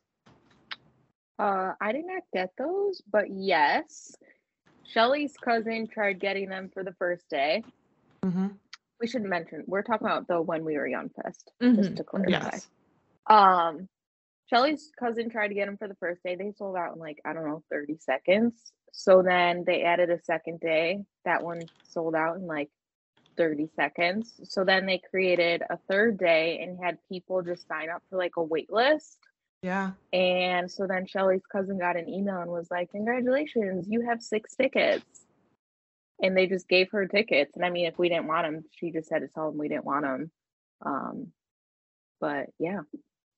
Uh, 1.37 1.73
I 1.79 1.91
did 1.91 2.05
not 2.05 2.23
get 2.33 2.51
those, 2.57 3.01
but 3.11 3.25
yes. 3.29 4.15
Shelly's 4.83 5.35
cousin 5.37 5.87
tried 5.87 6.19
getting 6.19 6.49
them 6.49 6.69
for 6.73 6.83
the 6.83 6.93
first 6.93 7.29
day. 7.29 7.63
Mm-hmm. 8.25 8.47
We 8.99 9.07
should 9.07 9.23
mention 9.23 9.63
we're 9.67 9.83
talking 9.83 10.07
about 10.07 10.27
the 10.27 10.41
when 10.41 10.65
we 10.65 10.75
were 10.77 10.87
young 10.87 11.09
fest, 11.09 11.51
Mhm, 11.61 11.75
just 11.75 11.95
to 11.95 12.03
clarify. 12.03 12.49
Yes. 12.51 12.67
Um, 13.27 13.87
Shelly's 14.49 14.91
cousin 14.99 15.29
tried 15.29 15.49
to 15.49 15.53
get 15.53 15.67
them 15.67 15.77
for 15.77 15.87
the 15.87 15.95
first 15.95 16.21
day. 16.23 16.35
They 16.35 16.51
sold 16.57 16.75
out 16.75 16.95
in 16.95 16.99
like, 16.99 17.21
I 17.23 17.33
don't 17.33 17.45
know, 17.47 17.63
30 17.69 17.97
seconds. 17.99 18.73
So 18.91 19.21
then 19.21 19.63
they 19.65 19.83
added 19.83 20.09
a 20.09 20.21
second 20.23 20.59
day. 20.59 21.01
That 21.25 21.43
one 21.43 21.61
sold 21.87 22.15
out 22.15 22.37
in 22.37 22.47
like 22.47 22.69
30 23.37 23.69
seconds. 23.75 24.33
So 24.43 24.63
then 24.63 24.85
they 24.85 25.01
created 25.09 25.63
a 25.69 25.77
third 25.89 26.17
day 26.17 26.59
and 26.61 26.77
had 26.83 26.97
people 27.09 27.41
just 27.41 27.67
sign 27.67 27.89
up 27.89 28.03
for 28.09 28.17
like 28.17 28.33
a 28.37 28.43
wait 28.43 28.71
list. 28.71 29.17
Yeah. 29.61 29.91
And 30.13 30.71
so 30.71 30.87
then 30.87 31.05
Shelly's 31.05 31.45
cousin 31.51 31.77
got 31.77 31.97
an 31.97 32.09
email 32.09 32.41
and 32.41 32.51
was 32.51 32.69
like, 32.71 32.91
Congratulations, 32.91 33.87
you 33.89 34.01
have 34.07 34.21
six 34.21 34.55
tickets. 34.55 35.05
And 36.21 36.35
they 36.35 36.47
just 36.47 36.67
gave 36.67 36.91
her 36.91 37.07
tickets. 37.07 37.55
And 37.55 37.63
I 37.65 37.69
mean, 37.69 37.85
if 37.85 37.97
we 37.97 38.09
didn't 38.09 38.27
want 38.27 38.45
them, 38.45 38.63
she 38.71 38.91
just 38.91 39.09
had 39.11 39.21
to 39.21 39.29
tell 39.29 39.49
them 39.49 39.57
we 39.57 39.69
didn't 39.69 39.85
want 39.85 40.03
them. 40.03 40.31
Um, 40.85 41.27
but 42.19 42.47
yeah, 42.59 42.81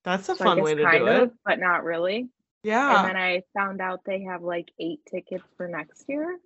That's 0.03 0.29
a 0.29 0.35
so 0.35 0.43
fun 0.43 0.61
way 0.63 0.73
to 0.73 0.83
kind 0.83 1.05
do 1.05 1.07
of, 1.07 1.21
it. 1.29 1.33
but 1.45 1.59
not 1.59 1.83
really. 1.83 2.29
Yeah. 2.63 2.97
And 3.01 3.09
then 3.09 3.17
I 3.17 3.43
found 3.55 3.81
out 3.81 4.01
they 4.05 4.23
have 4.23 4.41
like 4.43 4.71
eight 4.79 4.99
tickets 5.09 5.43
for 5.57 5.67
next 5.67 6.05
year. 6.07 6.37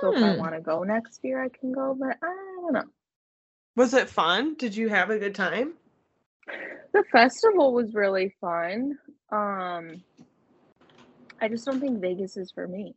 So 0.00 0.10
if 0.10 0.22
I 0.22 0.32
Hmm. 0.32 0.38
want 0.38 0.54
to 0.54 0.60
go 0.60 0.82
next 0.84 1.20
year, 1.22 1.42
I 1.42 1.48
can 1.48 1.72
go, 1.72 1.96
but 1.98 2.16
I 2.22 2.34
don't 2.60 2.72
know. 2.72 2.84
was 3.76 3.94
it 3.94 4.08
fun? 4.08 4.54
Did 4.54 4.76
you 4.76 4.88
have 4.88 5.10
a 5.10 5.18
good 5.18 5.34
time? 5.34 5.74
The 6.92 7.04
festival 7.10 7.72
was 7.72 7.94
really 7.94 8.34
fun. 8.40 8.98
Um, 9.30 10.02
I 11.40 11.48
just 11.48 11.64
don't 11.64 11.80
think 11.80 12.00
Vegas 12.00 12.36
is 12.36 12.50
for 12.52 12.66
me. 12.68 12.94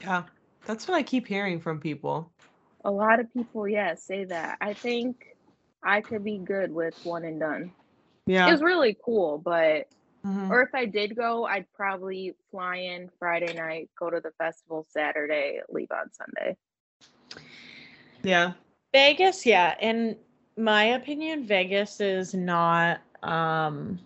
Yeah. 0.00 0.24
That's 0.64 0.86
what 0.88 0.96
I 0.96 1.02
keep 1.02 1.26
hearing 1.26 1.60
from 1.60 1.80
people. 1.80 2.32
A 2.84 2.90
lot 2.90 3.20
of 3.20 3.32
people, 3.32 3.66
yeah, 3.68 3.94
say 3.94 4.24
that. 4.26 4.58
I 4.60 4.74
think 4.74 5.16
I 5.82 6.00
could 6.00 6.24
be 6.24 6.38
good 6.38 6.72
with 6.72 6.94
one 7.02 7.24
and 7.24 7.40
done. 7.40 7.72
Yeah. 8.26 8.48
It 8.48 8.52
was 8.52 8.62
really 8.62 8.96
cool, 9.04 9.38
but 9.38 9.88
Mhm. 10.28 10.50
or 10.50 10.62
if 10.62 10.74
I 10.74 10.84
did 10.86 11.16
go, 11.16 11.46
I'd 11.46 11.66
probably 11.72 12.34
fly 12.50 12.76
in 12.76 13.10
Friday 13.18 13.54
night, 13.54 13.90
go 13.98 14.10
to 14.10 14.20
the 14.20 14.32
festival 14.32 14.84
Saturday, 14.88 15.60
leave 15.68 15.90
on 15.92 16.12
Sunday. 16.12 16.56
Yeah. 18.22 18.52
Vegas, 18.92 19.46
yeah. 19.46 19.76
In 19.80 20.16
my 20.56 20.84
opinion, 20.84 21.46
Vegas 21.46 22.00
is 22.00 22.34
not 22.34 23.00
um 23.22 23.98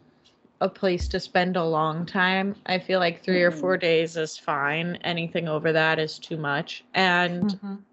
a 0.61 0.69
place 0.69 1.09
to 1.09 1.19
spend 1.21 1.57
a 1.57 1.65
long 1.65 2.07
time. 2.07 2.55
I 2.67 2.79
feel 2.79 3.01
like 3.01 3.23
3 3.23 3.43
or 3.43 3.51
4 3.51 3.77
days 3.77 4.17
is 4.17 4.39
fine. 4.39 4.97
Anything 5.03 5.49
over 5.49 5.73
that 5.73 5.99
is 5.99 6.19
too 6.19 6.37
much. 6.37 6.85
And 6.95 7.45
Mhm. 7.47 7.85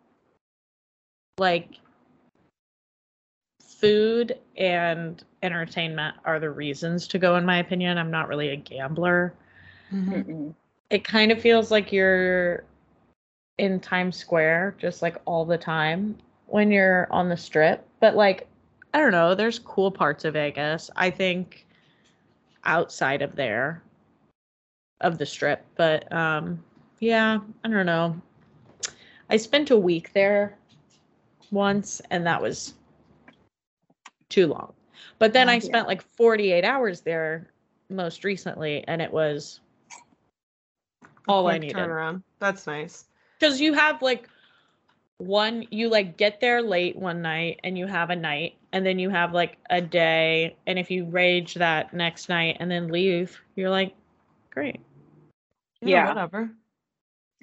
like 1.40 1.80
food 3.80 4.38
and 4.58 5.24
entertainment 5.44 6.16
are 6.26 6.40
the 6.40 6.50
reasons 6.50 7.08
to 7.08 7.18
go 7.18 7.36
in 7.36 7.46
my 7.46 7.60
opinion. 7.60 7.98
I'm 7.98 8.12
not 8.12 8.28
really 8.28 8.50
a 8.50 8.56
gambler. 8.56 9.34
Mhm. 9.94 10.26
Mm-mm. 10.26 10.56
It 10.90 11.04
kind 11.04 11.32
of 11.32 11.42
feels 11.42 11.72
like 11.72 11.92
you're 11.92 12.64
in 13.58 13.80
Times 13.80 14.18
Square 14.18 14.76
just 14.80 15.02
like 15.02 15.18
all 15.26 15.46
the 15.46 15.58
time 15.58 16.18
when 16.48 16.72
you're 16.72 17.08
on 17.12 17.30
the 17.30 17.38
strip. 17.38 17.86
But 18.00 18.16
like 18.16 18.48
I 18.94 19.00
don't 19.00 19.12
know, 19.12 19.36
there's 19.36 19.60
cool 19.60 19.92
parts 19.92 20.26
of 20.26 20.34
Vegas. 20.34 20.90
I 20.96 21.10
think 21.10 21.66
outside 22.66 23.22
of 23.22 23.36
there 23.36 23.82
of 25.02 25.18
the 25.18 25.26
strip, 25.26 25.66
but 25.76 26.12
um 26.12 26.64
yeah, 27.00 27.40
I 27.64 27.70
don't 27.70 27.86
know. 27.86 28.20
I 29.30 29.38
spent 29.38 29.72
a 29.72 29.78
week 29.78 30.12
there 30.14 30.58
once 31.52 32.02
and 32.10 32.26
that 32.26 32.42
was 32.42 32.74
too 34.30 34.48
long. 34.48 34.74
But 35.20 35.34
then 35.34 35.50
Oh, 35.50 35.52
I 35.52 35.56
yeah. 35.56 35.60
spent 35.60 35.88
like 35.88 36.02
48 36.02 36.64
hours 36.64 37.02
there 37.02 37.48
most 37.90 38.24
recently 38.24 38.84
and 38.88 39.02
it 39.02 39.12
was 39.12 39.60
A 41.28 41.32
all 41.32 41.48
I 41.48 41.58
quick 41.58 41.62
needed. 41.62 41.76
Turnaround. 41.76 42.24
That's 42.40 42.68
nice. 42.68 43.06
because 43.40 43.60
you 43.62 43.74
have 43.74 44.02
like 44.02 44.30
one 45.18 45.66
you 45.72 45.90
like 45.90 46.18
get 46.18 46.40
there 46.40 46.62
late 46.62 46.96
one 46.96 47.22
night 47.22 47.60
and 47.64 47.78
you 47.78 47.88
have 47.88 48.10
a 48.10 48.16
night 48.16 48.56
and 48.72 48.86
then 48.86 49.00
you 49.00 49.10
have 49.10 49.34
like 49.34 49.58
a 49.70 49.82
day 49.82 50.56
and 50.66 50.80
if 50.80 50.90
you 50.90 51.06
rage 51.06 51.56
that 51.56 51.94
next 51.94 52.30
night 52.30 52.58
and 52.60 52.72
then 52.72 52.88
leave 52.88 53.42
you're 53.56 53.70
like 53.70 53.94
great 54.50 54.80
Yeah. 55.82 56.08
Whatever. 56.08 56.52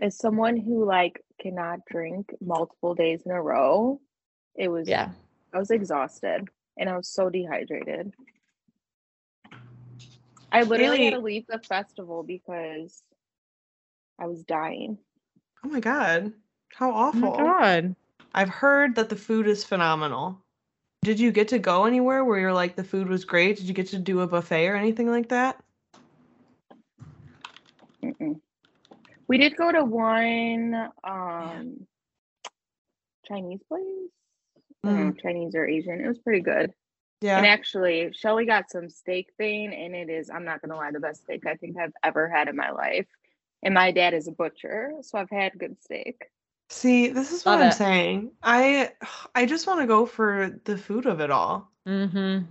As 0.00 0.16
someone 0.16 0.56
who 0.56 0.84
like 0.84 1.22
cannot 1.40 1.84
drink 1.86 2.34
multiple 2.40 2.94
days 2.94 3.22
in 3.26 3.32
a 3.32 3.42
row, 3.42 4.00
it 4.54 4.68
was 4.68 4.88
yeah 4.88 5.10
I 5.52 5.58
was 5.58 5.70
exhausted 5.70 6.48
and 6.76 6.88
I 6.88 6.96
was 6.96 7.08
so 7.08 7.30
dehydrated. 7.30 8.12
I 10.52 10.62
literally 10.62 11.04
had 11.04 11.14
to 11.14 11.20
leave 11.20 11.46
the 11.46 11.58
festival 11.58 12.22
because 12.22 13.02
I 14.18 14.26
was 14.26 14.42
dying. 14.44 14.98
Oh 15.64 15.68
my 15.68 15.80
god. 15.80 16.32
How 16.74 16.90
Oh 16.90 16.94
awful. 16.96 17.20
my 17.20 17.36
god. 17.36 17.96
I've 18.34 18.48
heard 18.48 18.94
that 18.96 19.08
the 19.08 19.16
food 19.16 19.46
is 19.46 19.64
phenomenal. 19.64 20.40
Did 21.02 21.20
you 21.20 21.30
get 21.32 21.48
to 21.48 21.58
go 21.58 21.84
anywhere 21.84 22.24
where 22.24 22.38
you're 22.38 22.52
like 22.52 22.76
the 22.76 22.84
food 22.84 23.08
was 23.08 23.24
great? 23.24 23.56
Did 23.56 23.66
you 23.66 23.74
get 23.74 23.88
to 23.88 23.98
do 23.98 24.20
a 24.20 24.26
buffet 24.26 24.68
or 24.68 24.76
anything 24.76 25.10
like 25.10 25.28
that? 25.28 25.62
Mm-mm. 28.04 28.40
We 29.28 29.38
did 29.38 29.56
go 29.56 29.72
to 29.72 29.84
one 29.84 30.90
um 31.04 31.86
Chinese 33.26 33.60
place. 33.68 33.82
I 34.88 35.10
Chinese 35.20 35.54
or 35.54 35.66
Asian. 35.66 36.00
It 36.00 36.08
was 36.08 36.18
pretty 36.18 36.40
good. 36.40 36.72
Yeah. 37.20 37.38
And 37.38 37.46
actually, 37.46 38.12
Shelly 38.12 38.44
got 38.44 38.70
some 38.70 38.90
steak 38.90 39.28
thing, 39.38 39.72
and 39.74 39.94
it 39.94 40.10
is, 40.10 40.28
I'm 40.30 40.44
not 40.44 40.60
gonna 40.60 40.76
lie, 40.76 40.90
the 40.90 41.00
best 41.00 41.22
steak 41.22 41.46
I 41.46 41.54
think 41.54 41.76
I've 41.78 41.92
ever 42.02 42.28
had 42.28 42.48
in 42.48 42.56
my 42.56 42.70
life. 42.70 43.06
And 43.62 43.74
my 43.74 43.90
dad 43.90 44.14
is 44.14 44.28
a 44.28 44.32
butcher, 44.32 44.92
so 45.00 45.18
I've 45.18 45.30
had 45.30 45.58
good 45.58 45.76
steak. 45.82 46.26
See, 46.68 47.08
this 47.08 47.32
is 47.32 47.44
what 47.44 47.52
Love 47.52 47.60
I'm 47.60 47.68
it. 47.68 47.74
saying. 47.74 48.30
I 48.42 48.92
I 49.34 49.46
just 49.46 49.66
want 49.66 49.80
to 49.80 49.86
go 49.86 50.04
for 50.04 50.60
the 50.64 50.76
food 50.76 51.06
of 51.06 51.20
it 51.20 51.30
all. 51.30 51.70
Mm-hmm. 51.86 52.44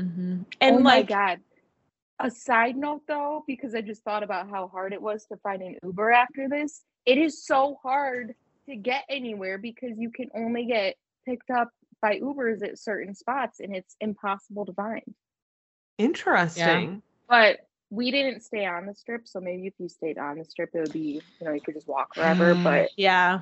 Mm-hmm. 0.00 0.42
And 0.60 0.76
oh 0.76 0.78
my 0.78 1.02
god. 1.02 1.40
A 2.20 2.30
side 2.30 2.76
note 2.76 3.02
though, 3.06 3.44
because 3.46 3.74
I 3.74 3.80
just 3.80 4.02
thought 4.02 4.22
about 4.22 4.48
how 4.48 4.68
hard 4.68 4.92
it 4.92 5.02
was 5.02 5.26
to 5.26 5.36
find 5.36 5.62
an 5.62 5.76
Uber 5.84 6.10
after 6.10 6.48
this. 6.48 6.82
It 7.04 7.18
is 7.18 7.44
so 7.44 7.78
hard 7.82 8.34
to 8.68 8.76
get 8.76 9.04
anywhere 9.08 9.58
because 9.58 9.98
you 9.98 10.10
can 10.10 10.28
only 10.34 10.66
get 10.66 10.96
picked 11.28 11.50
up 11.50 11.68
by 12.00 12.18
Ubers 12.20 12.62
at 12.62 12.78
certain 12.78 13.14
spots 13.14 13.60
and 13.60 13.74
it's 13.74 13.96
impossible 14.00 14.64
to 14.66 14.72
find. 14.72 15.14
Interesting. 15.98 17.02
But 17.28 17.58
we 17.90 18.10
didn't 18.10 18.42
stay 18.42 18.66
on 18.66 18.86
the 18.86 18.94
strip, 18.94 19.26
so 19.26 19.40
maybe 19.40 19.66
if 19.66 19.74
you 19.78 19.88
stayed 19.88 20.18
on 20.18 20.38
the 20.38 20.44
strip, 20.44 20.70
it 20.74 20.80
would 20.80 20.92
be, 20.92 21.20
you 21.40 21.46
know, 21.46 21.52
you 21.52 21.60
could 21.60 21.74
just 21.74 21.88
walk 21.88 22.14
forever. 22.14 22.54
Mm. 22.54 22.64
But 22.64 22.90
Yeah. 22.96 23.40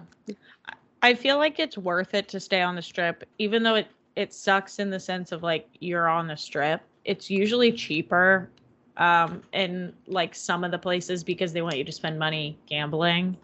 I 1.03 1.15
feel 1.15 1.37
like 1.37 1.61
it's 1.61 1.79
worth 1.79 2.15
it 2.15 2.29
to 2.29 2.41
stay 2.41 2.63
on 2.63 2.75
the 2.75 2.83
strip, 2.83 3.25
even 3.39 3.63
though 3.63 3.77
it, 3.77 3.87
it 4.17 4.33
sucks 4.33 4.79
in 4.79 4.91
the 4.91 4.99
sense 4.99 5.31
of 5.31 5.43
like 5.43 5.69
you're 5.81 6.09
on 6.09 6.27
the 6.27 6.37
strip. 6.37 6.81
It's 7.05 7.31
usually 7.31 7.71
cheaper 7.71 8.51
um, 8.97 9.43
in 9.53 9.93
like 10.07 10.35
some 10.35 10.65
of 10.65 10.71
the 10.71 10.79
places 10.79 11.23
because 11.23 11.53
they 11.53 11.63
want 11.63 11.77
you 11.77 11.85
to 11.85 11.93
spend 11.93 12.19
money 12.19 12.59
gambling. 12.67 13.37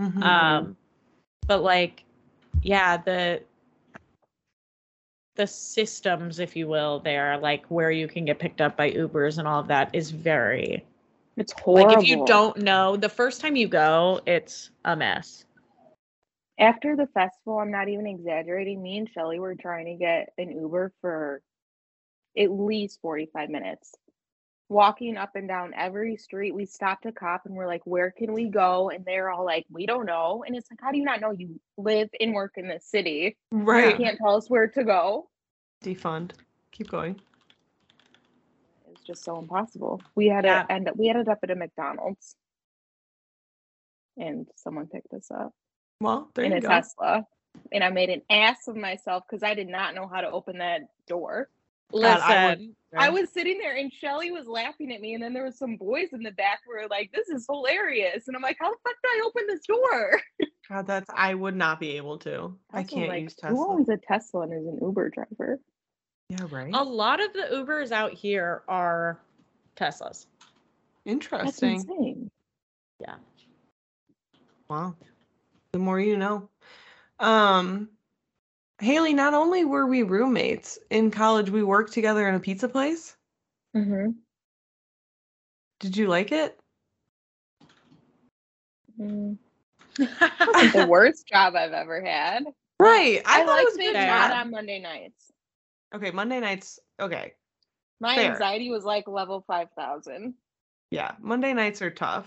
Mhm. 0.00 0.22
Um, 0.22 0.76
but 1.46 1.62
like, 1.62 2.04
yeah, 2.62 2.96
the 2.96 3.42
the 5.36 5.46
systems, 5.46 6.38
if 6.38 6.54
you 6.56 6.68
will, 6.68 7.00
there, 7.00 7.36
like 7.38 7.66
where 7.66 7.90
you 7.90 8.08
can 8.08 8.24
get 8.24 8.38
picked 8.38 8.60
up 8.60 8.76
by 8.76 8.90
Ubers 8.90 9.38
and 9.38 9.48
all 9.48 9.60
of 9.60 9.68
that 9.68 9.90
is 9.92 10.10
very 10.10 10.84
it's 11.36 11.52
horrible. 11.52 11.90
like 11.90 11.98
if 11.98 12.08
you 12.08 12.24
don't 12.26 12.56
know 12.58 12.96
the 12.96 13.08
first 13.08 13.40
time 13.40 13.56
you 13.56 13.66
go, 13.68 14.20
it's 14.26 14.70
a 14.84 14.94
mess. 14.96 15.44
after 16.58 16.94
the 16.94 17.08
festival, 17.08 17.58
I'm 17.58 17.70
not 17.70 17.88
even 17.88 18.06
exaggerating. 18.06 18.82
Me 18.82 18.98
and 18.98 19.08
Shelly 19.10 19.40
were 19.40 19.56
trying 19.56 19.86
to 19.86 19.94
get 19.94 20.32
an 20.38 20.50
Uber 20.50 20.92
for 21.00 21.42
at 22.38 22.50
least 22.50 23.00
45 23.02 23.50
minutes. 23.50 23.94
Walking 24.74 25.16
up 25.16 25.36
and 25.36 25.46
down 25.46 25.72
every 25.76 26.16
street, 26.16 26.52
we 26.52 26.66
stopped 26.66 27.06
a 27.06 27.12
cop 27.12 27.46
and 27.46 27.54
we're 27.54 27.68
like, 27.68 27.82
Where 27.84 28.10
can 28.10 28.32
we 28.32 28.46
go? 28.48 28.90
And 28.90 29.04
they're 29.04 29.30
all 29.30 29.44
like, 29.44 29.64
We 29.70 29.86
don't 29.86 30.04
know. 30.04 30.42
And 30.44 30.56
it's 30.56 30.68
like, 30.68 30.80
How 30.82 30.90
do 30.90 30.98
you 30.98 31.04
not 31.04 31.20
know? 31.20 31.30
You 31.30 31.60
live 31.76 32.08
and 32.18 32.34
work 32.34 32.54
in 32.56 32.66
this 32.66 32.84
city. 32.84 33.36
right. 33.52 33.96
You 33.96 34.04
can't 34.04 34.18
tell 34.18 34.34
us 34.34 34.50
where 34.50 34.66
to 34.66 34.82
go. 34.82 35.28
Defund. 35.84 36.32
Keep 36.72 36.90
going. 36.90 37.20
It's 38.90 39.02
just 39.04 39.22
so 39.22 39.38
impossible. 39.38 40.02
We 40.16 40.26
had 40.26 40.44
Yeah. 40.44 40.64
to 40.64 40.72
end 40.72 40.88
up, 40.88 40.96
we 40.96 41.08
ended 41.08 41.28
up 41.28 41.38
at 41.44 41.52
a 41.52 41.54
McDonald's 41.54 42.34
and 44.16 44.48
someone 44.56 44.88
picked 44.88 45.14
us 45.14 45.30
up. 45.30 45.52
Well, 46.00 46.30
there 46.34 46.46
in 46.46 46.50
you 46.50 46.58
a 46.58 46.60
go. 46.60 46.68
Tesla. 46.68 47.26
And 47.70 47.84
I 47.84 47.90
made 47.90 48.10
an 48.10 48.22
ass 48.28 48.66
of 48.66 48.74
myself 48.74 49.22
because 49.30 49.44
I 49.44 49.54
did 49.54 49.68
not 49.68 49.94
know 49.94 50.08
how 50.08 50.20
to 50.20 50.30
open 50.32 50.58
that 50.58 50.80
door. 51.06 51.48
God, 52.02 52.20
I 52.20 52.48
Listen, 52.48 52.74
I 52.96 53.08
was 53.10 53.32
sitting 53.32 53.58
there 53.58 53.76
and 53.76 53.92
Shelly 53.92 54.30
was 54.30 54.46
laughing 54.46 54.92
at 54.92 55.00
me, 55.00 55.14
and 55.14 55.22
then 55.22 55.32
there 55.32 55.44
was 55.44 55.58
some 55.58 55.76
boys 55.76 56.08
in 56.12 56.22
the 56.22 56.30
back 56.32 56.60
who 56.64 56.72
were 56.72 56.88
like, 56.88 57.12
This 57.12 57.28
is 57.28 57.46
hilarious. 57.48 58.28
And 58.28 58.36
I'm 58.36 58.42
like, 58.42 58.56
How 58.60 58.70
the 58.70 58.76
fuck 58.84 58.94
do 59.02 59.08
I 59.08 59.22
open 59.26 59.42
this 59.48 59.66
door? 59.66 60.20
God, 60.68 60.86
that's 60.86 61.10
I 61.14 61.34
would 61.34 61.56
not 61.56 61.80
be 61.80 61.96
able 61.96 62.18
to. 62.18 62.56
I 62.72 62.82
can't 62.82 63.08
like, 63.08 63.22
use 63.22 63.36
Who 63.42 63.70
owns 63.70 63.88
a 63.88 63.96
Tesla 63.96 64.42
and 64.42 64.52
is 64.52 64.66
an 64.66 64.78
Uber 64.80 65.10
driver? 65.10 65.60
Yeah, 66.28 66.46
right. 66.50 66.72
a 66.72 66.82
lot 66.82 67.22
of 67.22 67.32
the 67.32 67.48
Ubers 67.52 67.92
out 67.92 68.12
here 68.12 68.62
are 68.66 69.20
Teslas. 69.76 70.26
Interesting. 71.04 71.74
insane. 71.74 72.30
Yeah. 73.00 73.16
Wow. 74.68 74.94
The 75.72 75.78
more 75.78 76.00
you 76.00 76.16
know. 76.16 76.48
Um 77.18 77.90
Haley, 78.80 79.14
not 79.14 79.34
only 79.34 79.64
were 79.64 79.86
we 79.86 80.02
roommates 80.02 80.78
in 80.90 81.10
college, 81.10 81.50
we 81.50 81.62
worked 81.62 81.92
together 81.92 82.28
in 82.28 82.34
a 82.34 82.40
pizza 82.40 82.68
place. 82.68 83.16
Mm-hmm. 83.76 84.10
Did 85.80 85.96
you 85.96 86.08
like 86.08 86.32
it? 86.32 86.58
Mm. 89.00 89.38
the 89.96 90.86
worst 90.88 91.26
job 91.26 91.54
I've 91.54 91.72
ever 91.72 92.00
had. 92.04 92.44
Right. 92.80 93.22
I, 93.24 93.42
I, 93.42 93.46
thought 93.46 93.60
it 93.60 93.64
was 93.64 93.76
liked 93.76 93.88
it 93.88 93.92
good. 93.92 94.06
not 94.06 94.32
on 94.32 94.50
Monday 94.50 94.80
nights. 94.80 95.30
Okay, 95.94 96.10
Monday 96.10 96.40
nights. 96.40 96.80
Okay. 97.00 97.34
My 98.00 98.16
Fair. 98.16 98.32
anxiety 98.32 98.70
was 98.70 98.84
like 98.84 99.06
level 99.06 99.44
5,000. 99.46 100.34
Yeah. 100.90 101.12
Monday 101.20 101.52
nights 101.52 101.80
are 101.82 101.90
tough. 101.90 102.26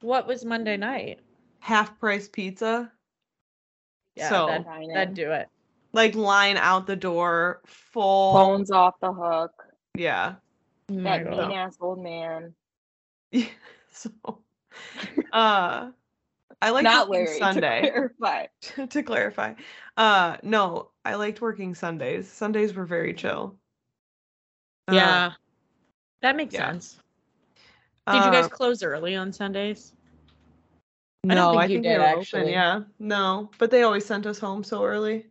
what 0.00 0.26
was 0.26 0.44
Monday 0.44 0.76
night? 0.76 1.20
Half 1.60 1.98
price 2.00 2.28
pizza. 2.28 2.90
Yeah, 4.16 4.28
So- 4.28 4.46
that, 4.48 4.64
Dining. 4.64 4.92
that'd 4.92 5.14
do 5.14 5.30
it. 5.32 5.48
Like 5.96 6.14
line 6.14 6.58
out 6.58 6.86
the 6.86 6.94
door, 6.94 7.62
full 7.64 8.34
Phones 8.34 8.70
off 8.70 9.00
the 9.00 9.10
hook. 9.14 9.50
Yeah. 9.96 10.34
Oh 10.90 11.02
That 11.02 11.24
God. 11.24 11.48
mean 11.48 11.56
ass 11.56 11.78
old 11.80 12.02
man. 12.02 12.54
Yeah. 13.32 13.46
So 13.88 14.10
uh 15.32 15.88
I 16.60 16.70
like 16.70 16.84
Not 16.84 17.08
working 17.08 17.24
Larry. 17.24 17.38
Sunday. 17.38 17.80
To 17.80 17.90
clarify. 17.90 18.46
to 18.90 19.02
clarify. 19.02 19.54
Uh 19.96 20.36
no, 20.42 20.90
I 21.02 21.14
liked 21.14 21.40
working 21.40 21.74
Sundays. 21.74 22.30
Sundays 22.30 22.74
were 22.74 22.84
very 22.84 23.14
chill. 23.14 23.56
Uh, 24.88 24.94
Yeah. 24.96 25.32
That 26.20 26.36
makes 26.36 26.52
yeah. 26.52 26.72
sense. 26.72 27.00
Did 28.06 28.16
you 28.22 28.30
guys 28.30 28.44
uh, 28.44 28.48
close 28.50 28.82
early 28.82 29.16
on 29.16 29.32
Sundays? 29.32 29.94
I 31.24 31.34
No, 31.34 31.34
don't 31.52 31.56
I 31.56 31.60
think 31.62 31.70
you 31.70 31.76
think 31.76 31.84
did, 31.84 31.92
they 31.94 31.98
were 31.98 32.04
open, 32.04 32.20
actually. 32.20 32.50
yeah. 32.52 32.80
No, 32.98 33.50
but 33.56 33.70
they 33.70 33.82
always 33.82 34.04
sent 34.04 34.26
us 34.26 34.38
home 34.38 34.62
so 34.62 34.84
early. 34.84 35.24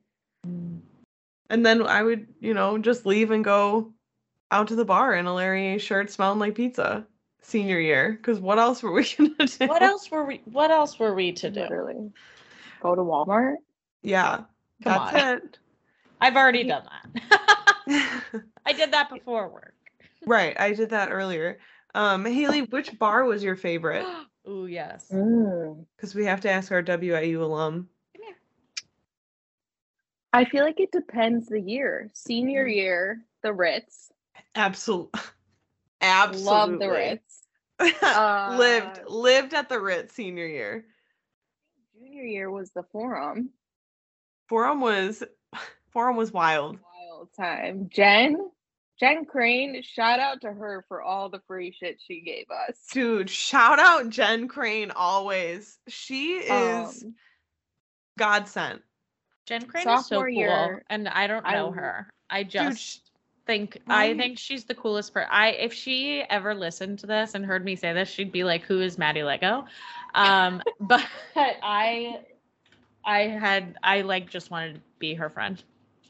And 1.49 1.65
then 1.65 1.83
I 1.83 2.01
would, 2.01 2.27
you 2.39 2.53
know, 2.53 2.77
just 2.77 3.05
leave 3.05 3.31
and 3.31 3.43
go 3.43 3.93
out 4.51 4.67
to 4.69 4.75
the 4.75 4.85
bar 4.85 5.13
in 5.13 5.25
a 5.25 5.33
Larry 5.33 5.77
shirt 5.79 6.09
smelling 6.09 6.39
like 6.39 6.55
pizza 6.55 7.05
senior 7.41 7.79
year. 7.79 8.13
Because 8.13 8.39
what 8.39 8.59
else 8.59 8.81
were 8.81 8.91
we 8.91 9.03
gonna 9.17 9.45
do? 9.45 9.67
What 9.67 9.81
else 9.81 10.09
were 10.09 10.25
we 10.25 10.41
what 10.45 10.71
else 10.71 10.99
were 10.99 11.13
we 11.13 11.31
to 11.33 11.49
do? 11.49 11.61
Literally. 11.61 12.11
Go 12.81 12.95
to 12.95 13.01
Walmart. 13.01 13.55
Yeah, 14.01 14.43
Come 14.83 15.09
that's 15.11 15.57
I've 16.21 16.35
already 16.35 16.63
done 16.63 16.83
that. 16.85 18.21
I 18.65 18.73
did 18.73 18.91
that 18.93 19.09
before 19.09 19.49
work. 19.49 19.75
right, 20.25 20.59
I 20.59 20.73
did 20.73 20.89
that 20.91 21.11
earlier. 21.11 21.59
Um, 21.93 22.25
Haley, 22.25 22.61
which 22.61 22.97
bar 22.97 23.25
was 23.25 23.43
your 23.43 23.55
favorite? 23.55 24.05
oh 24.45 24.65
yes. 24.65 25.07
Mm. 25.11 25.85
Because 25.95 26.15
we 26.15 26.25
have 26.25 26.41
to 26.41 26.49
ask 26.49 26.71
our 26.71 26.83
WIU 26.83 27.41
alum. 27.41 27.89
I 30.35 30.45
feel 30.45 30.65
like 30.65 30.79
it 30.79 30.91
depends 30.91 31.47
the 31.47 31.61
year. 31.61 32.09
Senior 32.13 32.65
Mm. 32.65 32.75
year, 32.75 33.25
the 33.41 33.53
Ritz. 33.53 34.11
Absolutely, 34.53 35.19
absolutely. 36.01 36.51
Love 36.51 36.79
the 36.79 36.89
Ritz. 36.89 37.41
lived 37.79 38.99
Uh, 38.99 39.09
lived 39.09 39.53
at 39.53 39.69
the 39.69 39.79
Ritz 39.79 40.13
senior 40.13 40.45
year. 40.45 40.85
Junior 41.97 42.23
year 42.23 42.51
was 42.51 42.71
the 42.71 42.83
Forum. 42.91 43.49
Forum 44.49 44.81
was 44.81 45.23
Forum 45.91 46.17
was 46.17 46.31
wild. 46.33 46.79
Wild 47.11 47.29
time. 47.37 47.89
Jen, 47.89 48.49
Jen 48.99 49.25
Crane, 49.25 49.81
shout 49.83 50.19
out 50.19 50.41
to 50.41 50.51
her 50.51 50.83
for 50.89 51.01
all 51.01 51.29
the 51.29 51.41
free 51.47 51.71
shit 51.71 52.01
she 52.05 52.21
gave 52.21 52.45
us. 52.49 52.77
Dude, 52.91 53.29
shout 53.29 53.79
out 53.79 54.09
Jen 54.09 54.47
Crane 54.49 54.91
always. 54.91 55.79
She 55.87 56.33
is 56.33 57.03
Um, 57.03 57.15
God 58.17 58.47
sent. 58.49 58.81
Jen 59.45 59.65
Crane 59.67 59.89
is 59.89 60.05
so 60.05 60.23
cool, 60.25 60.33
year, 60.33 60.83
and 60.89 61.07
I 61.07 61.27
don't 61.27 61.49
know 61.49 61.65
w- 61.65 61.73
her. 61.73 62.09
I 62.29 62.43
just 62.43 62.79
sh- 62.81 62.97
think 63.45 63.79
I 63.89 64.13
think 64.15 64.39
she's 64.39 64.65
the 64.65 64.75
coolest 64.75 65.13
person. 65.13 65.29
I 65.31 65.49
if 65.51 65.73
she 65.73 66.23
ever 66.29 66.53
listened 66.55 66.99
to 66.99 67.07
this 67.07 67.35
and 67.35 67.45
heard 67.45 67.63
me 67.65 67.75
say 67.75 67.93
this, 67.93 68.09
she'd 68.09 68.31
be 68.31 68.43
like, 68.43 68.63
"Who 68.63 68.81
is 68.81 68.97
Maddie 68.97 69.23
Lego?" 69.23 69.65
Um, 70.15 70.61
but 70.79 71.05
I, 71.35 72.21
I 73.05 73.19
had 73.21 73.77
I 73.83 74.01
like 74.01 74.29
just 74.29 74.51
wanted 74.51 74.75
to 74.75 74.81
be 74.99 75.13
her 75.15 75.29
friend. 75.29 75.61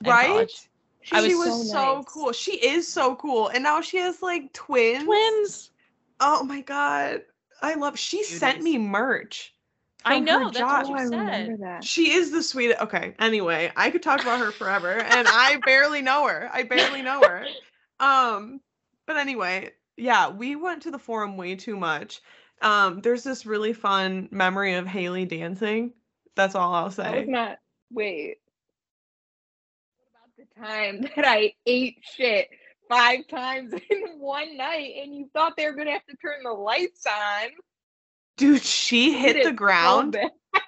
right? 0.05 0.27
college. 0.27 0.69
She, 1.01 1.15
I 1.15 1.21
was 1.21 1.37
was, 1.37 1.45
so 1.45 1.63
so, 1.71 1.95
nice. 1.97 2.05
cool. 2.05 2.31
She 2.33 2.53
is 2.53 2.87
so 2.87 3.15
cool. 3.15 3.49
And 3.49 3.63
now 3.63 3.81
she 3.81 3.97
has 3.97 4.21
like 4.21 4.53
twins. 4.53 5.05
Twins. 5.05 5.71
Oh 6.19 6.43
my 6.43 6.61
god. 6.61 7.23
I 7.61 7.75
love 7.75 7.97
she 7.99 8.23
sent 8.23 8.61
Cuties. 8.61 8.63
me 8.63 8.77
merch. 8.77 9.54
I 10.05 10.19
know, 10.19 10.51
that's 10.51 10.59
job. 10.59 10.69
what 10.73 10.89
Oh, 10.89 10.93
I 10.93 11.03
you 11.03 11.07
said. 11.07 11.19
remember 11.19 11.57
that. 11.57 11.83
She 11.83 12.11
is 12.13 12.31
the 12.31 12.43
sweetest. 12.43 12.81
Okay. 12.81 13.15
Anyway, 13.19 13.71
I 13.75 13.89
could 13.91 14.03
talk 14.03 14.21
about 14.21 14.39
her 14.39 14.51
forever, 14.51 14.99
and 14.99 15.27
I 15.27 15.57
barely 15.65 16.01
know 16.01 16.27
her. 16.27 16.49
I 16.53 16.63
barely 16.63 17.01
know 17.01 17.21
her. 17.21 17.47
Um, 17.99 18.61
but 19.07 19.17
anyway, 19.17 19.71
yeah, 19.97 20.29
we 20.29 20.55
went 20.55 20.83
to 20.83 20.91
the 20.91 20.99
forum 20.99 21.37
way 21.37 21.55
too 21.55 21.75
much. 21.75 22.21
Um, 22.61 23.01
there's 23.01 23.23
this 23.23 23.45
really 23.45 23.73
fun 23.73 24.29
memory 24.31 24.75
of 24.75 24.87
Haley 24.87 25.25
dancing. 25.25 25.93
That's 26.35 26.55
all 26.55 26.73
I'll 26.73 26.91
That 27.01 27.15
was 27.15 27.25
say. 27.25 27.25
not. 27.27 27.59
Wait. 27.91 28.37
What 29.97 30.09
about 30.11 30.31
the 30.37 30.61
time 30.61 31.01
that 31.15 31.27
I 31.27 31.53
ate 31.65 31.97
shit 32.03 32.49
five 32.89 33.27
times 33.27 33.73
in 33.89 34.19
one 34.19 34.57
night, 34.57 34.93
and 35.01 35.15
you 35.15 35.29
thought 35.33 35.57
they 35.57 35.65
were 35.65 35.73
gonna 35.73 35.91
have 35.91 36.05
to 36.07 36.15
turn 36.17 36.43
the 36.43 36.51
lights 36.51 37.05
on? 37.07 37.49
Dude, 38.37 38.61
she 38.61 39.17
Did 39.19 39.19
hit 39.19 39.43
the 39.43 39.51
ground. 39.51 40.11
bad. 40.11 40.31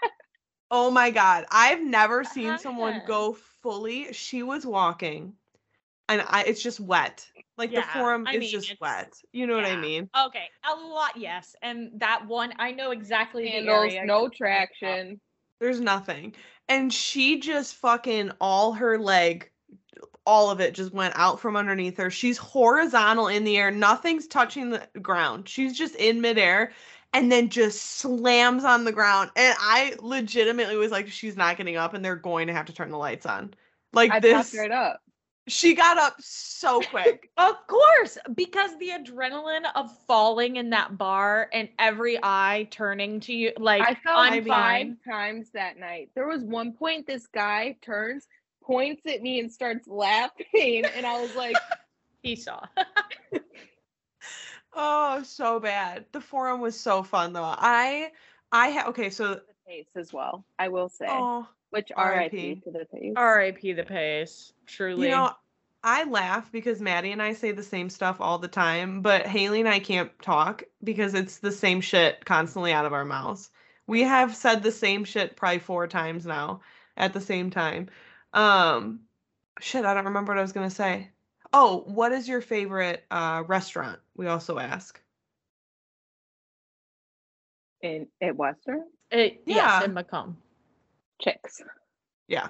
Oh 0.71 0.91
my 0.91 1.11
god, 1.11 1.45
I've 1.51 1.81
never 1.83 2.23
seen 2.23 2.57
someone 2.57 2.99
go 3.01 3.33
fully. 3.33 4.11
She 4.13 4.43
was 4.43 4.65
walking, 4.65 5.37
and 6.09 6.21
I 6.27 6.43
it's 6.43 6.61
just 6.61 6.79
wet. 6.79 7.31
Like 7.57 7.73
the 7.73 7.81
Yeah, 7.81 7.83
forum 7.83 8.27
I 8.27 8.31
is 8.31 8.39
mean, 8.39 8.51
just 8.51 8.75
wet. 8.79 9.21
You 9.31 9.47
know 9.47 9.55
what 9.55 9.65
I 9.65 9.75
mean? 9.75 10.09
Okay, 10.17 10.49
a 10.63 10.75
lot, 10.75 11.15
yes. 11.17 11.55
And 11.61 11.99
that 11.99 12.27
one, 12.27 12.53
I 12.59 12.71
know 12.71 12.91
exactly 12.91 13.47
the 13.47 13.51
Handles, 13.51 13.67
area. 13.67 14.01
no 14.01 14.27
you're 14.29 14.29
talking 14.29 14.67
about. 14.81 14.99
traction. 14.99 15.19
There's 15.59 15.79
nothing. 15.79 16.35
And 16.67 16.93
she 16.93 17.39
just 17.39 17.75
fucking 17.75 18.31
all 18.41 18.73
her 18.73 18.97
leg, 18.97 19.49
all 20.25 20.49
of 20.49 20.59
it 20.59 20.73
just 20.73 20.93
went 20.93 21.13
out 21.17 21.39
from 21.39 21.55
underneath 21.55 21.97
her. 21.97 22.09
She's 22.09 22.37
horizontal 22.37 23.27
in 23.27 23.43
the 23.43 23.57
air. 23.57 23.71
Nothing's 23.71 24.27
touching 24.27 24.69
the 24.69 24.87
ground. 25.01 25.47
She's 25.49 25.77
just 25.77 25.95
in 25.95 26.21
midair 26.21 26.71
and 27.13 27.31
then 27.31 27.49
just 27.49 27.97
slams 27.97 28.63
on 28.63 28.83
the 28.83 28.91
ground. 28.91 29.31
And 29.35 29.55
I 29.59 29.95
legitimately 30.01 30.77
was 30.77 30.91
like, 30.91 31.07
she's 31.07 31.37
not 31.37 31.57
getting 31.57 31.77
up 31.77 31.93
and 31.93 32.03
they're 32.03 32.15
going 32.15 32.47
to 32.47 32.53
have 32.53 32.65
to 32.67 32.73
turn 32.73 32.91
the 32.91 32.97
lights 32.97 33.25
on. 33.25 33.53
Like 33.93 34.11
I 34.11 34.19
this. 34.19 34.53
right 34.53 34.71
up. 34.71 35.01
She 35.47 35.75
got 35.75 35.97
up 35.97 36.15
so 36.19 36.81
quick. 36.81 37.29
Of 37.37 37.55
course, 37.67 38.17
because 38.35 38.71
the 38.79 38.89
adrenaline 38.89 39.65
of 39.75 39.95
falling 40.05 40.57
in 40.57 40.71
that 40.71 40.97
bar 40.97 41.49
and 41.53 41.69
every 41.79 42.19
eye 42.21 42.67
turning 42.71 43.21
to 43.21 43.33
you, 43.33 43.53
like 43.57 43.83
I 43.83 43.93
fell 43.93 44.17
I'm 44.17 44.43
five 44.43 44.47
fine. 44.47 44.97
times 45.07 45.51
that 45.51 45.77
night. 45.77 46.09
There 46.15 46.27
was 46.27 46.43
one 46.43 46.73
point 46.73 47.07
this 47.07 47.27
guy 47.27 47.77
turns, 47.81 48.27
points 48.61 49.03
at 49.05 49.21
me, 49.21 49.39
and 49.39 49.49
starts 49.49 49.87
laughing, 49.87 50.83
and 50.95 51.05
I 51.05 51.21
was 51.21 51.33
like, 51.35 51.55
He 52.27 52.35
saw. 52.35 52.59
oh, 54.77 55.23
so 55.23 55.59
bad. 55.59 56.05
The 56.13 56.21
forum 56.21 56.61
was 56.61 56.79
so 56.79 57.03
fun 57.03 57.33
though. 57.33 57.43
I 57.43 58.11
I 58.51 58.71
ha- 58.71 58.89
okay, 58.89 59.09
so 59.09 59.35
the 59.35 59.41
pace 59.67 59.87
as 59.95 60.13
well. 60.13 60.45
I 60.57 60.69
will 60.69 60.89
say, 60.89 61.07
oh 61.09 61.47
which 61.69 61.91
R.I.P. 61.95 62.37
R.I.P. 62.37 62.61
to 62.63 62.71
the 62.71 62.85
pace. 62.85 63.13
R.I.P. 63.15 63.73
the 63.73 63.83
pace. 63.83 64.53
Truly. 64.65 65.07
You 65.07 65.15
know, 65.15 65.31
I 65.83 66.03
laugh 66.05 66.51
because 66.51 66.81
Maddie 66.81 67.11
and 67.11 67.21
I 67.21 67.33
say 67.33 67.51
the 67.51 67.63
same 67.63 67.89
stuff 67.89 68.17
all 68.19 68.39
the 68.39 68.47
time, 68.47 69.01
but 69.01 69.27
Haley 69.27 69.59
and 69.59 69.69
I 69.69 69.79
can't 69.79 70.11
talk 70.21 70.63
because 70.83 71.13
it's 71.13 71.37
the 71.37 71.51
same 71.51 71.81
shit 71.81 72.25
constantly 72.25 72.73
out 72.73 72.85
of 72.85 72.93
our 72.93 73.05
mouths. 73.05 73.49
We 73.85 74.01
have 74.03 74.35
said 74.35 74.63
the 74.63 74.71
same 74.71 75.03
shit 75.03 75.35
probably 75.35 75.59
four 75.59 75.87
times 75.87 76.25
now 76.25 76.61
at 76.97 77.13
the 77.13 77.21
same 77.21 77.49
time. 77.51 77.89
Um 78.33 79.01
shit, 79.59 79.85
I 79.85 79.93
don't 79.93 80.05
remember 80.05 80.33
what 80.33 80.39
I 80.39 80.41
was 80.41 80.51
gonna 80.51 80.69
say. 80.69 81.09
Oh, 81.53 81.83
what 81.85 82.11
is 82.11 82.27
your 82.27 82.41
favorite 82.41 83.05
uh 83.11 83.43
restaurant? 83.47 83.99
We 84.17 84.27
also 84.27 84.57
ask. 84.59 84.99
In 87.81 88.07
at 88.21 88.35
Western 88.35 88.83
It, 89.11 89.43
Yeah. 89.45 89.55
Yes, 89.55 89.83
in 89.85 89.93
Macomb. 89.93 90.37
chicks, 91.21 91.61
Yeah. 92.27 92.47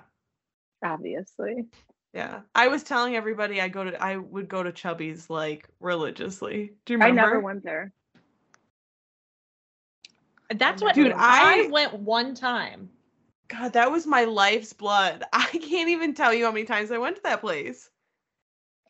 obviously. 0.83 1.65
Yeah. 2.13 2.41
I 2.55 2.69
was 2.69 2.83
telling 2.83 3.15
everybody 3.15 3.61
I 3.61 3.67
go 3.67 3.83
to 3.83 4.01
I 4.01 4.15
would 4.15 4.47
go 4.47 4.63
to 4.63 4.71
Chubby's 4.71 5.29
like 5.29 5.67
religiously. 5.81 6.73
Do 6.85 6.93
you 6.93 6.97
remember? 6.97 7.03
I 7.05 7.09
remember? 7.09 7.29
never 7.35 7.39
went 7.45 7.63
there. 7.63 7.91
That's 10.55 10.81
what 10.81 10.95
Dude, 10.95 11.11
I, 11.11 11.65
I- 11.65 11.67
went 11.69 11.93
one 11.93 12.33
time. 12.33 12.89
God, 13.49 13.73
that 13.73 13.91
was 13.91 14.05
my 14.07 14.23
life's 14.25 14.73
blood. 14.73 15.23
I 15.33 15.45
can't 15.45 15.89
even 15.89 16.13
tell 16.13 16.33
you 16.33 16.45
how 16.45 16.51
many 16.51 16.65
times 16.65 16.91
I 16.91 16.97
went 16.97 17.17
to 17.17 17.21
that 17.23 17.41
place. 17.41 17.89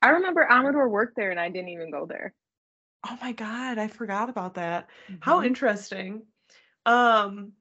I 0.04 0.10
remember 0.10 0.48
Amador 0.50 0.88
worked 0.90 1.16
there, 1.16 1.32
and 1.32 1.40
I 1.40 1.50
didn't 1.50 1.70
even 1.70 1.90
go 1.92 2.06
there. 2.06 2.34
Oh 3.10 3.18
my 3.22 3.32
god, 3.32 3.78
I 3.78 3.88
forgot 3.88 4.30
about 4.30 4.56
that. 4.56 4.90
How 5.20 5.42
Mhm. 5.42 5.46
interesting. 5.46 6.28
Um 6.86 7.54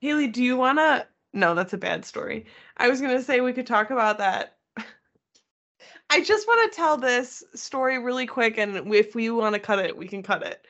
Haley, 0.00 0.28
do 0.28 0.42
you 0.42 0.56
want 0.56 0.78
to 0.78 1.06
No, 1.32 1.54
that's 1.54 1.72
a 1.72 1.78
bad 1.78 2.04
story. 2.04 2.46
I 2.76 2.88
was 2.88 3.00
going 3.00 3.16
to 3.16 3.22
say 3.22 3.40
we 3.40 3.52
could 3.52 3.66
talk 3.66 3.90
about 3.90 4.18
that. 4.18 4.56
I 6.10 6.20
just 6.22 6.46
want 6.46 6.70
to 6.70 6.76
tell 6.76 6.96
this 6.96 7.42
story 7.54 7.98
really 7.98 8.26
quick 8.26 8.58
and 8.58 8.94
if 8.94 9.14
we 9.14 9.30
want 9.30 9.54
to 9.54 9.60
cut 9.60 9.80
it, 9.80 9.96
we 9.96 10.06
can 10.06 10.22
cut 10.22 10.42
it. 10.44 10.64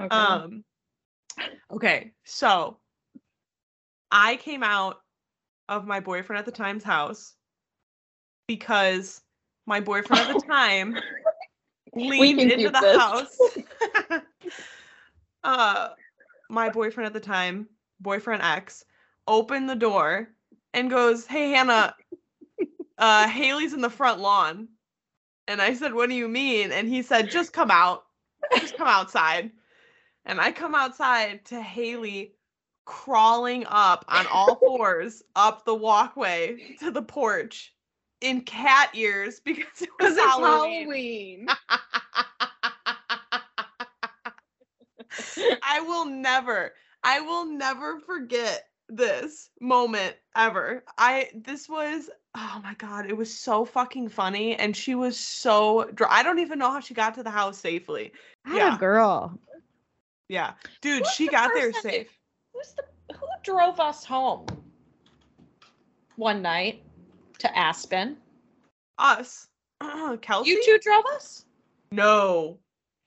Okay. 0.00 0.16
Um 0.16 0.64
Okay, 1.70 2.12
so 2.24 2.78
I 4.10 4.36
came 4.36 4.64
out 4.64 5.02
of 5.68 5.86
my 5.86 6.00
boyfriend 6.00 6.38
at 6.40 6.46
the 6.46 6.50
time's 6.52 6.82
house 6.82 7.34
because 8.48 9.22
my 9.66 9.78
boyfriend 9.78 10.28
at 10.28 10.36
the 10.40 10.46
time 10.50 10.98
leaned 11.94 12.40
into 12.40 12.70
the 12.70 12.80
this. 12.80 12.96
house. 12.98 13.38
uh 15.44 15.88
my 16.48 16.68
boyfriend 16.68 17.06
at 17.06 17.12
the 17.12 17.20
time, 17.20 17.68
boyfriend 18.00 18.42
X, 18.42 18.84
opened 19.28 19.68
the 19.68 19.76
door 19.76 20.28
and 20.74 20.90
goes, 20.90 21.26
Hey 21.26 21.50
Hannah, 21.50 21.94
uh 22.98 23.28
Haley's 23.28 23.72
in 23.72 23.80
the 23.80 23.90
front 23.90 24.20
lawn. 24.20 24.68
And 25.48 25.60
I 25.60 25.74
said, 25.74 25.94
What 25.94 26.08
do 26.08 26.14
you 26.14 26.28
mean? 26.28 26.72
And 26.72 26.88
he 26.88 27.02
said, 27.02 27.30
Just 27.30 27.52
come 27.52 27.70
out. 27.70 28.04
Just 28.58 28.76
come 28.76 28.88
outside. 28.88 29.50
And 30.24 30.40
I 30.40 30.52
come 30.52 30.74
outside 30.74 31.44
to 31.46 31.60
Haley 31.60 32.34
crawling 32.84 33.64
up 33.68 34.04
on 34.08 34.26
all 34.32 34.56
fours 34.60 35.22
up 35.36 35.64
the 35.64 35.74
walkway 35.74 36.76
to 36.80 36.90
the 36.90 37.02
porch 37.02 37.72
in 38.20 38.42
cat 38.42 38.90
ears 38.94 39.40
because 39.44 39.82
it 39.82 39.90
was 39.98 40.16
Halloween. 40.16 41.46
Halloween. 41.46 41.48
I 45.62 45.80
will 45.80 46.06
never, 46.06 46.72
I 47.02 47.20
will 47.20 47.46
never 47.46 47.98
forget 48.00 48.68
this 48.88 49.50
moment 49.60 50.16
ever. 50.36 50.84
I 50.98 51.30
this 51.34 51.68
was 51.68 52.10
oh 52.34 52.60
my 52.62 52.74
god, 52.74 53.06
it 53.06 53.16
was 53.16 53.32
so 53.32 53.64
fucking 53.64 54.08
funny 54.08 54.56
and 54.56 54.76
she 54.76 54.94
was 54.94 55.16
so 55.16 55.88
dr- 55.94 56.10
I 56.10 56.22
don't 56.22 56.38
even 56.38 56.58
know 56.58 56.70
how 56.70 56.80
she 56.80 56.94
got 56.94 57.14
to 57.14 57.22
the 57.22 57.30
house 57.30 57.58
safely. 57.58 58.12
Yeah. 58.52 58.76
a 58.76 58.78
girl. 58.78 59.38
Yeah. 60.28 60.52
Dude, 60.80 61.04
Who's 61.04 61.12
she 61.12 61.26
the 61.26 61.32
got 61.32 61.50
there 61.54 61.72
safe. 61.72 62.08
Who's 62.52 62.74
the 62.74 62.84
who 63.14 63.26
drove 63.42 63.80
us 63.80 64.04
home 64.04 64.46
one 66.16 66.42
night 66.42 66.84
to 67.40 67.58
Aspen? 67.58 68.16
Us. 68.98 69.48
Kelsey? 70.20 70.50
You 70.50 70.62
two 70.64 70.78
drove 70.82 71.04
us? 71.14 71.44
No. 71.92 72.58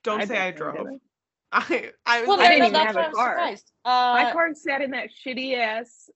Don't 0.02 0.26
say 0.26 0.38
I 0.38 0.50
drove. 0.50 0.86
I 1.52 1.92
I 2.04 2.20
was 2.20 2.28
Well, 2.28 2.38
like, 2.38 2.46
I 2.46 2.48
no, 2.50 2.54
didn't 2.56 2.58
no, 2.58 2.66
even 2.66 2.72
that's 2.72 2.86
have 2.86 2.96
why 2.96 3.02
a 3.02 3.06
I'm 3.06 3.12
car. 3.14 3.32
surprised. 3.32 3.72
My 3.84 4.24
Uh, 4.24 4.32
car 4.32 4.54
sat 4.54 4.82
in 4.82 4.90
that 4.90 5.08
shitty 5.24 5.56
ass 5.56 6.10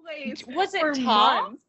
place 0.00 0.44
was 0.48 0.74
it 0.74 0.80
for 0.80 0.92
Tom? 0.92 1.04
months. 1.44 1.62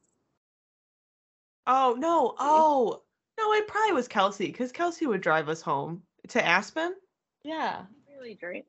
Oh 1.68 1.96
no. 1.98 2.36
Oh. 2.40 3.02
No, 3.38 3.54
it 3.54 3.68
probably 3.68 3.92
was 3.94 4.08
Kelsey, 4.08 4.48
because 4.48 4.72
Kelsey 4.72 5.08
would 5.08 5.20
drive 5.20 5.50
us 5.50 5.62
home. 5.62 6.02
To 6.30 6.44
Aspen? 6.46 6.96
Yeah. 7.44 7.84
Really 8.10 8.34
drink. 8.34 8.66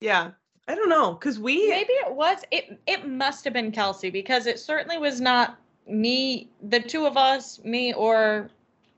Yeah. 0.00 0.30
I 0.68 0.74
don't 0.74 0.88
know. 0.88 1.14
Cause 1.14 1.38
we 1.38 1.68
Maybe 1.68 1.92
it 1.92 2.14
was. 2.14 2.38
It 2.50 2.80
it 2.86 3.08
must 3.08 3.44
have 3.44 3.52
been 3.52 3.72
Kelsey 3.72 4.10
because 4.10 4.46
it 4.46 4.58
certainly 4.58 4.98
was 4.98 5.20
not 5.20 5.58
me, 5.86 6.48
the 6.62 6.80
two 6.80 7.06
of 7.06 7.16
us, 7.16 7.62
me 7.64 7.92
or 7.92 8.50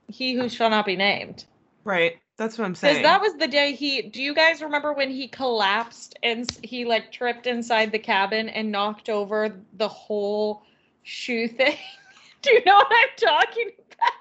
he 0.07 0.33
who 0.33 0.47
shall 0.47 0.69
not 0.69 0.85
be 0.85 0.95
named. 0.95 1.45
Right. 1.83 2.17
That's 2.37 2.57
what 2.57 2.65
I'm 2.65 2.75
saying. 2.75 2.95
Because 2.95 3.03
that 3.05 3.21
was 3.21 3.33
the 3.35 3.47
day 3.47 3.73
he. 3.73 4.01
Do 4.01 4.21
you 4.21 4.33
guys 4.33 4.61
remember 4.61 4.93
when 4.93 5.09
he 5.09 5.27
collapsed 5.27 6.17
and 6.21 6.49
he 6.63 6.83
like 6.83 7.11
tripped 7.11 7.47
inside 7.47 7.91
the 7.91 7.99
cabin 7.99 8.49
and 8.49 8.71
knocked 8.71 9.09
over 9.09 9.55
the 9.73 9.87
whole 9.87 10.63
shoe 11.03 11.47
thing? 11.47 11.77
do 12.41 12.51
you 12.51 12.63
know 12.65 12.75
what 12.75 12.91
I'm 12.91 13.07
talking 13.17 13.71
about? 13.77 14.11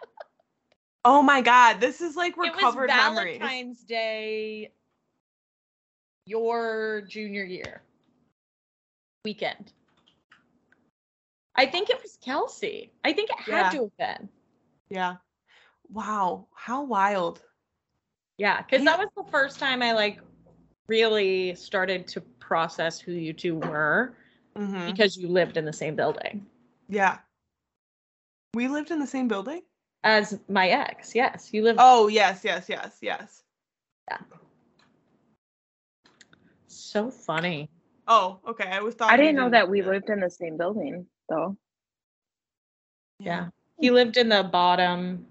oh 1.04 1.22
my 1.22 1.40
god, 1.40 1.80
this 1.80 2.00
is 2.00 2.14
like 2.14 2.36
recovered 2.36 2.56
it 2.58 2.64
was 2.64 2.76
recovered 2.76 2.88
memories. 2.88 3.38
Valentine's 3.38 3.82
Day, 3.82 4.70
your 6.26 7.02
junior 7.08 7.44
year 7.44 7.82
weekend. 9.24 9.72
I 11.54 11.66
think 11.66 11.90
it 11.90 12.02
was 12.02 12.18
Kelsey. 12.22 12.92
I 13.04 13.12
think 13.12 13.30
it 13.30 13.38
had 13.40 13.64
Yeah. 13.64 13.70
to 13.70 13.78
have 13.82 13.96
been. 13.96 14.28
Yeah. 14.88 15.16
Wow. 15.88 16.48
How 16.54 16.82
wild. 16.82 17.42
Yeah, 18.38 18.62
because 18.62 18.82
Yeah. 18.82 18.96
that 18.96 18.98
was 18.98 19.08
the 19.16 19.30
first 19.30 19.58
time 19.58 19.82
I 19.82 19.92
like 19.92 20.20
really 20.88 21.54
started 21.54 22.06
to 22.08 22.20
process 22.20 22.98
who 23.00 23.12
you 23.12 23.32
two 23.32 23.56
were 23.56 24.16
Mhm. 24.56 24.86
because 24.86 25.16
you 25.16 25.28
lived 25.28 25.56
in 25.56 25.64
the 25.64 25.72
same 25.72 25.94
building 25.96 26.46
Yeah. 26.88 27.18
We 28.54 28.68
lived 28.68 28.90
in 28.90 29.00
the 29.00 29.06
same 29.06 29.28
building? 29.28 29.62
as 30.04 30.38
my 30.48 30.68
ex. 30.68 31.14
Yes, 31.14 31.48
you 31.52 31.62
lived. 31.62 31.78
Oh, 31.80 32.08
yes, 32.08 32.44
yes, 32.44 32.68
yes, 32.68 32.98
yes. 33.00 33.42
So 36.94 37.10
funny. 37.10 37.68
Oh, 38.06 38.38
okay. 38.48 38.68
I 38.70 38.80
was 38.80 38.94
thought 38.94 39.10
I 39.10 39.16
didn't 39.16 39.34
know 39.34 39.50
that 39.50 39.68
we 39.68 39.82
lived 39.82 40.08
in 40.08 40.20
the 40.20 40.30
same 40.30 40.56
building 40.56 41.06
though. 41.28 41.56
Yeah. 43.18 43.48
He 43.80 43.90
lived 43.90 44.16
in 44.16 44.28
the 44.28 44.44
bottom, 44.44 45.26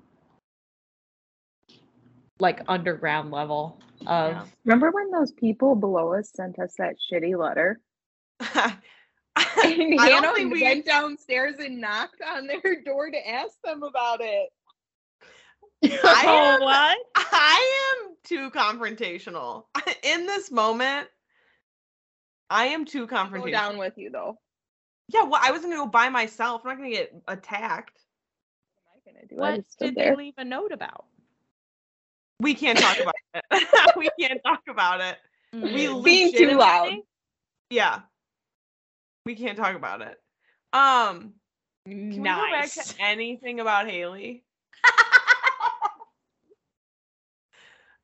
like 2.39 2.61
underground 2.67 3.31
level 3.31 3.79
of. 4.05 4.31
Yeah. 4.31 4.43
Remember 4.65 4.91
when 4.91 5.11
those 5.11 5.31
people 5.31 5.75
below 5.75 6.13
us 6.13 6.31
sent 6.35 6.59
us 6.59 6.73
that 6.77 6.95
shitty 7.11 7.37
letter? 7.37 7.79
I 8.41 8.75
And 9.63 9.99
I 9.99 10.09
Hannah 10.09 10.21
don't 10.21 10.35
think 10.35 10.53
we 10.53 10.63
went 10.63 10.85
downstairs 10.85 11.55
and 11.59 11.79
knocked 11.79 12.21
on 12.21 12.47
their 12.47 12.81
door 12.83 13.09
to 13.09 13.29
ask 13.29 13.53
them 13.63 13.83
about 13.83 14.19
it. 14.21 14.49
I 15.83 16.25
oh, 16.27 16.55
am- 16.55 16.61
what? 16.61 16.97
I 17.15 17.95
am 18.03 18.15
too 18.23 18.51
confrontational. 18.51 19.65
In 20.03 20.25
this 20.25 20.51
moment, 20.51 21.07
I 22.49 22.65
am 22.67 22.85
too 22.85 23.07
confrontational. 23.07 23.45
Go 23.45 23.51
down 23.51 23.77
with 23.77 23.97
you 23.97 24.09
though. 24.09 24.39
Yeah, 25.09 25.23
well, 25.23 25.39
I 25.43 25.51
was 25.51 25.61
gonna 25.61 25.75
go 25.75 25.85
by 25.87 26.09
myself. 26.09 26.61
I'm 26.63 26.69
not 26.69 26.77
gonna 26.77 26.89
get 26.91 27.13
attacked. 27.27 27.99
What 28.75 29.13
am 29.13 29.13
I 29.17 29.19
gonna 29.19 29.27
do? 29.27 29.35
I 29.35 29.39
What 29.39 29.55
just 29.57 29.71
stood 29.73 29.85
did 29.87 29.95
there. 29.95 30.11
they 30.11 30.15
leave 30.17 30.33
a 30.37 30.45
note 30.45 30.71
about? 30.71 31.05
We 32.39 32.53
can't 32.53 32.77
talk 32.77 32.99
about 32.99 33.15
it. 33.33 33.93
we 33.97 34.09
can't 34.19 34.41
talk 34.45 34.61
about 34.69 35.01
it. 35.01 35.17
We 35.53 35.87
Mm. 35.87 36.03
Being 36.03 36.31
too 36.31 36.57
loud. 36.57 36.93
Yeah. 37.69 38.01
We 39.25 39.35
can't 39.35 39.57
talk 39.57 39.75
about 39.75 40.01
it. 40.01 40.19
Um, 40.73 41.33
can 41.85 42.09
we 42.09 42.29
go 42.29 42.51
back 42.51 42.71
to 42.73 42.83
anything 42.99 43.59
about 43.59 43.87
Haley? 43.89 44.43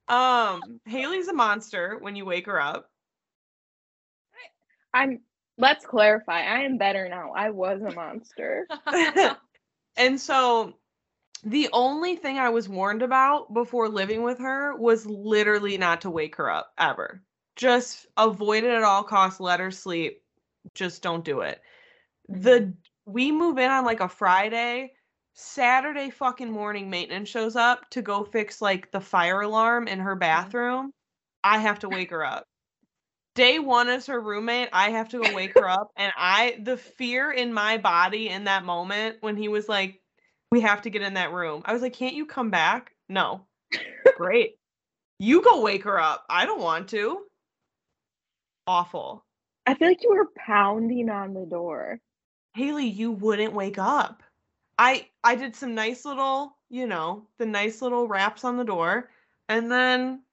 Um, 0.09 0.81
Haley's 0.85 1.27
a 1.27 1.33
monster 1.33 1.99
when 1.99 2.15
you 2.15 2.25
wake 2.25 2.47
her 2.47 2.59
up. 2.59 2.89
I'm 4.93 5.21
let's 5.57 5.85
clarify. 5.85 6.41
I 6.41 6.61
am 6.61 6.77
better 6.77 7.07
now. 7.09 7.31
I 7.35 7.49
was 7.49 7.81
a 7.81 7.93
monster. 7.93 8.67
and 9.97 10.19
so 10.19 10.73
the 11.43 11.69
only 11.71 12.15
thing 12.15 12.37
I 12.37 12.49
was 12.49 12.67
warned 12.67 13.01
about 13.01 13.53
before 13.53 13.87
living 13.87 14.23
with 14.23 14.39
her 14.39 14.75
was 14.75 15.05
literally 15.05 15.77
not 15.77 16.01
to 16.01 16.09
wake 16.09 16.35
her 16.35 16.49
up 16.49 16.73
ever. 16.77 17.21
Just 17.55 18.07
avoid 18.17 18.63
it 18.63 18.71
at 18.71 18.83
all 18.83 19.03
costs, 19.03 19.39
let 19.39 19.59
her 19.59 19.71
sleep. 19.71 20.21
Just 20.73 21.01
don't 21.01 21.23
do 21.23 21.41
it. 21.41 21.61
The 22.27 22.61
mm-hmm. 22.61 22.71
we 23.05 23.31
move 23.31 23.57
in 23.57 23.71
on 23.71 23.85
like 23.85 24.01
a 24.01 24.09
Friday, 24.09 24.93
Saturday 25.33 26.09
fucking 26.09 26.51
morning 26.51 26.89
maintenance 26.89 27.29
shows 27.29 27.55
up 27.55 27.89
to 27.91 28.01
go 28.01 28.23
fix 28.23 28.61
like 28.61 28.91
the 28.91 29.01
fire 29.01 29.41
alarm 29.41 29.87
in 29.87 29.99
her 29.99 30.13
mm-hmm. 30.13 30.19
bathroom. 30.19 30.91
I 31.43 31.59
have 31.59 31.79
to 31.79 31.89
wake 31.89 32.11
her 32.11 32.25
up. 32.25 32.45
Day 33.39 33.57
one 33.57 33.87
as 33.87 34.05
her 34.07 34.19
roommate, 34.19 34.67
I 34.73 34.89
have 34.89 35.07
to 35.11 35.21
go 35.21 35.33
wake 35.33 35.57
her 35.57 35.69
up. 35.69 35.93
And 35.95 36.11
I, 36.17 36.59
the 36.61 36.75
fear 36.75 37.31
in 37.31 37.53
my 37.53 37.77
body 37.77 38.27
in 38.27 38.43
that 38.43 38.65
moment 38.65 39.15
when 39.21 39.37
he 39.37 39.47
was 39.47 39.69
like, 39.69 40.01
we 40.51 40.59
have 40.59 40.81
to 40.81 40.89
get 40.89 41.03
in 41.03 41.13
that 41.13 41.31
room, 41.31 41.61
I 41.63 41.71
was 41.71 41.81
like, 41.81 41.93
can't 41.93 42.15
you 42.15 42.25
come 42.25 42.49
back? 42.49 42.91
No. 43.07 43.45
Great. 44.17 44.57
You 45.19 45.41
go 45.41 45.61
wake 45.61 45.85
her 45.85 45.97
up. 45.97 46.25
I 46.29 46.45
don't 46.45 46.59
want 46.59 46.89
to. 46.89 47.21
Awful. 48.67 49.23
I 49.65 49.73
feel 49.73 49.87
like 49.87 50.03
you 50.03 50.09
were 50.09 50.31
pounding 50.35 51.09
on 51.09 51.33
the 51.33 51.45
door. 51.45 52.01
Haley, 52.55 52.87
you 52.87 53.09
wouldn't 53.09 53.53
wake 53.53 53.77
up. 53.77 54.21
I 54.77 55.07
I 55.23 55.35
did 55.35 55.55
some 55.55 55.73
nice 55.73 56.03
little, 56.03 56.57
you 56.69 56.87
know, 56.87 57.25
the 57.37 57.45
nice 57.45 57.81
little 57.81 58.05
raps 58.05 58.43
on 58.43 58.57
the 58.57 58.65
door, 58.65 59.11
and 59.47 59.71
then 59.71 60.23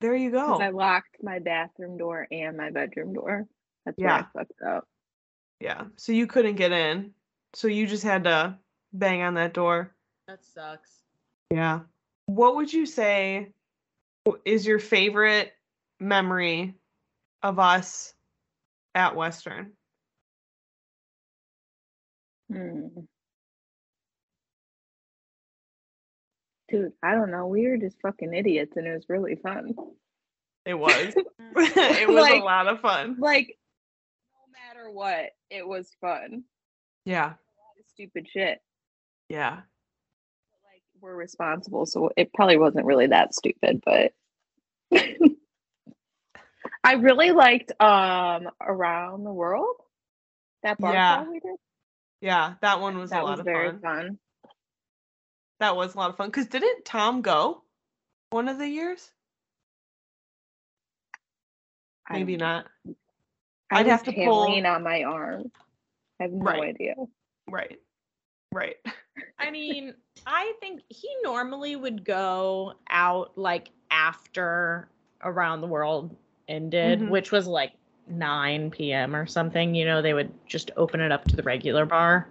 there 0.00 0.14
you 0.14 0.30
go. 0.30 0.54
I 0.60 0.70
locked 0.70 1.16
my 1.22 1.38
bathroom 1.38 1.96
door 1.96 2.26
and 2.30 2.56
my 2.56 2.70
bedroom 2.70 3.12
door. 3.14 3.46
That's 3.84 3.96
Yeah. 3.98 4.06
where 4.06 4.14
I 4.14 4.38
fucked 4.38 4.62
up. 4.62 4.88
Yeah. 5.60 5.84
So 5.96 6.12
you 6.12 6.26
couldn't 6.26 6.56
get 6.56 6.72
in. 6.72 7.14
So 7.54 7.68
you 7.68 7.86
just 7.86 8.02
had 8.04 8.24
to 8.24 8.58
bang 8.92 9.22
on 9.22 9.34
that 9.34 9.54
door. 9.54 9.92
that 10.28 10.44
sucks. 10.44 11.02
Yeah. 11.50 11.80
What 12.26 12.56
would 12.56 12.72
you 12.72 12.84
say 12.84 13.52
is 14.44 14.66
your 14.66 14.80
favorite 14.80 15.54
memory 16.00 16.74
of 17.42 17.58
us 17.60 18.12
at 18.94 19.14
Western? 19.14 19.72
Hmm. 22.50 22.88
Dude, 26.68 26.92
I 27.02 27.12
don't 27.14 27.30
know. 27.30 27.46
We 27.46 27.68
were 27.68 27.76
just 27.76 28.00
fucking 28.00 28.34
idiots 28.34 28.76
and 28.76 28.86
it 28.86 28.92
was 28.94 29.08
really 29.08 29.36
fun. 29.36 29.74
It 30.64 30.74
was. 30.74 31.14
it 31.56 32.08
was 32.08 32.16
Like- 32.16 32.40
a 32.42 32.44
lot 32.44 32.66
of 32.66 32.80
fun. 32.80 33.16
Like, 33.20 33.56
no 34.32 34.52
matter 34.52 34.90
what, 34.90 35.26
it 35.50 35.66
was 35.66 35.88
fun. 36.00 36.42
Yeah. 37.04 37.34
Stupid 37.94 38.26
shit. 38.28 38.58
Yeah. 39.28 39.52
Like, 39.54 40.82
we're 41.00 41.14
responsible, 41.14 41.86
so 41.86 42.10
it 42.16 42.32
probably 42.34 42.58
wasn't 42.58 42.84
really 42.84 43.06
that 43.06 43.32
stupid, 43.34 43.80
but 43.84 44.12
I 46.84 46.94
really 46.94 47.30
liked 47.32 47.72
um 47.80 48.48
Around 48.60 49.24
the 49.24 49.32
World. 49.32 49.76
That 50.62 50.78
bar 50.78 50.92
Yeah. 50.92 51.28
we 51.28 51.40
did. 51.40 51.56
Yeah. 52.20 52.54
That 52.60 52.80
one 52.80 52.98
was 52.98 53.10
that 53.10 53.22
a 53.22 53.24
lot 53.24 53.30
was 53.32 53.40
of 53.40 53.44
very 53.46 53.70
fun. 53.70 53.80
fun. 53.80 54.18
That 55.60 55.76
was 55.76 55.94
a 55.94 55.98
lot 55.98 56.10
of 56.10 56.16
fun. 56.16 56.30
Cause 56.30 56.46
didn't 56.46 56.84
Tom 56.84 57.22
go 57.22 57.62
one 58.30 58.48
of 58.48 58.58
the 58.58 58.68
years? 58.68 59.10
Maybe 62.10 62.36
don't 62.36 62.40
not. 62.46 62.66
I 63.70 63.80
I'd 63.80 63.86
have 63.86 64.04
to 64.04 64.12
pull- 64.12 64.42
on 64.66 64.82
my 64.82 65.02
arm. 65.02 65.50
I 66.20 66.24
have 66.24 66.32
no 66.32 66.44
Right. 66.44 66.62
idea. 66.62 66.94
Right. 67.48 67.80
Right. 68.52 68.76
I 69.38 69.50
mean, 69.50 69.94
I 70.26 70.52
think 70.60 70.82
he 70.88 71.08
normally 71.22 71.74
would 71.76 72.04
go 72.04 72.74
out 72.90 73.36
like 73.36 73.70
after 73.90 74.88
Around 75.22 75.62
the 75.62 75.66
World 75.66 76.14
ended, 76.48 77.00
Mhm. 77.00 77.08
which 77.10 77.32
was 77.32 77.46
like 77.46 77.72
9 78.06 78.70
p.m. 78.70 79.16
or 79.16 79.26
something. 79.26 79.74
You 79.74 79.84
know, 79.84 80.00
they 80.00 80.14
would 80.14 80.32
just 80.46 80.70
open 80.76 81.00
it 81.00 81.10
up 81.10 81.24
to 81.24 81.36
the 81.36 81.42
regular 81.42 81.84
bar. 81.86 82.28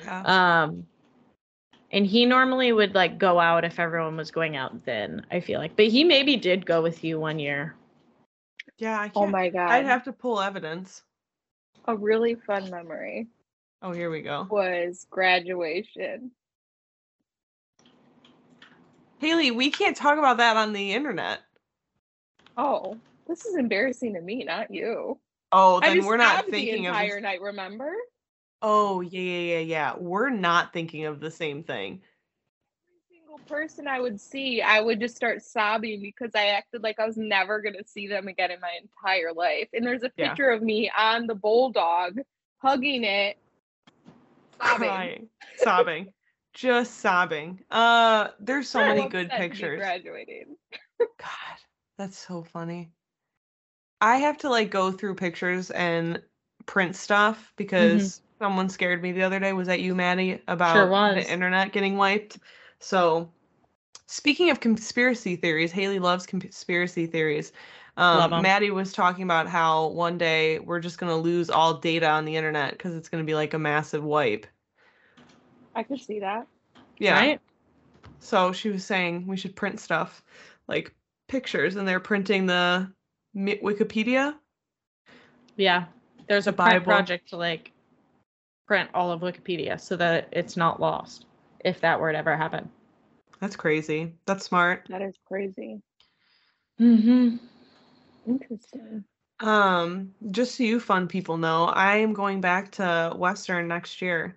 Yeah. 0.00 0.22
Um, 0.62 0.86
and 1.96 2.06
he 2.06 2.26
normally 2.26 2.72
would 2.74 2.94
like 2.94 3.16
go 3.18 3.40
out 3.40 3.64
if 3.64 3.80
everyone 3.80 4.18
was 4.18 4.30
going 4.30 4.54
out 4.54 4.84
then, 4.84 5.24
I 5.30 5.40
feel 5.40 5.58
like. 5.58 5.74
But 5.76 5.86
he 5.86 6.04
maybe 6.04 6.36
did 6.36 6.66
go 6.66 6.82
with 6.82 7.02
you 7.02 7.18
one 7.18 7.38
year. 7.38 7.74
yeah. 8.76 9.00
I 9.00 9.06
oh 9.06 9.08
can't, 9.08 9.16
Oh 9.16 9.26
my 9.26 9.48
god. 9.48 9.70
I'd 9.70 9.86
have 9.86 10.04
to 10.04 10.12
pull 10.12 10.38
evidence. 10.38 11.02
A 11.86 11.96
really 11.96 12.34
fun 12.34 12.70
memory 12.70 13.28
Oh, 13.80 13.92
here 13.92 14.10
we 14.10 14.20
go. 14.20 14.46
was 14.50 15.06
graduation. 15.10 16.32
Haley, 19.18 19.50
we 19.50 19.70
can't 19.70 19.96
talk 19.96 20.18
about 20.18 20.36
that 20.36 20.58
on 20.58 20.74
the 20.74 20.92
internet. 20.92 21.40
Oh, 22.58 22.98
this 23.26 23.46
is 23.46 23.56
embarrassing 23.56 24.12
to 24.14 24.20
me, 24.20 24.44
not 24.44 24.70
you. 24.70 25.18
Oh, 25.52 25.80
I 25.82 25.94
then 25.94 26.04
we're 26.04 26.18
not 26.18 26.36
sobbed 26.36 26.48
the 26.48 26.52
thinking 26.52 26.86
of. 26.88 26.94
entire 26.94 27.20
night. 27.20 27.40
Remember? 27.40 27.90
Oh, 28.62 29.00
yeah, 29.00 29.20
yeah, 29.20 29.54
yeah, 29.54 29.58
yeah. 29.60 29.94
We're 29.98 30.30
not 30.30 30.72
thinking 30.72 31.04
of 31.04 31.20
the 31.20 31.30
same 31.30 31.62
thing. 31.62 32.02
Every 32.88 33.00
single 33.08 33.38
person 33.46 33.86
I 33.86 34.00
would 34.00 34.20
see, 34.20 34.62
I 34.62 34.80
would 34.80 35.00
just 35.00 35.16
start 35.16 35.42
sobbing 35.42 36.00
because 36.00 36.32
I 36.34 36.46
acted 36.46 36.82
like 36.82 36.98
I 36.98 37.06
was 37.06 37.16
never 37.16 37.60
gonna 37.60 37.84
see 37.84 38.08
them 38.08 38.28
again 38.28 38.50
in 38.50 38.60
my 38.60 38.72
entire 38.80 39.32
life. 39.32 39.68
And 39.72 39.84
there's 39.84 40.02
a 40.02 40.10
Yeah. 40.16 40.28
picture 40.28 40.50
of 40.50 40.62
me 40.62 40.90
on 40.96 41.26
the 41.26 41.34
bulldog, 41.34 42.18
hugging 42.58 43.04
it, 43.04 43.36
sobbing. 44.58 44.78
Crying, 44.78 45.28
sobbing, 45.56 46.12
just 46.54 46.98
sobbing. 46.98 47.62
Uh, 47.70 48.28
there's 48.40 48.68
so 48.68 48.80
So 48.80 48.86
many 48.86 49.08
good 49.08 49.30
pictures. 49.30 49.78
Graduating. 49.78 50.56
God, 50.98 51.58
that's 51.98 52.18
so 52.18 52.42
funny. 52.42 52.92
I 54.00 54.16
have 54.16 54.38
to 54.38 54.48
like 54.50 54.70
go 54.70 54.92
through 54.92 55.14
pictures 55.16 55.70
and 55.70 56.22
print 56.66 56.96
stuff 56.96 57.52
because 57.56 58.20
someone 58.38 58.68
scared 58.68 59.02
me 59.02 59.12
the 59.12 59.22
other 59.22 59.38
day. 59.40 59.52
Was 59.52 59.66
that 59.68 59.80
you, 59.80 59.94
Maddie? 59.94 60.40
About 60.48 60.88
was. 60.90 61.14
the 61.24 61.32
internet 61.32 61.72
getting 61.72 61.96
wiped. 61.96 62.38
So, 62.78 63.30
speaking 64.06 64.50
of 64.50 64.60
conspiracy 64.60 65.36
theories, 65.36 65.72
Haley 65.72 65.98
loves 65.98 66.26
conspiracy 66.26 67.06
theories. 67.06 67.52
Love 67.96 68.32
Um, 68.32 68.38
'em. 68.38 68.42
Maddie 68.42 68.70
was 68.70 68.92
talking 68.92 69.24
about 69.24 69.48
how 69.48 69.86
one 69.88 70.18
day 70.18 70.58
we're 70.58 70.80
just 70.80 70.98
gonna 70.98 71.16
lose 71.16 71.48
all 71.48 71.74
data 71.74 72.06
on 72.08 72.26
the 72.26 72.36
internet 72.36 72.72
because 72.72 72.94
it's 72.94 73.08
gonna 73.08 73.24
be 73.24 73.34
like 73.34 73.54
a 73.54 73.58
massive 73.58 74.04
wipe. 74.04 74.46
I 75.74 75.82
could 75.82 76.00
see 76.00 76.20
that. 76.20 76.46
Yeah. 76.98 77.14
Right? 77.18 77.40
So 78.18 78.52
she 78.52 78.68
was 78.68 78.84
saying 78.84 79.26
we 79.26 79.36
should 79.36 79.56
print 79.56 79.80
stuff 79.80 80.22
like 80.68 80.94
pictures, 81.28 81.76
and 81.76 81.88
they're 81.88 82.00
printing 82.00 82.46
the 82.46 82.90
Wikipedia. 83.34 84.34
Yeah. 85.56 85.86
There's 86.28 86.46
a 86.46 86.50
The 86.50 86.56
print 86.56 86.70
Bible. 86.74 86.84
project 86.84 87.28
to 87.30 87.36
like 87.36 87.72
print 88.66 88.90
all 88.94 89.10
of 89.12 89.20
Wikipedia 89.20 89.80
so 89.80 89.96
that 89.96 90.28
it's 90.32 90.56
not 90.56 90.80
lost 90.80 91.26
if 91.64 91.80
that 91.80 92.00
were 92.00 92.12
to 92.12 92.18
ever 92.18 92.36
happen. 92.36 92.68
That's 93.40 93.56
crazy. 93.56 94.14
That's 94.26 94.44
smart. 94.44 94.86
That 94.88 95.02
is 95.02 95.14
crazy. 95.26 95.80
Mm-hmm. 96.80 97.36
Interesting. 98.26 99.04
Um, 99.40 100.14
just 100.30 100.56
so 100.56 100.62
you 100.64 100.80
fun 100.80 101.08
people 101.08 101.36
know, 101.36 101.64
I 101.66 101.96
am 101.96 102.14
going 102.14 102.40
back 102.40 102.72
to 102.72 103.12
Western 103.16 103.68
next 103.68 104.00
year, 104.00 104.36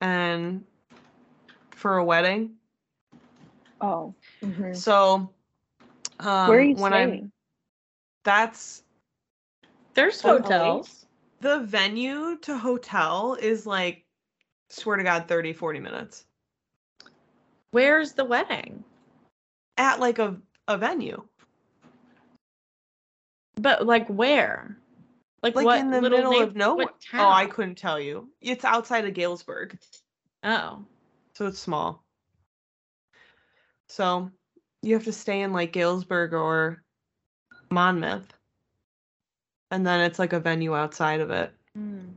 and 0.00 0.64
for 1.72 1.98
a 1.98 2.04
wedding. 2.04 2.52
Oh. 3.80 4.14
mhm. 4.42 4.74
So, 4.74 5.30
um, 6.20 6.48
Where 6.48 6.58
are 6.58 6.62
you 6.62 6.74
when 6.76 6.92
staying? 6.92 7.10
I'm 7.10 7.32
that's 8.24 8.82
There's 9.94 10.24
Oh, 10.24 10.38
hotels. 10.38 11.06
The 11.40 11.60
venue 11.60 12.38
to 12.38 12.56
hotel 12.56 13.36
is 13.40 13.66
like 13.66 14.04
swear 14.68 14.96
to 14.96 15.02
god 15.02 15.26
30 15.28 15.52
40 15.52 15.80
minutes. 15.80 16.24
Where's 17.72 18.12
the 18.12 18.24
wedding? 18.24 18.84
at 19.80 19.98
like 19.98 20.18
a, 20.18 20.36
a 20.68 20.76
venue. 20.76 21.22
But 23.56 23.86
like 23.86 24.06
where? 24.08 24.76
Like, 25.42 25.54
like 25.54 25.64
what 25.64 25.80
in 25.80 25.90
the 25.90 26.02
middle 26.02 26.32
neigh- 26.32 26.42
of 26.42 26.54
nowhere 26.54 26.88
oh 27.14 27.30
i 27.30 27.46
couldn't 27.46 27.78
tell 27.78 27.98
you. 27.98 28.28
It's 28.42 28.64
outside 28.64 29.06
of 29.06 29.14
galesburg. 29.14 29.78
Oh. 30.42 30.84
so 31.34 31.46
it's 31.46 31.58
small. 31.58 32.04
So 33.88 34.30
you 34.82 34.94
have 34.94 35.04
to 35.04 35.12
stay 35.12 35.40
in 35.40 35.52
like 35.52 35.72
galesburg 35.72 36.34
or 36.34 36.82
monmouth 37.70 38.32
and 39.70 39.86
then 39.86 40.00
it's 40.00 40.18
like 40.18 40.32
a 40.32 40.40
venue 40.40 40.74
outside 40.74 41.20
of 41.20 41.30
it 41.30 41.52
Hmm. 41.74 42.08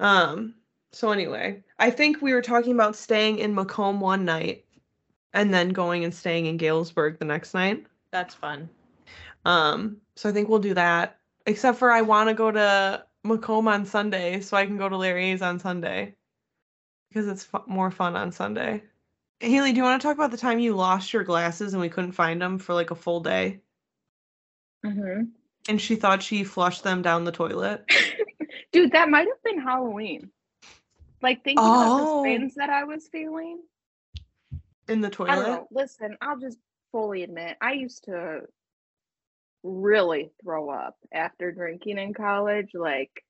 Um, 0.00 0.54
so 0.92 1.12
anyway, 1.12 1.62
I 1.78 1.90
think 1.90 2.20
we 2.20 2.32
were 2.32 2.42
talking 2.42 2.72
about 2.72 2.96
staying 2.96 3.38
in 3.38 3.54
Macomb 3.54 4.00
one 4.00 4.24
night 4.24 4.64
and 5.34 5.52
then 5.54 5.68
going 5.68 6.04
and 6.04 6.12
staying 6.12 6.46
in 6.46 6.56
Galesburg 6.56 7.18
the 7.18 7.24
next 7.24 7.54
night. 7.54 7.86
That's 8.10 8.34
fun. 8.34 8.68
Um, 9.44 9.98
so 10.16 10.28
I 10.28 10.32
think 10.32 10.48
we'll 10.48 10.58
do 10.58 10.74
that. 10.74 11.18
Except 11.46 11.78
for 11.78 11.90
I 11.90 12.02
want 12.02 12.28
to 12.28 12.34
go 12.34 12.50
to 12.50 13.04
Macomb 13.24 13.68
on 13.68 13.86
Sunday 13.86 14.40
so 14.40 14.56
I 14.56 14.66
can 14.66 14.76
go 14.76 14.88
to 14.88 14.96
Larry's 14.96 15.42
on 15.42 15.58
Sunday 15.58 16.14
because 17.08 17.28
it's 17.28 17.44
fu- 17.44 17.62
more 17.66 17.90
fun 17.90 18.16
on 18.16 18.32
Sunday. 18.32 18.82
Haley, 19.40 19.72
do 19.72 19.78
you 19.78 19.82
want 19.84 20.00
to 20.00 20.06
talk 20.06 20.16
about 20.16 20.30
the 20.30 20.36
time 20.36 20.58
you 20.58 20.74
lost 20.74 21.12
your 21.12 21.24
glasses 21.24 21.72
and 21.72 21.80
we 21.80 21.88
couldn't 21.88 22.12
find 22.12 22.40
them 22.40 22.58
for 22.58 22.74
like 22.74 22.90
a 22.90 22.94
full 22.94 23.20
day? 23.20 23.60
Mhm. 24.84 25.30
And 25.68 25.80
she 25.80 25.96
thought 25.96 26.22
she 26.22 26.42
flushed 26.44 26.82
them 26.82 27.02
down 27.02 27.24
the 27.24 27.32
toilet. 27.32 27.84
Dude, 28.72 28.92
that 28.92 29.08
might 29.08 29.26
have 29.28 29.42
been 29.44 29.60
Halloween. 29.60 30.30
Like 31.22 31.44
thinking 31.44 31.64
about 31.64 32.00
Oh. 32.00 32.22
the 32.22 32.28
spins 32.30 32.54
that 32.54 32.70
I 32.70 32.84
was 32.84 33.08
feeling. 33.08 33.60
In 34.88 35.00
the 35.00 35.08
I 35.08 35.10
don't 35.10 35.26
toilet? 35.26 35.46
know. 35.46 35.66
Listen, 35.70 36.16
I'll 36.20 36.38
just 36.40 36.58
fully 36.92 37.22
admit 37.22 37.56
I 37.60 37.72
used 37.72 38.04
to 38.04 38.42
really 39.62 40.32
throw 40.42 40.70
up 40.70 40.96
after 41.12 41.52
drinking 41.52 41.98
in 41.98 42.14
college, 42.14 42.70
like 42.74 43.22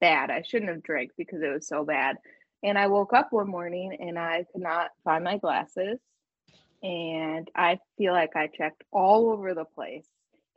bad. 0.00 0.30
I 0.30 0.42
shouldn't 0.42 0.70
have 0.70 0.82
drank 0.82 1.12
because 1.16 1.42
it 1.42 1.48
was 1.52 1.66
so 1.66 1.84
bad. 1.84 2.16
And 2.62 2.76
I 2.78 2.88
woke 2.88 3.12
up 3.12 3.32
one 3.32 3.48
morning 3.48 3.96
and 4.00 4.18
I 4.18 4.44
could 4.52 4.62
not 4.62 4.90
find 5.04 5.24
my 5.24 5.38
glasses. 5.38 5.98
And 6.82 7.50
I 7.54 7.78
feel 7.96 8.12
like 8.12 8.36
I 8.36 8.48
checked 8.48 8.84
all 8.92 9.30
over 9.30 9.54
the 9.54 9.64
place. 9.64 10.06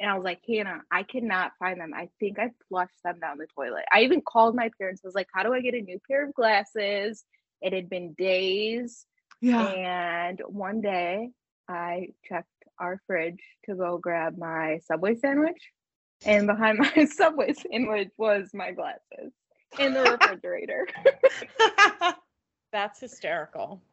And 0.02 0.10
I 0.10 0.16
was 0.16 0.24
like, 0.24 0.42
Hannah, 0.48 0.82
I 0.92 1.04
cannot 1.04 1.52
find 1.60 1.80
them. 1.80 1.94
I 1.94 2.10
think 2.20 2.40
I 2.40 2.50
flushed 2.68 2.92
them 3.06 3.20
down 3.20 3.38
the 3.38 3.46
toilet. 3.56 3.86
I 3.92 4.02
even 4.02 4.22
called 4.22 4.56
my 4.56 4.72
parents. 4.80 5.02
I 5.04 5.08
was 5.08 5.14
like, 5.14 5.28
how 5.32 5.44
do 5.44 5.54
I 5.54 5.62
get 5.62 5.76
a 5.76 5.82
new 5.82 6.00
pair 6.10 6.26
of 6.28 6.34
glasses? 6.34 7.24
It 7.62 7.72
had 7.72 7.88
been 7.88 8.14
days. 8.14 9.06
Yeah. 9.42 9.62
And 9.62 10.42
one 10.48 10.82
day 10.82 11.30
I 11.68 12.10
checked 12.28 12.48
our 12.80 13.00
fridge 13.06 13.44
to 13.66 13.76
go 13.76 14.00
grab 14.00 14.40
my 14.40 14.80
Subway 14.86 15.18
sandwich. 15.18 15.62
And 16.26 16.48
behind 16.48 16.80
my 16.96 17.06
Subway 17.06 17.54
sandwich 17.54 18.10
was 18.18 18.50
my 18.56 18.72
glasses 18.72 19.32
in 19.78 19.94
the 19.94 20.02
refrigerator. 20.20 20.88
That's 22.72 23.00
hysterical. 23.00 23.84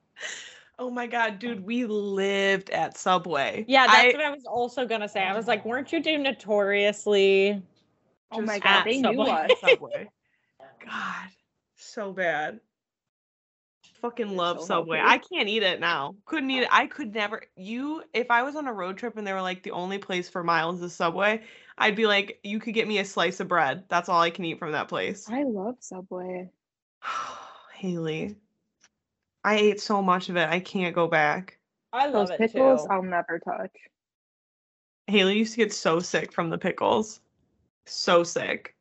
Oh 0.81 0.91
my 0.91 1.07
god, 1.07 1.39
dude, 1.39 1.65
we 1.65 1.87
lived 1.87 2.71
at 2.71 2.97
Subway. 2.97 3.65
Yeah, 3.67 3.87
that's 3.87 4.15
I, 4.15 4.17
what 4.17 4.25
I 4.25 4.31
was 4.31 4.45
also 4.45 4.87
gonna 4.87 5.09
say. 5.09 5.23
I 5.23 5.37
was 5.37 5.49
like, 5.49 5.63
oh. 5.65 5.71
weren't 5.71 5.93
you 5.93 6.03
two 6.03 6.19
notoriously? 6.19 7.63
oh 8.33 8.41
my 8.41 8.55
Just 8.55 8.65
God, 8.65 8.79
at 8.79 8.85
they 8.85 9.03
Subway. 9.03 9.25
knew 9.25 9.31
us. 9.31 9.51
Subway. 9.61 10.11
God, 10.85 11.29
so 11.77 12.13
bad. 12.13 12.61
Fucking 14.01 14.37
love 14.37 14.61
so 14.61 14.67
Subway. 14.67 14.99
healthy. 14.99 15.13
I 15.13 15.19
can't 15.19 15.49
eat 15.49 15.65
it 15.65 15.81
now. 15.81 16.15
Couldn't 16.25 16.51
eat 16.51 16.63
it. 16.63 16.69
I 16.71 16.87
could 16.87 17.13
never. 17.13 17.43
You, 17.57 18.03
if 18.15 18.31
I 18.31 18.43
was 18.45 18.55
on 18.55 18.69
a 18.69 18.73
road 18.73 18.97
trip 18.97 19.17
and 19.17 19.27
they 19.27 19.33
were 19.33 19.43
like 19.43 19.65
the 19.65 19.73
only 19.73 19.99
place 19.99 20.29
for 20.29 20.45
miles 20.45 20.81
is 20.83 20.95
Subway, 20.95 21.43
I'd 21.77 21.97
be 21.97 22.07
like, 22.07 22.39
you 22.45 22.61
could 22.61 22.75
get 22.75 22.87
me 22.87 22.99
a 22.99 23.05
slice 23.05 23.41
of 23.41 23.49
bread. 23.49 23.85
That's 23.89 24.09
all 24.09 24.21
I 24.21 24.31
can 24.31 24.45
eat 24.45 24.59
from 24.59 24.73
that 24.73 24.89
place. 24.89 25.29
I 25.29 25.43
love 25.43 25.77
Subway. 25.81 26.49
Haley, 27.75 28.37
I 29.49 29.55
ate 29.57 29.81
so 29.81 30.03
much 30.03 30.29
of 30.29 30.37
it. 30.37 30.47
I 30.47 30.61
can't 30.61 30.95
go 30.95 31.07
back. 31.07 31.57
I 31.91 32.09
love 32.09 32.29
Those 32.29 32.37
pickles, 32.37 32.87
I'll 32.91 33.03
never 33.03 33.39
touch. 33.39 33.75
Haley 35.07 35.39
used 35.39 35.55
to 35.55 35.57
get 35.65 35.73
so 35.73 36.01
sick 36.01 36.35
from 36.35 36.51
the 36.51 36.59
pickles. 36.59 37.21
So 37.87 38.25
sick. 38.25 38.77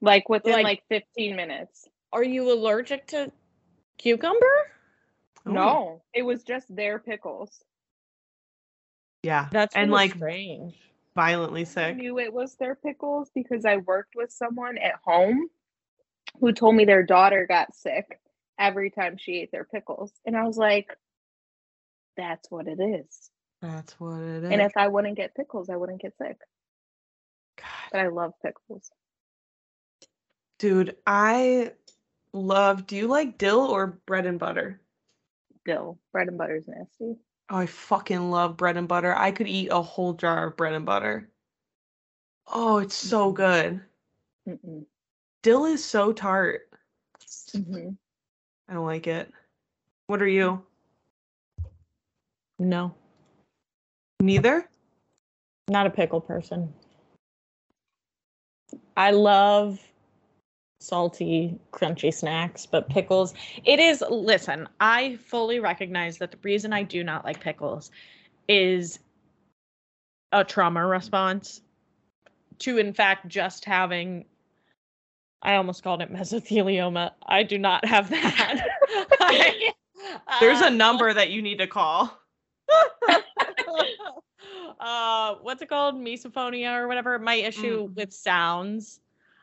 Like 0.00 0.28
within 0.28 0.54
Like- 0.54 0.64
like, 0.64 0.82
15 0.88 1.36
minutes. 1.36 1.88
Are 2.12 2.24
you 2.24 2.50
allergic 2.52 3.06
to 3.08 3.30
cucumber? 3.96 4.72
Ooh, 5.46 5.52
No, 5.52 6.02
it 6.12 6.22
was 6.22 6.42
just 6.42 6.74
their 6.74 6.98
pickles. 6.98 7.62
Yeah. 9.22 9.48
That's 9.52 9.76
And, 9.76 9.92
like, 9.92 10.14
strange. 10.16 10.74
Violently 11.14 11.64
sick. 11.64 11.84
I 11.86 11.92
knew 11.92 12.18
it 12.18 12.32
was 12.32 12.56
their 12.56 12.74
pickles 12.74 13.30
because 13.36 13.64
I 13.64 13.76
worked 13.76 14.16
with 14.16 14.32
someone 14.32 14.78
at 14.78 14.96
home 15.04 15.48
who 16.40 16.52
told 16.52 16.74
me 16.74 16.84
their 16.84 17.04
daughter 17.04 17.46
got 17.46 17.72
sick 17.76 18.18
every 18.58 18.90
time 18.90 19.16
she 19.18 19.40
ate 19.40 19.52
their 19.52 19.64
pickles. 19.64 20.12
And 20.26 20.36
I 20.36 20.44
was 20.44 20.56
like, 20.56 20.88
that's 22.16 22.50
what 22.50 22.66
it 22.66 22.80
is. 22.80 23.30
That's 23.62 23.92
what 24.00 24.20
it 24.20 24.44
is. 24.44 24.50
And 24.50 24.60
if 24.60 24.76
I 24.76 24.88
wouldn't 24.88 25.16
get 25.16 25.34
pickles, 25.34 25.70
I 25.70 25.76
wouldn't 25.76 26.02
get 26.02 26.16
sick. 26.18 26.38
God. 27.56 27.66
But 27.92 28.00
I 28.00 28.08
love 28.08 28.34
pickles. 28.42 28.90
Dude, 30.58 30.96
I 31.06 31.72
love. 32.32 32.86
Do 32.86 32.96
you 32.96 33.06
like 33.06 33.38
dill 33.38 33.60
or 33.60 33.98
bread 34.06 34.26
and 34.26 34.38
butter? 34.38 34.80
Dill. 35.64 35.98
Bread 36.12 36.28
and 36.28 36.38
butter 36.38 36.56
is 36.56 36.66
nasty. 36.66 37.16
Oh, 37.50 37.56
I 37.56 37.66
fucking 37.66 38.30
love 38.30 38.56
bread 38.56 38.76
and 38.76 38.88
butter. 38.88 39.14
I 39.14 39.30
could 39.30 39.48
eat 39.48 39.68
a 39.70 39.80
whole 39.80 40.14
jar 40.14 40.48
of 40.48 40.56
bread 40.56 40.74
and 40.74 40.84
butter. 40.84 41.30
Oh, 42.46 42.78
it's 42.78 42.94
so 42.94 43.32
good. 43.32 43.80
Mm-mm. 44.48 44.84
Dill 45.42 45.64
is 45.66 45.84
so 45.84 46.12
tart. 46.12 46.62
Mhm. 47.54 47.96
I 48.68 48.74
don't 48.74 48.86
like 48.86 49.06
it. 49.06 49.32
What 50.06 50.22
are 50.22 50.28
you? 50.28 50.62
No, 52.58 52.94
Neither? 54.20 54.68
not 55.70 55.86
a 55.86 55.90
pickle 55.90 56.20
person. 56.20 56.72
I 58.96 59.10
love 59.10 59.78
salty, 60.80 61.58
crunchy 61.72 62.12
snacks, 62.12 62.66
but 62.66 62.88
pickles, 62.88 63.34
it 63.64 63.78
is, 63.78 64.02
listen, 64.08 64.68
I 64.80 65.16
fully 65.16 65.60
recognize 65.60 66.18
that 66.18 66.30
the 66.30 66.38
reason 66.42 66.72
I 66.72 66.82
do 66.82 67.04
not 67.04 67.24
like 67.24 67.40
pickles 67.40 67.90
is 68.48 68.98
a 70.32 70.44
trauma 70.44 70.86
response 70.86 71.62
to, 72.60 72.78
in 72.78 72.92
fact, 72.92 73.28
just 73.28 73.64
having. 73.64 74.24
I 75.42 75.54
almost 75.56 75.82
called 75.82 76.02
it 76.02 76.12
mesothelioma. 76.12 77.12
I 77.26 77.42
do 77.42 77.58
not 77.58 77.84
have 77.84 78.10
that. 78.10 78.66
I- 79.20 79.72
There's 80.40 80.60
a 80.60 80.66
uh, 80.66 80.70
number 80.70 81.12
that 81.12 81.30
you 81.30 81.42
need 81.42 81.58
to 81.58 81.66
call. 81.66 82.18
uh 84.80 85.34
what's 85.42 85.62
it 85.62 85.68
called 85.68 85.94
misophonia 85.96 86.76
or 86.76 86.86
whatever 86.86 87.18
my 87.18 87.34
issue 87.34 87.88
Mm. 87.88 87.96
with 87.96 88.12
sounds 88.12 89.00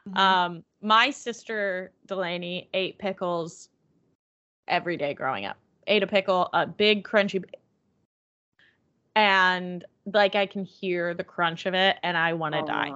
Mhm. 0.07 0.17
um 0.17 0.63
my 0.81 1.09
sister 1.09 1.91
delaney 2.05 2.69
ate 2.73 2.97
pickles 2.99 3.69
every 4.67 4.95
day 4.97 5.13
growing 5.13 5.45
up 5.45 5.57
ate 5.87 6.03
a 6.03 6.07
pickle 6.07 6.49
a 6.53 6.65
big 6.67 7.03
crunchy 7.03 7.43
and 9.15 9.83
like 10.05 10.35
i 10.35 10.45
can 10.45 10.63
hear 10.63 11.13
the 11.13 11.23
crunch 11.23 11.65
of 11.65 11.73
it 11.73 11.97
and 12.03 12.15
i 12.17 12.33
want 12.33 12.53
to 12.53 12.61
Oh, 12.61 12.65
die 12.67 12.93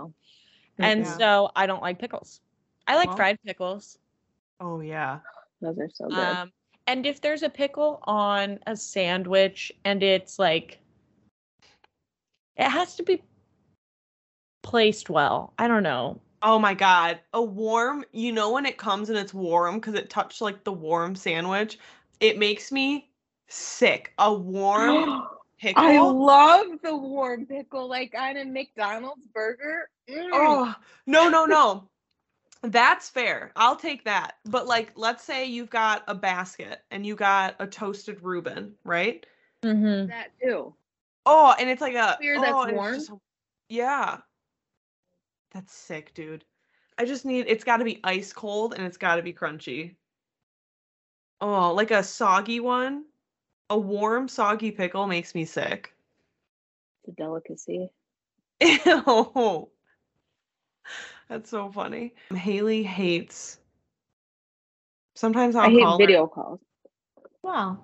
and 0.78 1.02
Yeah. 1.02 1.18
so 1.18 1.52
i 1.56 1.66
don't 1.66 1.82
like 1.82 2.00
pickles 2.00 2.42
i 2.90 2.96
like 2.96 3.08
Well- 3.08 3.16
fried 3.16 3.38
pickles 3.46 3.98
oh 4.60 4.82
yeah. 4.82 5.20
Those 5.62 5.78
are 5.80 5.90
so 5.94 6.08
good. 6.08 6.18
um, 6.18 6.52
and 6.88 7.06
if 7.06 7.22
there's 7.22 7.44
a 7.44 7.50
pickle 7.50 8.00
on 8.06 8.60
a 8.66 8.76
sandwich 8.76 9.72
and 9.86 10.02
it's 10.02 10.40
like, 10.40 10.80
it 12.58 12.70
has 12.70 12.96
to 12.96 13.04
be 13.04 13.22
placed 14.64 15.10
well. 15.10 15.54
I 15.60 15.68
don't 15.68 15.84
know. 15.84 16.20
Oh 16.42 16.58
my 16.58 16.74
god, 16.74 17.20
a 17.34 17.42
warm, 17.42 18.06
you 18.14 18.32
know 18.32 18.52
when 18.52 18.66
it 18.66 18.78
comes 18.78 19.10
and 19.10 19.18
it's 19.18 19.34
warm 19.34 19.76
because 19.76 19.94
it 19.94 20.10
touched 20.10 20.42
like 20.42 20.64
the 20.64 20.72
warm 20.72 21.16
sandwich, 21.16 21.78
it 22.22 22.38
makes 22.40 22.72
me 22.72 23.10
sick. 23.50 24.14
A 24.18 24.34
warm 24.34 25.28
pickle. 25.60 25.84
I 25.84 26.00
love 26.00 26.68
the 26.82 26.96
warm 26.96 27.46
pickle, 27.46 27.90
like 27.90 28.16
on 28.18 28.38
a 28.38 28.46
McDonald's 28.46 29.28
burger. 29.28 29.90
Mm. 30.10 30.30
Oh, 30.32 30.76
no, 31.06 31.28
no, 31.30 31.46
no. 31.46 31.90
That's 32.62 33.10
fair. 33.10 33.52
I'll 33.56 33.76
take 33.76 34.04
that. 34.04 34.38
But 34.46 34.68
like 34.68 34.92
let's 34.96 35.24
say 35.24 35.46
you've 35.46 35.70
got 35.70 36.04
a 36.08 36.16
basket 36.16 36.82
and 36.92 37.06
you 37.06 37.16
got 37.16 37.56
a 37.60 37.68
toasted 37.68 38.22
Reuben, 38.22 38.74
right? 38.84 39.26
Mm-hmm. 39.64 40.08
that 40.08 40.32
too. 40.42 40.74
Oh, 41.26 41.54
and 41.60 41.70
it's 41.70 41.82
like 41.82 41.96
a 41.96 42.16
Clear 42.18 42.40
that's 42.40 42.52
oh, 42.54 42.62
and 42.62 42.72
it's 42.72 42.78
warm? 42.78 42.96
just 42.96 43.12
yeah. 43.70 44.18
That's 45.52 45.74
sick, 45.74 46.14
dude. 46.14 46.44
I 46.98 47.06
just 47.06 47.26
need 47.26 47.46
it's 47.48 47.64
got 47.64 47.78
to 47.78 47.86
be 47.86 48.02
ice 48.04 48.34
cold 48.34 48.74
and 48.74 48.84
it's 48.84 48.98
got 48.98 49.16
to 49.16 49.22
be 49.22 49.34
crunchy. 49.34 49.96
Oh, 51.40 51.74
like 51.74 51.92
a 51.92 52.04
soggy 52.04 52.60
one. 52.60 53.06
A 53.70 53.78
warm 53.78 54.28
soggy 54.28 54.72
pickle 54.72 55.08
makes 55.08 55.34
me 55.34 55.46
sick. 55.46 55.94
It's 57.04 57.14
a 57.14 57.22
delicacy. 57.22 57.90
Ew. 58.62 59.70
That's 61.30 61.50
so 61.50 61.72
funny. 61.72 62.14
Haley 62.34 62.84
hates. 62.84 63.60
Sometimes 65.16 65.56
I'll 65.56 65.68
I 65.68 65.70
hate 65.70 65.82
call 65.84 66.00
her- 66.00 66.06
video 66.06 66.28
calls. 66.28 66.60
Wow. 67.44 67.78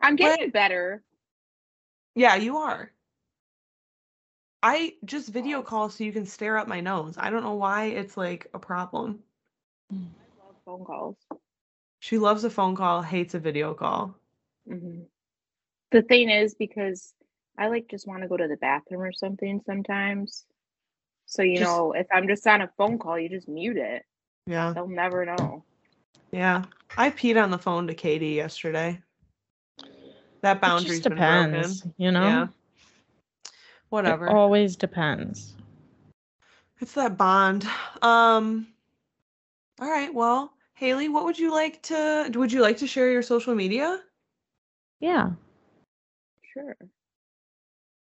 I'm 0.00 0.16
getting 0.16 0.50
better. 0.50 1.02
Yeah, 2.14 2.36
you 2.36 2.58
are. 2.58 2.90
I 4.62 4.94
just 5.04 5.30
video 5.30 5.62
call 5.62 5.88
so 5.88 6.04
you 6.04 6.12
can 6.12 6.26
stare 6.26 6.56
at 6.58 6.68
my 6.68 6.80
nose. 6.80 7.14
I 7.18 7.30
don't 7.30 7.42
know 7.42 7.54
why 7.54 7.86
it's 7.86 8.16
like 8.16 8.46
a 8.54 8.58
problem. 8.58 9.20
I 9.90 9.96
love 10.44 10.56
phone 10.64 10.84
calls. 10.84 11.16
She 12.00 12.18
loves 12.18 12.44
a 12.44 12.50
phone 12.50 12.76
call, 12.76 13.02
hates 13.02 13.34
a 13.34 13.38
video 13.40 13.74
call. 13.74 14.14
hmm 14.68 15.00
The 15.90 16.02
thing 16.02 16.30
is, 16.30 16.54
because 16.54 17.14
I 17.58 17.68
like 17.68 17.86
just 17.88 18.06
want 18.06 18.22
to 18.22 18.28
go 18.28 18.36
to 18.36 18.48
the 18.48 18.56
bathroom 18.56 19.02
or 19.02 19.12
something 19.12 19.60
sometimes. 19.66 20.44
So 21.26 21.42
you 21.42 21.58
Just- 21.58 21.70
know, 21.70 21.92
if 21.92 22.06
I'm 22.12 22.28
just 22.28 22.46
on 22.46 22.62
a 22.62 22.68
phone 22.76 22.98
call, 22.98 23.18
you 23.18 23.28
just 23.28 23.48
mute 23.48 23.76
it. 23.76 24.04
Yeah. 24.46 24.72
They'll 24.72 24.88
never 24.88 25.24
know. 25.24 25.64
Yeah. 26.32 26.64
I 26.96 27.10
peed 27.10 27.42
on 27.42 27.50
the 27.50 27.58
phone 27.58 27.86
to 27.86 27.94
Katie 27.94 28.30
yesterday. 28.30 29.00
That 30.42 30.56
It 30.56 30.60
boundary's 30.60 31.00
just 31.00 31.08
been 31.08 31.16
broken. 31.18 31.50
depends, 31.52 31.86
you 31.96 32.10
know? 32.10 32.22
Yeah. 32.22 32.42
It 33.44 33.50
Whatever. 33.90 34.28
always 34.28 34.74
depends. 34.76 35.54
It's 36.80 36.92
that 36.94 37.16
bond. 37.16 37.66
Um 38.02 38.66
All 39.80 39.88
right. 39.90 40.12
Well, 40.12 40.52
Haley, 40.74 41.08
what 41.08 41.24
would 41.24 41.38
you 41.38 41.50
like 41.52 41.80
to 41.82 42.30
would 42.34 42.52
you 42.52 42.60
like 42.60 42.78
to 42.78 42.86
share 42.86 43.10
your 43.10 43.22
social 43.22 43.54
media? 43.54 44.02
Yeah. 45.00 45.30
Sure. 46.52 46.76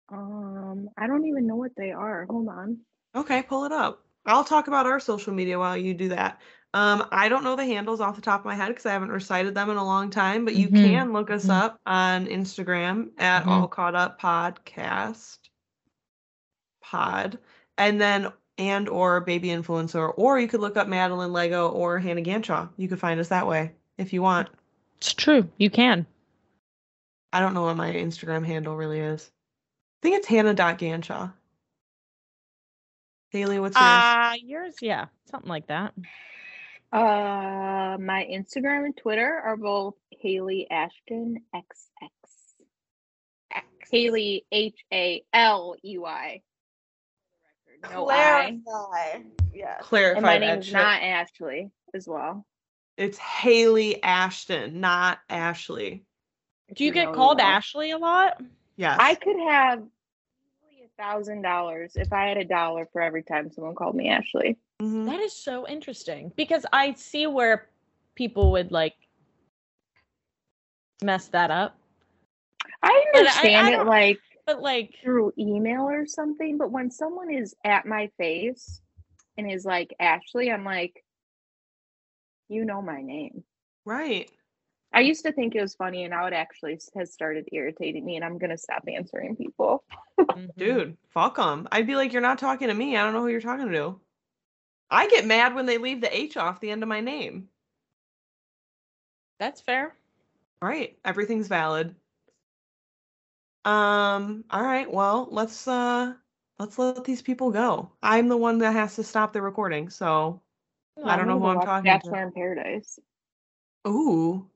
Um, 0.09 0.89
I 0.97 1.07
don't 1.07 1.25
even 1.25 1.47
know 1.47 1.55
what 1.55 1.71
they 1.77 1.91
are. 1.91 2.25
Hold 2.29 2.47
on. 2.49 2.79
Okay, 3.15 3.43
pull 3.43 3.65
it 3.65 3.71
up. 3.71 4.03
I'll 4.25 4.43
talk 4.43 4.67
about 4.67 4.85
our 4.85 4.99
social 4.99 5.33
media 5.33 5.57
while 5.59 5.77
you 5.77 5.93
do 5.93 6.09
that. 6.09 6.41
Um, 6.73 7.07
I 7.11 7.29
don't 7.29 7.43
know 7.43 7.55
the 7.55 7.63
handles 7.63 8.01
off 8.01 8.15
the 8.17 8.21
top 8.21 8.41
of 8.41 8.45
my 8.45 8.55
head 8.55 8.67
because 8.67 8.85
I 8.85 8.91
haven't 8.91 9.11
recited 9.11 9.55
them 9.55 9.69
in 9.69 9.77
a 9.77 9.85
long 9.85 10.09
time, 10.09 10.43
but 10.43 10.55
you 10.55 10.67
Mhm, 10.67 10.81
can 10.81 11.13
look 11.13 11.29
us 11.29 11.45
mhm. 11.45 11.51
up 11.51 11.79
on 11.85 12.25
Instagram 12.25 13.11
at 13.17 13.45
Mhm. 13.45 13.47
All 13.47 13.67
Caught 13.69 13.95
Up 13.95 14.19
Podcast 14.19 15.37
Pod, 16.81 17.39
and 17.77 18.01
then 18.01 18.31
and 18.57 18.89
or 18.89 19.21
Baby 19.21 19.49
Influencer, 19.49 20.13
or 20.17 20.39
you 20.39 20.47
could 20.47 20.61
look 20.61 20.75
up 20.75 20.87
Madeline 20.87 21.31
Lego 21.33 21.69
or 21.69 21.99
Hannah 21.99 22.21
Ganshaw. 22.21 22.69
You 22.77 22.87
could 22.87 22.99
find 22.99 23.19
us 23.19 23.29
that 23.29 23.47
way 23.47 23.73
if 23.97 24.11
you 24.11 24.21
want. 24.21 24.49
It's 24.97 25.13
true. 25.13 25.49
You 25.57 25.69
can. 25.69 26.05
I 27.31 27.39
don't 27.41 27.53
know 27.53 27.63
what 27.63 27.75
my 27.77 27.91
Instagram 27.91 28.45
handle 28.45 28.75
really 28.75 28.99
is. 28.99 29.29
I 29.29 30.01
think 30.01 30.15
it's 30.17 30.27
Hannah.Ganshaw. 30.27 31.33
Haley, 33.35 33.59
what's 33.59 33.75
yours? 33.75 33.85
Uh 33.85 34.33
yours, 34.43 34.75
yeah. 34.81 35.05
Something 35.29 35.49
like 35.49 35.67
that. 35.67 35.93
Uh, 36.91 37.97
my 37.99 38.25
Instagram 38.31 38.85
and 38.85 38.95
Twitter 38.95 39.41
are 39.43 39.57
both 39.57 39.95
Haley 40.11 40.67
Ashton 40.71 41.41
XX. 41.53 42.09
Haley 43.91 44.45
H 44.51 44.79
A 44.93 45.23
L 45.33 45.75
E 45.83 45.97
Y. 45.97 46.41
No 47.91 48.09
I. 48.09 48.57
Yes. 49.53 49.81
Clarify 49.81 50.17
And 50.17 50.25
my 50.25 50.39
that 50.39 50.39
name's 50.39 50.71
not 50.71 51.01
Ashley 51.01 51.71
as 51.93 52.07
well. 52.07 52.45
It's 52.97 53.17
Haley 53.17 54.01
Ashton, 54.01 54.79
not 54.79 55.19
Ashley. 55.29 56.05
Do 56.73 56.85
you 56.85 56.91
get 56.91 57.13
called. 57.13 57.41
Ashley 57.41 57.91
a 57.91 57.97
lot? 57.97 58.41
Yes. 58.77 58.97
I 58.99 59.15
could 59.15 59.39
have 59.39 59.83
easily 59.83 59.83
a 59.83 59.94
thousand 60.97 61.41
dollars 61.41 61.93
if 61.95 62.11
I 62.13 62.27
had 62.27 62.37
a 62.37 62.45
dollar 62.45 62.87
for 62.91 63.01
every 63.01 63.23
time 63.23 63.51
someone 63.51 63.75
called 63.75 63.95
me 63.95 64.09
Ashley. 64.09 64.57
Mhm. 64.81 65.05
That 65.05 65.19
is 65.19 65.33
so 65.33 65.67
interesting 65.67 66.31
because 66.35 66.65
I 66.73 66.93
see 66.93 67.27
where 67.27 67.69
people 68.15 68.51
would 68.51 68.71
like 68.71 68.95
mess 71.03 71.27
that 71.29 71.51
up. 71.51 71.77
I 72.81 73.05
But 73.13 73.17
I- 73.17 73.19
understand 73.19 73.67
I 73.67 73.81
it 73.81 73.85
like 73.85 74.19
But 74.45 74.61
like 74.61 74.93
through 75.01 75.33
email 75.39 75.89
or 75.89 76.05
something, 76.05 76.57
but 76.59 76.71
when 76.71 76.91
someone 76.91 77.31
is 77.33 77.55
at 77.63 77.87
my 77.87 78.11
face 78.19 78.79
and 79.37 79.51
is 79.51 79.65
like 79.65 79.91
Ashley, 79.99 80.51
I'm 80.51 80.63
like, 80.63 81.03
you 82.47 82.63
know 82.63 82.79
my 82.81 83.01
name. 83.01 83.43
Right. 83.85 84.29
I 84.95 85.01
used 85.01 85.23
to 85.25 85.33
think 85.33 85.55
it 85.55 85.61
was 85.61 85.75
funny, 85.75 86.05
and 86.05 86.11
now 86.11 86.25
it 86.25 86.33
actually 86.33 86.79
has 86.95 87.13
started 87.13 87.49
irritating 87.51 88.05
me, 88.05 88.15
and 88.15 88.25
I'm 88.25 88.37
gonna 88.39 88.57
stop 88.57 88.83
answering 88.87 89.35
people. 89.35 89.83
mhm. 90.19 90.55
Dude, 90.57 90.97
fuck 91.09 91.35
them. 91.35 91.67
I'd 91.71 91.87
be 91.87 91.95
like, 91.95 92.13
you're 92.13 92.21
not 92.21 92.39
talking 92.39 92.69
to 92.69 92.73
me. 92.73 92.97
I 92.97 93.03
don't 93.03 93.13
know 93.13 93.21
who 93.21 93.27
you're 93.27 93.41
talking 93.41 93.71
to. 93.71 94.01
I 94.89 95.07
get 95.09 95.25
mad 95.25 95.53
when 95.55 95.65
they 95.65 95.77
leave 95.77 96.01
the 96.01 96.15
H 96.15 96.37
off 96.37 96.61
the 96.61 96.71
end 96.71 96.83
of 96.83 96.89
my 96.89 97.01
name. 97.01 97.49
That's 99.39 99.61
fair. 99.61 99.95
Right. 100.61 100.97
Everything's 101.05 101.47
valid. 101.47 101.95
Um, 103.65 104.45
all 104.51 104.61
right, 104.63 104.91
well, 104.91 105.27
let's 105.31 105.67
uh 105.67 106.13
let's 106.59 106.77
let 106.79 107.03
these 107.03 107.21
people 107.21 107.51
go. 107.51 107.91
I'm 108.01 108.27
the 108.27 108.37
one 108.37 108.59
that 108.59 108.73
has 108.73 108.95
to 108.95 109.03
stop 109.03 109.33
the 109.33 109.41
recording, 109.41 109.89
so 109.89 110.41
I 111.03 111.15
don't 111.15 111.27
know 111.27 111.37
gonna 111.37 111.39
who 111.39 111.47
I'm 111.47 111.55
watch 111.55 111.61
talking 111.61 111.99
to. 111.99 111.99
Bachelor 111.99 112.23
in 112.23 112.31
Paradise. 112.31 112.99
ooh. 113.87 114.49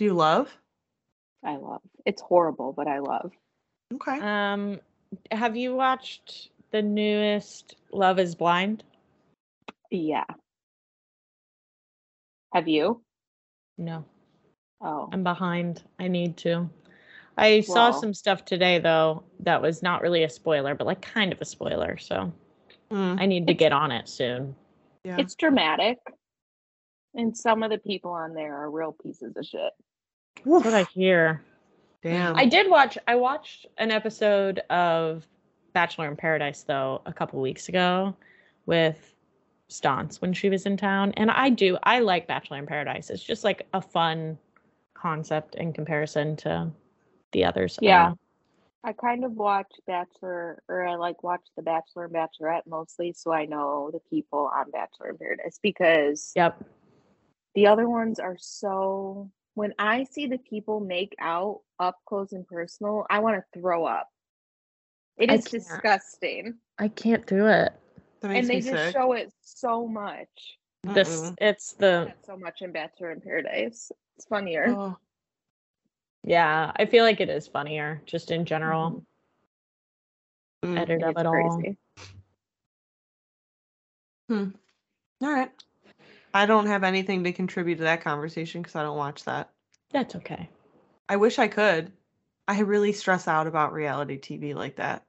Do 0.00 0.06
you 0.06 0.14
love? 0.14 0.50
I 1.44 1.56
love. 1.56 1.82
It's 2.06 2.22
horrible, 2.22 2.72
but 2.74 2.88
I 2.88 3.00
love. 3.00 3.32
Okay. 3.92 4.18
Um 4.18 4.80
have 5.30 5.58
you 5.58 5.74
watched 5.74 6.48
the 6.70 6.80
newest 6.80 7.76
Love 7.92 8.18
is 8.18 8.34
Blind? 8.34 8.82
Yeah. 9.90 10.24
Have 12.54 12.66
you? 12.66 13.02
No. 13.76 14.06
Oh, 14.80 15.10
I'm 15.12 15.22
behind. 15.22 15.82
I 15.98 16.08
need 16.08 16.38
to. 16.38 16.70
I 17.36 17.60
saw 17.60 17.90
some 17.90 18.14
stuff 18.14 18.46
today 18.46 18.78
though 18.78 19.24
that 19.40 19.60
was 19.60 19.82
not 19.82 20.00
really 20.00 20.22
a 20.24 20.30
spoiler, 20.30 20.74
but 20.74 20.86
like 20.86 21.02
kind 21.02 21.30
of 21.30 21.42
a 21.42 21.44
spoiler. 21.44 21.98
So 21.98 22.32
Mm, 22.90 23.20
I 23.20 23.26
need 23.26 23.46
to 23.48 23.52
get 23.52 23.72
on 23.74 23.92
it 23.92 24.08
soon. 24.08 24.56
yeah. 25.04 25.18
it's 25.18 25.34
dramatic, 25.34 25.98
and 27.12 27.36
some 27.36 27.62
of 27.62 27.70
the 27.70 27.76
people 27.76 28.12
on 28.12 28.32
there 28.32 28.56
are 28.56 28.70
real 28.70 28.96
pieces 29.02 29.36
of 29.36 29.44
shit. 29.44 29.74
That's 30.36 30.46
what 30.46 30.74
I 30.74 30.84
hear. 30.84 31.42
Damn. 32.02 32.36
I 32.36 32.46
did 32.46 32.70
watch 32.70 32.96
I 33.06 33.14
watched 33.16 33.66
an 33.78 33.90
episode 33.90 34.60
of 34.70 35.26
Bachelor 35.74 36.08
in 36.08 36.16
Paradise 36.16 36.62
though 36.62 37.02
a 37.06 37.12
couple 37.12 37.40
weeks 37.40 37.68
ago 37.68 38.16
with 38.66 39.14
Stance 39.68 40.20
when 40.20 40.32
she 40.32 40.48
was 40.48 40.66
in 40.66 40.76
town. 40.76 41.12
And 41.16 41.30
I 41.30 41.50
do 41.50 41.76
I 41.82 41.98
like 42.00 42.26
Bachelor 42.26 42.58
in 42.58 42.66
Paradise. 42.66 43.10
It's 43.10 43.22
just 43.22 43.44
like 43.44 43.66
a 43.74 43.82
fun 43.82 44.38
concept 44.94 45.56
in 45.56 45.72
comparison 45.72 46.36
to 46.36 46.70
the 47.32 47.44
others. 47.44 47.78
Yeah. 47.82 48.08
know. 48.10 48.18
I 48.82 48.94
kind 48.94 49.24
of 49.24 49.32
watch 49.32 49.70
Bachelor, 49.86 50.62
or 50.66 50.86
I 50.86 50.94
like 50.96 51.22
watch 51.22 51.42
The 51.54 51.62
Bachelor 51.62 52.06
and 52.06 52.14
Bachelorette 52.14 52.66
mostly, 52.66 53.12
so 53.12 53.30
I 53.30 53.44
know 53.44 53.90
the 53.92 54.00
people 54.08 54.50
on 54.54 54.70
Bachelor 54.70 55.10
in 55.10 55.18
Paradise 55.18 55.58
because 55.62 56.32
Yep. 56.34 56.64
the 57.54 57.66
other 57.66 57.88
ones 57.88 58.18
are 58.18 58.36
so. 58.38 59.30
When 59.54 59.74
I 59.78 60.04
see 60.04 60.26
the 60.26 60.38
people 60.38 60.80
make 60.80 61.14
out 61.20 61.60
up 61.78 61.98
close 62.06 62.32
and 62.32 62.46
personal, 62.46 63.04
I 63.10 63.18
want 63.18 63.36
to 63.36 63.60
throw 63.60 63.84
up. 63.84 64.08
It 65.18 65.30
is 65.30 65.46
I 65.46 65.50
disgusting, 65.50 66.54
I 66.78 66.88
can't 66.88 67.26
do 67.26 67.46
it. 67.46 67.72
and 68.22 68.48
they 68.48 68.60
just 68.60 68.70
sick. 68.70 68.92
show 68.92 69.12
it 69.12 69.32
so 69.42 69.86
much. 69.86 70.28
Mm, 70.86 70.94
this 70.94 71.08
Mm-mm. 71.08 71.34
it's 71.40 71.72
the 71.74 72.04
Not 72.06 72.24
so 72.24 72.36
much 72.36 72.62
in 72.62 72.72
Bachelor 72.72 73.10
in 73.10 73.20
Paradise. 73.20 73.92
It's 74.16 74.26
funnier. 74.26 74.66
Oh, 74.68 74.96
yeah, 76.24 76.72
I 76.76 76.86
feel 76.86 77.04
like 77.04 77.20
it 77.20 77.28
is 77.28 77.46
funnier 77.46 78.00
just 78.06 78.30
in 78.30 78.44
general. 78.44 78.90
Mm-hmm. 78.90 80.74
Mm, 80.74 80.78
edit 80.78 81.02
of 81.02 81.10
It's 81.10 81.20
it 81.20 81.26
all. 81.26 81.56
crazy. 81.58 81.76
Hmm. 84.28 84.48
All 85.22 85.32
right. 85.32 85.50
I 86.32 86.46
don't 86.46 86.66
have 86.66 86.84
anything 86.84 87.24
to 87.24 87.32
contribute 87.32 87.76
to 87.76 87.84
that 87.84 88.02
conversation 88.02 88.62
because 88.62 88.76
I 88.76 88.82
don't 88.82 88.96
watch 88.96 89.24
that. 89.24 89.50
That's 89.90 90.14
okay. 90.16 90.48
I 91.08 91.16
wish 91.16 91.38
I 91.38 91.48
could. 91.48 91.92
I 92.46 92.60
really 92.60 92.92
stress 92.92 93.26
out 93.28 93.46
about 93.46 93.72
reality 93.72 94.18
TV 94.18 94.54
like 94.54 94.76
that. 94.76 95.04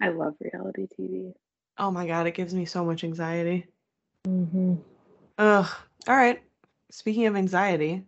I 0.00 0.08
love 0.08 0.34
reality 0.40 0.86
TV. 0.98 1.32
Oh 1.78 1.90
my 1.90 2.06
god, 2.06 2.26
it 2.26 2.34
gives 2.34 2.54
me 2.54 2.64
so 2.64 2.84
much 2.84 3.04
anxiety. 3.04 3.66
Mm-hmm. 4.26 4.74
Ugh. 5.38 5.68
All 6.08 6.16
right. 6.16 6.42
Speaking 6.90 7.26
of 7.26 7.36
anxiety, 7.36 8.04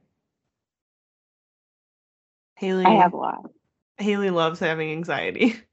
Haley. 2.56 2.86
I 2.86 2.94
have 2.94 3.12
a 3.12 3.16
lot. 3.16 3.50
Haley 3.98 4.30
loves 4.30 4.60
having 4.60 4.90
anxiety. 4.92 5.56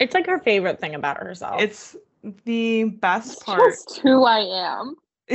It's 0.00 0.14
like 0.14 0.26
her 0.26 0.38
favorite 0.38 0.80
thing 0.80 0.94
about 0.94 1.18
herself. 1.18 1.60
It's 1.60 1.96
the 2.44 2.84
best 2.84 3.32
It's 3.32 3.42
part. 3.42 3.72
just 3.72 3.98
who 4.00 4.24
I 4.24 4.38
am. 4.40 4.96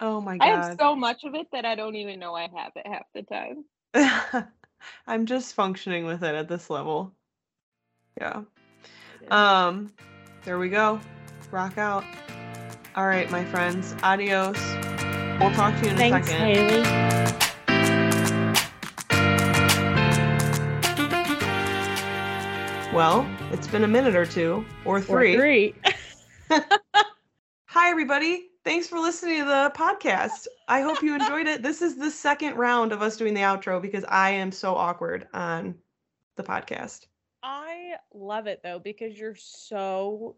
oh 0.00 0.20
my 0.20 0.38
god. 0.38 0.46
I 0.46 0.48
have 0.48 0.76
so 0.78 0.96
much 0.96 1.24
of 1.24 1.34
it 1.34 1.48
that 1.52 1.64
I 1.64 1.74
don't 1.74 1.96
even 1.96 2.18
know 2.18 2.34
I 2.34 2.48
have 2.54 2.72
it 2.76 2.86
half 2.86 3.04
the 3.14 3.22
time. 3.22 3.64
I'm 5.06 5.26
just 5.26 5.54
functioning 5.54 6.04
with 6.06 6.22
it 6.22 6.34
at 6.34 6.48
this 6.48 6.70
level. 6.70 7.12
Yeah. 8.18 8.42
Um, 9.30 9.92
there 10.44 10.58
we 10.58 10.68
go. 10.68 11.00
Rock 11.50 11.78
out. 11.78 12.04
All 12.96 13.06
right, 13.06 13.30
my 13.30 13.44
friends. 13.44 13.94
Adios. 14.02 14.58
We'll 15.40 15.52
talk 15.52 15.78
to 15.80 15.84
you 15.86 15.90
in 15.90 15.96
a 15.96 15.98
Thanks, 15.98 16.28
second. 16.28 16.70
Haley. 16.70 17.12
Well, 22.94 23.26
it's 23.50 23.66
been 23.66 23.84
a 23.84 23.88
minute 23.88 24.14
or 24.14 24.26
two 24.26 24.66
or 24.84 24.98
Or 24.98 25.00
three. 25.00 25.34
three. 25.34 25.74
Hi, 27.68 27.90
everybody. 27.90 28.50
Thanks 28.64 28.86
for 28.86 29.00
listening 29.00 29.40
to 29.40 29.44
the 29.44 29.72
podcast. 29.74 30.46
I 30.68 30.82
hope 30.82 31.02
you 31.02 31.16
enjoyed 31.16 31.48
it. 31.48 31.62
This 31.62 31.82
is 31.82 31.96
the 31.96 32.12
second 32.12 32.54
round 32.54 32.92
of 32.92 33.02
us 33.02 33.16
doing 33.16 33.34
the 33.34 33.40
outro 33.40 33.82
because 33.82 34.04
I 34.08 34.30
am 34.30 34.52
so 34.52 34.76
awkward 34.76 35.26
on 35.34 35.74
the 36.36 36.44
podcast. 36.44 37.06
I 37.42 37.94
love 38.14 38.46
it 38.46 38.60
though 38.62 38.78
because 38.78 39.18
you're 39.18 39.34
so 39.34 40.36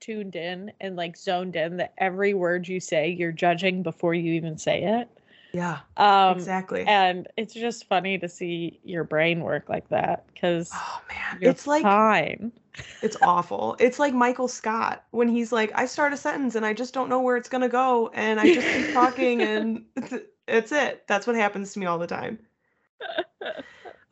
tuned 0.00 0.36
in 0.36 0.72
and 0.80 0.94
like 0.94 1.16
zoned 1.16 1.56
in 1.56 1.78
that 1.78 1.94
every 1.98 2.32
word 2.32 2.68
you 2.68 2.78
say 2.78 3.10
you're 3.10 3.32
judging 3.32 3.82
before 3.82 4.14
you 4.14 4.34
even 4.34 4.56
say 4.56 4.84
it. 4.84 5.08
Yeah, 5.52 5.80
Um 5.96 6.36
exactly. 6.38 6.84
and 6.86 7.28
it's 7.36 7.52
just 7.54 7.86
funny 7.86 8.18
to 8.18 8.28
see 8.28 8.80
your 8.84 9.04
brain 9.04 9.40
work 9.40 9.68
like 9.68 9.88
that 9.90 10.24
cuz 10.40 10.70
Oh 10.72 11.00
man, 11.08 11.38
it's 11.42 11.66
like 11.66 11.82
fine. 11.82 12.52
it's 13.02 13.16
awful. 13.20 13.76
It's 13.78 13.98
like 13.98 14.14
Michael 14.14 14.48
Scott 14.48 15.04
when 15.10 15.28
he's 15.28 15.52
like, 15.52 15.70
I 15.74 15.84
start 15.86 16.12
a 16.12 16.16
sentence 16.16 16.54
and 16.54 16.64
I 16.64 16.72
just 16.72 16.94
don't 16.94 17.08
know 17.10 17.20
where 17.20 17.36
it's 17.36 17.48
gonna 17.48 17.68
go, 17.68 18.10
and 18.14 18.40
I 18.40 18.52
just 18.54 18.66
keep 18.66 18.92
talking, 18.94 19.42
and 19.42 19.84
it's 20.48 20.72
it. 20.72 21.04
That's 21.06 21.26
what 21.26 21.36
happens 21.36 21.72
to 21.74 21.78
me 21.80 21.86
all 21.86 21.98
the 21.98 22.06
time. 22.06 22.38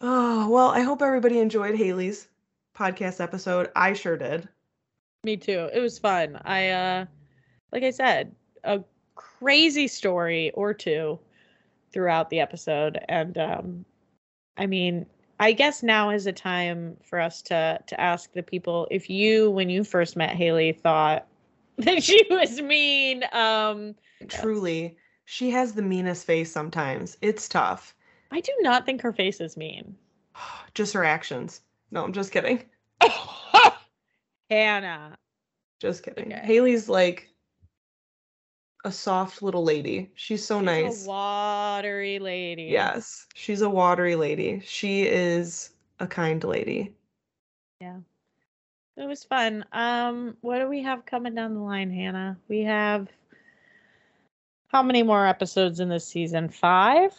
Oh 0.03 0.49
well, 0.49 0.69
I 0.69 0.81
hope 0.81 1.03
everybody 1.03 1.39
enjoyed 1.39 1.75
Haley's 1.77 2.29
podcast 2.75 3.21
episode. 3.21 3.71
I 3.77 3.93
sure 3.93 4.17
did. 4.17 4.49
Me 5.25 5.37
too. 5.37 5.69
It 5.73 5.81
was 5.81 5.99
fun. 5.99 6.41
I 6.45 6.69
uh 6.71 7.05
like 7.73 7.83
I 7.83 7.91
said, 7.91 8.35
a 8.65 8.81
crazy 9.15 9.87
story 9.87 10.51
or 10.53 10.73
two 10.75 11.19
throughout 11.93 12.31
the 12.31 12.41
episode 12.41 12.99
and 13.09 13.37
um 13.39 13.85
I 14.57 14.67
mean, 14.67 15.07
I 15.39 15.53
guess 15.53 15.83
now 15.83 16.11
is 16.11 16.27
a 16.27 16.33
time 16.33 16.97
for 17.03 17.19
us 17.19 17.41
to 17.43 17.79
to 17.87 18.01
ask 18.01 18.33
the 18.33 18.43
people 18.43 18.87
if 18.91 19.09
you 19.09 19.51
when 19.51 19.71
you 19.71 19.85
first 19.85 20.17
met 20.17 20.37
Haley 20.37 20.73
thought 20.73 21.27
that 21.79 22.03
she 22.03 22.27
was 22.31 22.61
mean 22.61 23.25
um 23.33 23.95
Truly, 24.29 24.97
she 25.25 25.51
has 25.51 25.73
the 25.73 25.83
meanest 25.83 26.27
face 26.27 26.53
sometimes. 26.53 27.17
It's 27.23 27.49
tough. 27.49 27.95
I 28.31 28.41
do 28.41 28.53
not 28.61 28.85
think 28.85 29.01
her 29.01 29.13
face 29.13 29.41
is 29.41 29.57
mean. 29.57 29.97
Just 30.75 30.93
her 30.93 31.05
actions. 31.05 31.63
No, 31.91 32.05
I'm 32.05 32.13
just 32.13 32.31
kidding. 32.31 32.65
Hannah. 34.51 35.17
Just 35.81 36.05
kidding. 36.05 36.33
Okay. 36.33 36.47
Haley's 36.47 36.89
like 36.89 37.30
a 38.85 38.93
soft 38.93 39.43
little 39.43 39.65
lady. 39.65 40.11
She's 40.15 40.45
so 40.45 40.59
She's 40.59 40.67
nice. 40.67 41.05
A 41.07 41.09
watery 41.09 42.19
lady. 42.19 42.65
Yes, 42.65 43.27
she's 43.35 43.63
a 43.63 43.71
watery 43.71 44.17
lady. 44.17 44.61
She 44.65 45.03
is 45.03 45.71
a 45.99 46.07
kind 46.07 46.43
lady. 46.43 46.95
Yeah. 47.81 47.99
It 48.97 49.07
was 49.07 49.25
fun. 49.25 49.65
Um, 49.73 50.37
what 50.41 50.59
do 50.59 50.69
we 50.69 50.83
have 50.83 51.07
coming 51.07 51.35
down 51.35 51.55
the 51.55 51.61
line, 51.61 51.91
Hannah? 51.91 52.39
We 52.49 52.61
have 52.61 53.09
how 54.69 54.83
many 54.83 55.03
more 55.03 55.27
episodes 55.27 55.81
in 55.81 55.89
this 55.89 56.07
season? 56.07 56.49
Five? 56.49 57.15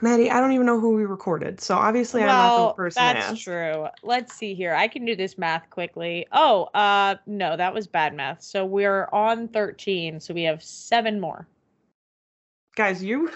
Maddie, 0.00 0.30
I 0.30 0.40
don't 0.40 0.52
even 0.52 0.66
know 0.66 0.80
who 0.80 0.94
we 0.94 1.04
recorded, 1.04 1.60
so 1.60 1.76
obviously 1.76 2.22
I'm 2.22 2.28
not 2.28 2.68
the 2.68 2.74
person 2.74 3.00
that's 3.00 3.26
ask. 3.30 3.42
true. 3.42 3.86
Let's 4.02 4.34
see 4.34 4.54
here. 4.54 4.74
I 4.74 4.88
can 4.88 5.04
do 5.04 5.14
this 5.14 5.38
math 5.38 5.70
quickly. 5.70 6.26
Oh, 6.32 6.64
uh, 6.74 7.16
no, 7.26 7.56
that 7.56 7.72
was 7.72 7.86
bad 7.86 8.14
math. 8.14 8.42
So 8.42 8.64
we're 8.64 9.08
on 9.12 9.46
13, 9.48 10.18
so 10.18 10.34
we 10.34 10.42
have 10.42 10.62
seven 10.62 11.20
more. 11.20 11.46
Guys, 12.74 13.02
you 13.02 13.30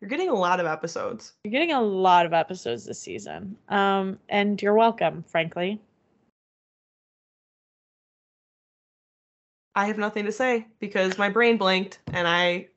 you're 0.00 0.08
getting 0.08 0.28
a 0.28 0.34
lot 0.34 0.60
of 0.60 0.66
episodes. 0.66 1.34
You're 1.44 1.52
getting 1.52 1.72
a 1.72 1.80
lot 1.80 2.24
of 2.24 2.32
episodes 2.32 2.86
this 2.86 3.00
season. 3.00 3.56
Um, 3.68 4.18
and 4.28 4.60
you're 4.62 4.74
welcome, 4.74 5.24
frankly. 5.26 5.80
I 9.74 9.86
have 9.86 9.98
nothing 9.98 10.24
to 10.24 10.32
say 10.32 10.66
because 10.80 11.18
my 11.18 11.28
brain 11.28 11.56
blanked 11.56 11.98
and 12.12 12.26
I 12.26 12.68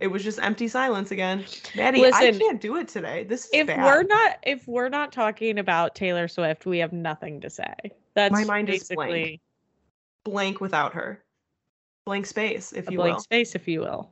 it 0.00 0.06
was 0.06 0.22
just 0.22 0.38
empty 0.40 0.68
silence 0.68 1.10
again. 1.10 1.44
Maddie, 1.76 2.04
I 2.06 2.32
can't 2.32 2.60
do 2.60 2.76
it 2.76 2.88
today. 2.88 3.24
This 3.24 3.46
is 3.46 3.50
If 3.52 3.66
bad. 3.66 3.84
we're 3.84 4.02
not 4.04 4.38
if 4.44 4.66
we're 4.68 4.88
not 4.88 5.12
talking 5.12 5.58
about 5.58 5.94
Taylor 5.94 6.28
Swift, 6.28 6.66
we 6.66 6.78
have 6.78 6.92
nothing 6.92 7.40
to 7.40 7.50
say. 7.50 7.74
That's 8.14 8.32
my 8.32 8.44
mind 8.44 8.70
is 8.70 8.88
blank. 8.88 9.40
blank 10.24 10.60
without 10.60 10.94
her. 10.94 11.22
Blank 12.06 12.26
space, 12.26 12.72
if 12.72 12.88
a 12.88 12.92
you 12.92 12.98
blank 12.98 13.16
will. 13.16 13.22
space, 13.22 13.54
if 13.54 13.66
you 13.68 13.80
will. 13.80 14.10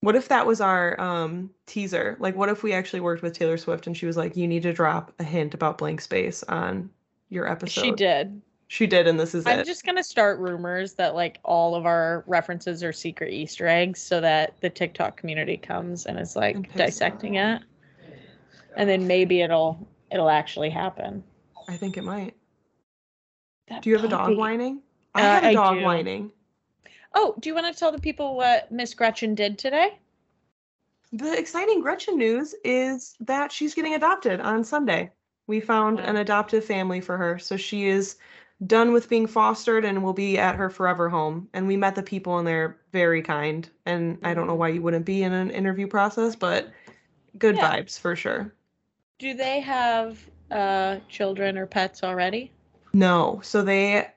What 0.00 0.16
if 0.16 0.28
that 0.28 0.46
was 0.46 0.60
our 0.60 1.00
um 1.00 1.50
teaser? 1.66 2.16
Like 2.20 2.36
what 2.36 2.48
if 2.48 2.62
we 2.62 2.72
actually 2.72 3.00
worked 3.00 3.22
with 3.22 3.36
Taylor 3.36 3.56
Swift 3.56 3.86
and 3.86 3.96
she 3.96 4.06
was 4.06 4.16
like, 4.16 4.36
you 4.36 4.46
need 4.46 4.62
to 4.62 4.72
drop 4.72 5.12
a 5.18 5.24
hint 5.24 5.54
about 5.54 5.78
blank 5.78 6.00
space 6.00 6.42
on 6.44 6.90
your 7.28 7.48
episode. 7.50 7.82
She 7.82 7.92
did. 7.92 8.40
She 8.72 8.86
did, 8.86 9.06
and 9.06 9.20
this 9.20 9.34
is 9.34 9.46
I'm 9.46 9.58
it. 9.58 9.66
just 9.66 9.84
gonna 9.84 10.02
start 10.02 10.38
rumors 10.38 10.94
that 10.94 11.14
like 11.14 11.40
all 11.44 11.74
of 11.74 11.84
our 11.84 12.24
references 12.26 12.82
are 12.82 12.90
secret 12.90 13.30
Easter 13.30 13.66
eggs, 13.68 14.00
so 14.00 14.18
that 14.22 14.58
the 14.62 14.70
TikTok 14.70 15.18
community 15.18 15.58
comes 15.58 16.06
and 16.06 16.18
is 16.18 16.36
like 16.36 16.54
And 16.54 16.72
dissecting 16.72 17.34
it, 17.34 17.60
and 18.74 18.88
then 18.88 19.06
maybe 19.06 19.42
it'll 19.42 19.86
it'll 20.10 20.30
actually 20.30 20.70
happen. 20.70 21.22
I 21.68 21.76
think 21.76 21.98
it 21.98 22.02
might. 22.02 22.34
That 23.68 23.82
Do 23.82 23.90
you 23.90 23.96
have 23.96 24.06
a 24.06 24.08
dog 24.08 24.38
whining? 24.38 24.80
I 25.14 25.20
Uh, 25.20 25.24
have 25.24 25.44
a 25.44 25.52
dog 25.52 25.78
do. 25.78 25.84
whining. 25.84 26.32
Oh, 27.14 27.34
do 27.40 27.50
you 27.50 27.54
want 27.54 27.70
to 27.70 27.78
tell 27.78 27.92
the 27.92 27.98
people 28.00 28.36
what 28.36 28.72
Miss 28.72 28.94
Gretchen 28.94 29.34
did 29.34 29.58
today? 29.58 29.98
The 31.12 31.38
exciting 31.38 31.82
Gretchen 31.82 32.16
news 32.16 32.54
is 32.64 33.16
that 33.20 33.52
she's 33.52 33.74
getting 33.74 33.92
adopted 33.92 34.40
on 34.40 34.64
Sunday. 34.64 35.10
We 35.46 35.60
found 35.60 36.00
an 36.00 36.16
adoptive 36.16 36.64
family 36.64 37.02
for 37.02 37.18
her, 37.18 37.38
so 37.38 37.58
she 37.58 37.84
is 37.84 38.16
done 38.66 38.92
with 38.92 39.08
being 39.08 39.26
fostered 39.26 39.84
and 39.84 40.02
will 40.02 40.12
be 40.12 40.38
at 40.38 40.56
her 40.56 40.70
forever 40.70 41.08
home. 41.08 41.48
And 41.52 41.66
we 41.66 41.76
met 41.76 41.94
the 41.94 42.02
people 42.02 42.38
and 42.38 42.46
they're 42.46 42.78
very 42.92 43.22
kind. 43.22 43.68
And 43.86 44.18
I 44.22 44.34
don't 44.34 44.46
know 44.46 44.54
why 44.54 44.68
you 44.68 44.82
wouldn't 44.82 45.06
be 45.06 45.22
in 45.22 45.32
an 45.32 45.50
interview 45.50 45.86
process, 45.88 46.36
but 46.36 46.70
good 47.38 47.56
Yeah. 47.56 47.72
vibes 47.72 47.98
for 47.98 48.16
sure. 48.16 48.52
Do 49.18 49.34
they 49.34 49.60
have 49.60 50.30
uh 50.50 50.98
children 51.08 51.56
or 51.58 51.66
pets 51.66 52.04
already? 52.04 52.52
No, 52.92 53.40
so 53.42 53.62
they, 53.62 54.08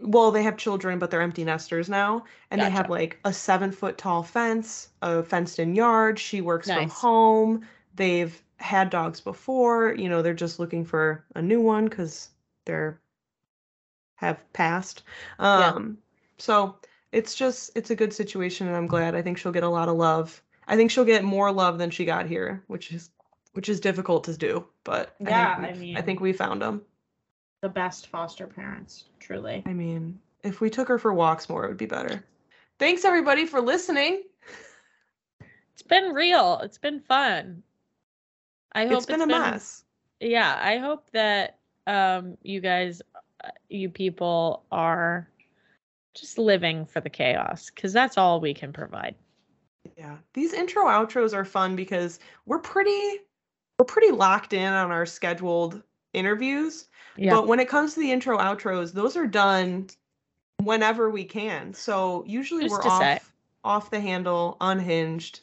well, 0.00 0.30
they 0.30 0.42
have 0.42 0.56
children, 0.56 0.98
but 0.98 1.10
they're 1.10 1.20
empty 1.20 1.44
nesters 1.44 1.88
now, 1.88 2.24
and 2.50 2.62
they 2.62 2.70
have 2.70 2.88
like 2.88 3.20
a 3.24 3.32
seven 3.32 3.72
foot 3.72 3.98
tall 3.98 4.22
fence, 4.22 4.88
a 5.02 5.22
fenced 5.22 5.58
in 5.58 5.74
yard. 5.74 6.18
She 6.18 6.40
works 6.40 6.70
from 6.70 6.88
home. 6.88 7.66
They've 7.94 8.42
had 8.56 8.90
dogs 8.90 9.20
before. 9.20 9.94
You 9.94 10.08
know, 10.08 10.22
they're 10.22 10.34
just 10.34 10.58
looking 10.58 10.84
for 10.86 11.26
a 11.34 11.42
new 11.42 11.60
one 11.60 11.84
because 11.88 12.30
they're 12.64 13.01
have 14.22 14.52
passed. 14.54 15.02
Yeah. 15.38 15.68
Um, 15.74 15.98
so 16.38 16.76
it's 17.12 17.34
just 17.34 17.70
it's 17.74 17.90
a 17.90 17.94
good 17.96 18.12
situation, 18.12 18.66
and 18.68 18.76
I'm 18.76 18.86
glad. 18.86 19.14
I 19.14 19.20
think 19.22 19.36
she'll 19.36 19.52
get 19.52 19.64
a 19.64 19.68
lot 19.68 19.88
of 19.88 19.96
love. 19.96 20.42
I 20.68 20.76
think 20.76 20.90
she'll 20.90 21.04
get 21.04 21.24
more 21.24 21.52
love 21.52 21.76
than 21.78 21.90
she 21.90 22.04
got 22.04 22.26
here, 22.26 22.62
which 22.68 22.92
is 22.92 23.10
which 23.52 23.68
is 23.68 23.80
difficult 23.80 24.24
to 24.24 24.36
do, 24.36 24.64
but 24.84 25.14
Yeah, 25.20 25.56
I 25.58 25.62
I 25.62 25.66
think 25.66 25.78
we've- 25.80 25.96
I 25.96 26.00
think 26.00 26.20
we 26.20 26.32
found 26.32 26.62
them. 26.62 26.80
The 27.60 27.68
best 27.68 28.06
foster 28.08 28.46
parents, 28.46 29.04
truly. 29.20 29.62
I 29.66 29.72
mean, 29.74 30.18
if 30.42 30.60
we 30.62 30.70
took 30.70 30.88
her 30.88 30.98
for 30.98 31.12
walks 31.12 31.48
more, 31.50 31.64
it 31.64 31.68
would 31.68 31.76
be 31.76 31.86
better. 31.86 32.24
Thanks 32.78 33.04
everybody 33.04 33.44
for 33.46 33.60
listening. 33.60 34.22
It's 35.74 35.82
been 35.82 36.12
real. 36.12 36.60
It's 36.62 36.78
been 36.78 37.00
fun. 37.00 37.62
I 38.72 38.84
hope 38.86 38.98
It's 38.98 39.06
been 39.06 39.22
a 39.22 39.26
mess. 39.26 39.84
yeah, 40.20 40.58
I 40.62 40.78
hope 40.78 41.10
that 41.12 41.58
um 41.86 42.36
you 42.42 42.60
guys 42.60 43.02
you 43.68 43.88
people 43.88 44.64
are 44.70 45.28
just 46.14 46.38
living 46.38 46.84
for 46.84 47.00
the 47.00 47.10
chaos 47.10 47.70
cuz 47.70 47.92
that's 47.92 48.18
all 48.18 48.40
we 48.40 48.54
can 48.54 48.72
provide. 48.72 49.14
Yeah. 49.96 50.16
These 50.34 50.52
intro 50.52 50.84
outros 50.84 51.34
are 51.34 51.44
fun 51.44 51.76
because 51.76 52.20
we're 52.46 52.58
pretty 52.58 53.20
we're 53.78 53.86
pretty 53.86 54.12
locked 54.12 54.52
in 54.52 54.72
on 54.72 54.90
our 54.90 55.06
scheduled 55.06 55.82
interviews. 56.12 56.88
Yeah. 57.16 57.34
But 57.34 57.46
when 57.46 57.60
it 57.60 57.68
comes 57.68 57.94
to 57.94 58.00
the 58.00 58.12
intro 58.12 58.38
outros, 58.38 58.92
those 58.92 59.16
are 59.16 59.26
done 59.26 59.88
whenever 60.62 61.10
we 61.10 61.24
can. 61.24 61.74
So 61.74 62.24
usually 62.26 62.64
Just 62.64 62.84
we're 62.84 62.90
off 62.90 63.02
say. 63.02 63.20
off 63.64 63.90
the 63.90 64.00
handle, 64.00 64.56
unhinged 64.60 65.40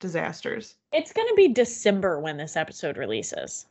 disasters. 0.00 0.76
It's 0.92 1.12
going 1.12 1.28
to 1.28 1.34
be 1.34 1.48
December 1.48 2.20
when 2.20 2.36
this 2.36 2.56
episode 2.56 2.96
releases. 2.96 3.66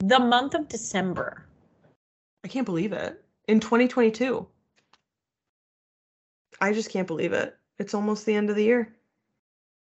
The 0.00 0.20
month 0.20 0.54
of 0.54 0.68
December. 0.68 1.44
I 2.44 2.48
can't 2.48 2.66
believe 2.66 2.92
it. 2.92 3.22
In 3.46 3.60
2022. 3.60 4.46
I 6.60 6.72
just 6.72 6.90
can't 6.90 7.06
believe 7.06 7.32
it. 7.32 7.56
It's 7.78 7.94
almost 7.94 8.26
the 8.26 8.34
end 8.34 8.50
of 8.50 8.56
the 8.56 8.64
year. 8.64 8.94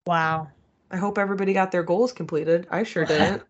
Wow. 0.06 0.48
I 0.90 0.96
hope 0.96 1.18
everybody 1.18 1.52
got 1.52 1.72
their 1.72 1.82
goals 1.82 2.12
completed. 2.12 2.66
I 2.70 2.82
sure 2.82 3.04
didn't. 3.06 3.42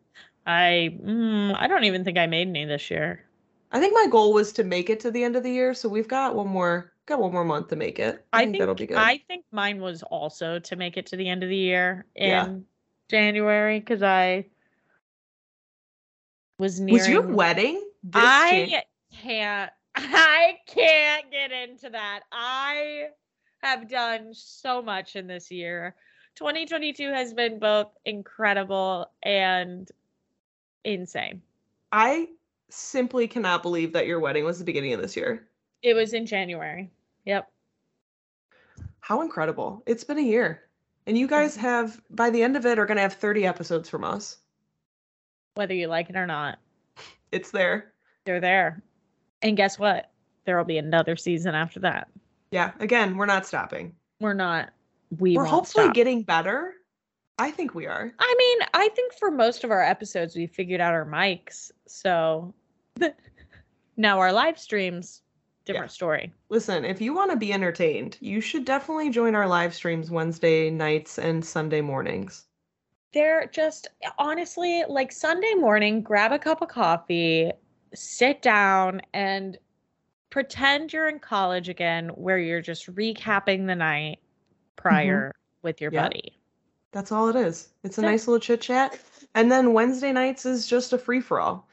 I 0.47 0.97
mm, 1.03 1.57
I 1.59 1.67
don't 1.67 1.85
even 1.85 2.05
think 2.05 2.19
I 2.19 2.27
made 2.27 2.49
any 2.49 2.65
this 2.65 2.91
year. 2.91 3.25
I 3.73 3.81
think 3.81 3.95
my 3.95 4.07
goal 4.11 4.33
was 4.33 4.53
to 4.55 4.65
make 4.65 4.91
it 4.91 5.01
to 5.01 5.11
the 5.11 5.25
end 5.25 5.35
of 5.37 5.43
the 5.43 5.51
year, 5.51 5.75
so 5.75 5.89
we've 5.89 6.09
got 6.09 6.35
one 6.35 6.49
more 6.49 6.93
got 7.07 7.21
one 7.21 7.33
more 7.33 7.45
month 7.45 7.69
to 7.69 7.77
make 7.77 7.99
it. 7.99 8.25
I, 8.33 8.39
I 8.39 8.41
think, 8.43 8.53
think 8.53 8.63
that'll 8.63 8.75
be 8.75 8.87
good. 8.87 8.97
I 8.97 9.23
think 9.29 9.45
mine 9.53 9.81
was 9.81 10.03
also 10.05 10.59
to 10.59 10.77
make 10.77 10.97
it 10.97 11.07
to 11.07 11.17
the 11.17 11.29
end 11.29 11.43
of 11.43 11.49
the 11.49 11.57
year 11.57 12.07
in 12.15 12.29
Yeah. 12.29 12.55
January 13.11 13.81
because 13.81 14.03
I 14.03 14.47
was 16.59 16.81
nearing. 16.81 16.95
was 16.95 17.09
your 17.09 17.23
wedding? 17.23 17.83
This 18.07 18.23
I 18.25 18.85
can't. 19.13 19.73
I 19.97 20.59
can't 20.67 21.31
get 21.31 21.51
into 21.51 21.91
that. 21.91 22.21
I 22.31 23.07
have 23.63 23.89
done 23.89 24.29
so 24.33 24.81
much 24.81 25.17
in 25.17 25.27
this 25.27 25.51
year. 25.51 25.97
2022 26.37 27.11
has 27.13 27.35
been 27.35 27.59
both 27.59 27.89
incredible 28.05 29.11
and 29.25 29.91
insane. 30.85 31.43
I 31.91 32.29
simply 32.69 33.27
cannot 33.27 33.63
believe 33.63 33.93
that 33.95 34.07
your 34.07 34.21
wedding 34.21 34.45
was 34.45 34.59
the 34.61 34.65
beginning 34.65 34.93
of 34.93 35.03
this 35.03 35.17
year. 35.17 35.49
It 35.83 35.95
was 35.95 36.13
in 36.13 36.27
January. 36.27 36.91
Yep. 37.25 37.51
How 39.01 39.23
incredible. 39.23 39.83
It's 39.87 40.05
been 40.05 40.19
a 40.19 40.23
year. 40.23 40.63
And 41.09 41.19
you 41.19 41.27
guys 41.27 41.57
have 41.57 42.01
by 42.11 42.31
the 42.31 42.43
end 42.43 42.57
of 42.57 42.67
it 42.67 42.79
are 42.79 42.87
going 42.87 42.97
to 42.97 43.03
have 43.03 43.15
30 43.15 43.47
episodes 43.47 43.89
from 43.89 44.05
us. 44.05 44.37
Whether 45.55 45.75
you 45.75 45.89
like 45.89 46.11
it 46.11 46.17
or 46.17 46.27
not, 46.27 46.59
It's 47.33 47.51
there. 47.51 47.93
They're 48.27 48.41
there. 48.41 48.83
And 49.41 49.57
guess 49.57 49.79
what? 49.79 50.11
There 50.45 50.59
will 50.59 50.65
be 50.65 50.79
another 50.79 51.17
season 51.17 51.55
after 51.55 51.81
that. 51.81 52.09
Yeah, 52.51 52.73
again, 52.81 53.17
we're 53.17 53.27
not 53.27 53.47
stopping. 53.47 53.95
We're 54.21 54.35
not. 54.35 54.71
We 55.19 55.37
We're 55.37 55.45
hopefully 55.45 55.87
stop. 55.87 55.95
getting 55.95 56.23
better. 56.23 56.75
I 57.39 57.51
think 57.51 57.75
we 57.75 57.87
are. 57.87 58.13
I 58.19 58.35
mean, 58.39 58.69
I 58.75 58.89
think 58.95 59.15
for 59.15 59.31
most 59.31 59.63
of 59.65 59.71
our 59.71 59.83
episodes, 59.83 60.35
we 60.35 60.47
figured 60.47 60.81
out 60.81 60.93
our 60.93 61.05
mics. 61.05 61.71
So 61.87 62.55
now 63.97 64.19
our 64.19 64.33
live 64.33 64.59
streams, 64.59 65.23
different 65.65 65.91
story. 65.91 66.33
Listen, 66.49 66.85
if 66.85 67.01
you 67.01 67.15
want 67.15 67.31
to 67.31 67.37
be 67.37 67.53
entertained, 67.53 68.17
you 68.21 68.41
should 68.41 68.65
definitely 68.65 69.11
join 69.11 69.35
our 69.35 69.47
live 69.47 69.75
streams 69.75 70.11
Wednesday 70.11 70.71
nights 70.71 71.19
and 71.19 71.45
Sunday 71.45 71.81
mornings. 71.81 72.47
They're 73.13 73.47
just 73.47 73.89
honestly 74.19 74.85
like 74.89 75.13
Sunday 75.13 75.55
morning, 75.55 76.03
grab 76.03 76.33
a 76.33 76.39
cup 76.39 76.63
of 76.63 76.69
coffee, 76.69 77.53
sit 77.97 78.43
down, 78.43 79.03
and 79.15 79.59
pretend 80.31 80.93
you're 80.93 81.09
in 81.09 81.19
college 81.19 81.69
again, 81.69 82.09
where 82.11 82.39
you're 82.39 82.61
just 82.63 82.93
recapping 82.95 83.67
the 83.67 83.75
night 83.75 84.19
prior 84.77 85.29
mm-hmm. 85.29 85.39
with 85.63 85.81
your 85.81 85.93
Yeah. 85.93 86.03
buddy. 86.03 86.39
That's 86.93 87.13
all 87.13 87.29
it 87.29 87.37
is. 87.37 87.69
It's 87.83 87.99
a 87.99 88.03
Yeah. 88.03 88.11
nice 88.11 88.27
little 88.27 88.41
chit 88.41 88.61
chat. 88.61 88.99
And 89.35 89.51
then 89.51 89.73
Wednesday 89.73 90.13
nights 90.13 90.47
is 90.47 90.67
just 90.67 90.93
a 90.93 90.99
free 90.99 91.21
for 91.21 91.41
all. 91.41 91.69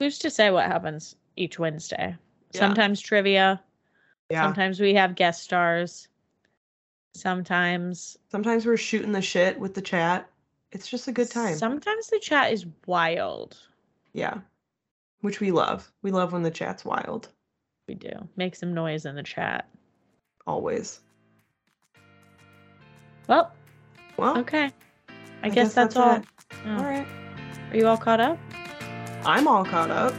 Who's 0.00 0.18
to 0.20 0.30
say 0.30 0.50
what 0.50 0.66
happens 0.66 1.14
each 1.36 1.58
Wednesday? 1.58 2.16
Yeah. 2.52 2.60
Sometimes 2.60 3.00
trivia, 3.00 3.62
Yeah. 4.30 4.42
sometimes 4.42 4.80
we 4.80 4.94
have 4.94 5.14
guest 5.14 5.42
stars, 5.42 6.08
sometimes 7.14 8.18
Sometimes 8.30 8.66
we're 8.66 8.76
shooting 8.76 9.12
the 9.12 9.22
shit 9.22 9.58
with 9.58 9.74
the 9.74 9.82
chat. 9.82 10.28
It's 10.72 10.88
just 10.88 11.06
a 11.06 11.12
good 11.12 11.30
time. 11.30 11.56
Sometimes 11.56 12.08
the 12.08 12.18
chat 12.18 12.52
is 12.52 12.66
wild. 12.86 13.56
yeah. 14.12 14.38
Which 15.24 15.40
we 15.40 15.52
love. 15.52 15.90
We 16.02 16.10
love 16.10 16.34
when 16.34 16.42
the 16.42 16.50
chat's 16.50 16.84
wild. 16.84 17.30
We 17.88 17.94
do. 17.94 18.10
Make 18.36 18.54
some 18.54 18.74
noise 18.74 19.06
in 19.06 19.14
the 19.14 19.22
chat. 19.22 19.66
Always. 20.46 21.00
Well, 23.26 23.50
Well, 24.18 24.36
okay. 24.40 24.70
I, 25.42 25.48
guess, 25.48 25.72
that's, 25.72 25.96
all. 25.96 26.16
it. 26.16 26.24
Oh. 26.66 26.76
All 26.76 26.84
right. 26.84 27.06
Are 27.70 27.76
you 27.78 27.86
all 27.86 27.96
caught 27.96 28.20
up? 28.20 28.38
I'm 29.24 29.48
all 29.48 29.64
caught 29.64 29.90
up. 29.90 30.12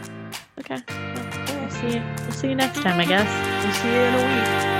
Okay. 0.60 0.82
Well, 0.88 1.62
we'll 1.62 1.70
see 1.70 1.98
you. 1.98 2.04
We'll 2.22 2.32
see 2.32 2.50
you 2.50 2.56
next 2.56 2.82
time, 2.82 3.00
I 3.00 3.06
guess. 3.06 3.64
We'll 3.64 3.74
see 3.76 3.88
you 3.88 4.02
in 4.02 4.14
a 4.16 4.66
week. 4.70 4.75